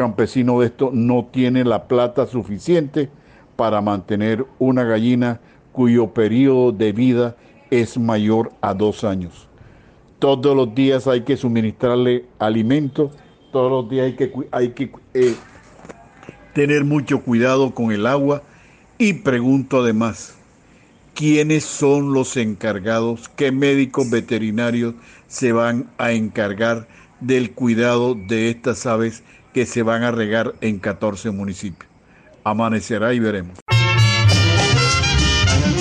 campesino 0.00 0.60
de 0.60 0.66
esto 0.68 0.90
no 0.94 1.26
tiene 1.30 1.62
la 1.62 1.86
plata 1.86 2.26
suficiente 2.26 3.10
para 3.56 3.82
mantener 3.82 4.46
una 4.58 4.82
gallina 4.82 5.40
cuyo 5.72 6.14
periodo 6.14 6.72
de 6.72 6.92
vida 6.92 7.36
es 7.70 7.98
mayor 7.98 8.50
a 8.62 8.72
dos 8.72 9.04
años. 9.04 9.46
Todos 10.18 10.56
los 10.56 10.74
días 10.74 11.06
hay 11.06 11.20
que 11.20 11.36
suministrarle 11.36 12.24
alimento, 12.38 13.10
todos 13.52 13.70
los 13.70 13.90
días 13.90 14.06
hay 14.06 14.12
que, 14.14 14.32
hay 14.50 14.68
que 14.70 14.90
eh, 15.12 15.34
tener 16.52 16.84
mucho 16.84 17.20
cuidado 17.20 17.74
con 17.74 17.92
el 17.92 18.06
agua 18.06 18.42
y 18.98 19.14
pregunto 19.14 19.82
además, 19.82 20.34
¿quiénes 21.14 21.64
son 21.64 22.12
los 22.12 22.36
encargados? 22.36 23.28
¿Qué 23.28 23.52
médicos 23.52 24.10
veterinarios 24.10 24.94
se 25.28 25.52
van 25.52 25.88
a 25.98 26.12
encargar 26.12 26.86
del 27.20 27.52
cuidado 27.52 28.14
de 28.14 28.50
estas 28.50 28.86
aves 28.86 29.22
que 29.52 29.66
se 29.66 29.82
van 29.82 30.02
a 30.02 30.10
regar 30.10 30.54
en 30.60 30.78
14 30.78 31.30
municipios. 31.30 31.90
Amanecerá 32.44 33.12
y 33.14 33.20
veremos. 33.20 33.58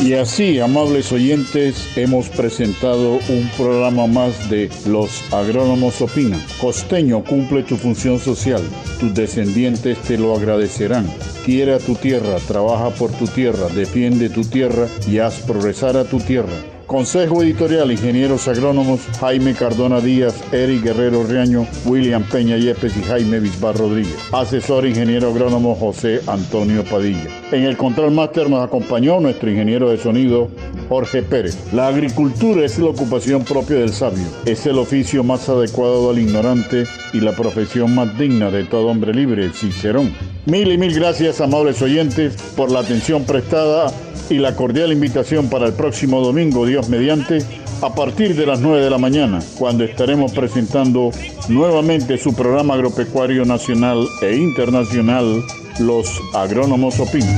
Y 0.10 0.16
así, 0.16 0.60
amables 0.60 1.12
oyentes, 1.12 1.88
hemos 1.96 2.30
presentado 2.30 3.20
un 3.30 3.48
programa 3.56 4.08
más 4.08 4.50
de 4.50 4.68
Los 4.88 5.24
Agrónomos 5.32 6.02
Opinan. 6.02 6.44
Costeño, 6.60 7.24
cumple 7.24 7.62
tu 7.62 7.78
función 7.78 8.18
social. 8.18 8.64
Tus 9.00 9.14
descendientes 9.14 10.00
te 10.00 10.18
lo 10.18 10.36
agradecerán. 10.36 11.06
Quiere 11.46 11.76
a 11.76 11.78
tu 11.78 11.94
tierra, 11.94 12.38
trabaja 12.48 12.90
por 12.90 13.12
tu 13.12 13.28
tierra, 13.28 13.70
defiende 13.70 14.32
tu 14.32 14.42
tierra 14.42 14.88
y 15.08 15.20
haz 15.20 15.42
progresar 15.42 15.96
a 15.96 16.06
tu 16.06 16.18
tierra. 16.18 16.79
Consejo 16.90 17.44
Editorial, 17.44 17.92
Ingenieros 17.92 18.48
Agrónomos 18.48 19.02
Jaime 19.20 19.54
Cardona 19.54 20.02
Díaz, 20.02 20.34
Eric 20.52 20.86
Guerrero 20.86 21.24
Riaño, 21.24 21.68
William 21.86 22.24
Peña 22.24 22.58
Yepes 22.58 22.98
y 22.98 23.04
Jaime 23.04 23.40
Bisbar 23.40 23.78
Rodríguez. 23.78 24.18
Asesor 24.32 24.88
Ingeniero 24.88 25.30
Agrónomo 25.30 25.76
José 25.76 26.20
Antonio 26.26 26.84
Padilla. 26.84 27.30
En 27.52 27.66
el 27.66 27.78
Control 27.78 28.10
Master 28.10 28.50
nos 28.50 28.66
acompañó 28.66 29.20
nuestro 29.20 29.52
ingeniero 29.52 29.92
de 29.92 30.00
sonido 30.00 30.50
Jorge 30.90 31.22
Pérez. 31.22 31.60
La 31.74 31.90
agricultura 31.90 32.66
es 32.66 32.80
la 32.80 32.88
ocupación 32.88 33.44
propia 33.44 33.76
del 33.76 33.94
sabio. 33.94 34.26
Es 34.48 34.66
el 34.66 34.80
oficio 34.80 35.24
más 35.24 35.48
adecuado 35.48 36.10
al 36.10 36.18
ignorante 36.18 36.86
y 37.14 37.20
la 37.20 37.34
profesión 37.34 37.94
más 37.94 38.18
digna 38.18 38.50
de 38.50 38.64
todo 38.64 38.88
hombre 38.88 39.14
libre, 39.14 39.52
Cicerón. 39.54 40.12
Mil 40.48 40.72
y 40.72 40.78
mil 40.80 40.96
gracias, 40.96 41.40
amables 41.40 41.84
oyentes, 41.84 42.36
por 42.56 42.72
la 42.72 42.80
atención 42.80 43.26
prestada 43.26 43.92
y 44.30 44.36
la 44.36 44.56
cordial 44.56 44.92
invitación 44.92 45.50
para 45.50 45.66
el 45.66 45.74
próximo 45.74 46.22
domingo, 46.22 46.66
Dios 46.66 46.90
mediante, 46.90 47.40
a 47.82 47.94
partir 47.94 48.36
de 48.36 48.46
las 48.46 48.60
9 48.60 48.84
de 48.84 48.90
la 48.90 48.98
mañana, 48.98 49.40
cuando 49.58 49.84
estaremos 49.84 50.32
presentando 50.32 51.12
nuevamente 51.48 52.18
su 52.18 52.34
programa 52.36 52.76
agropecuario 52.76 53.46
nacional 53.46 54.06
e 54.22 54.36
internacional, 54.36 55.44
Los 55.80 56.22
Agrónomos 56.34 57.00
Opinan. 57.00 57.38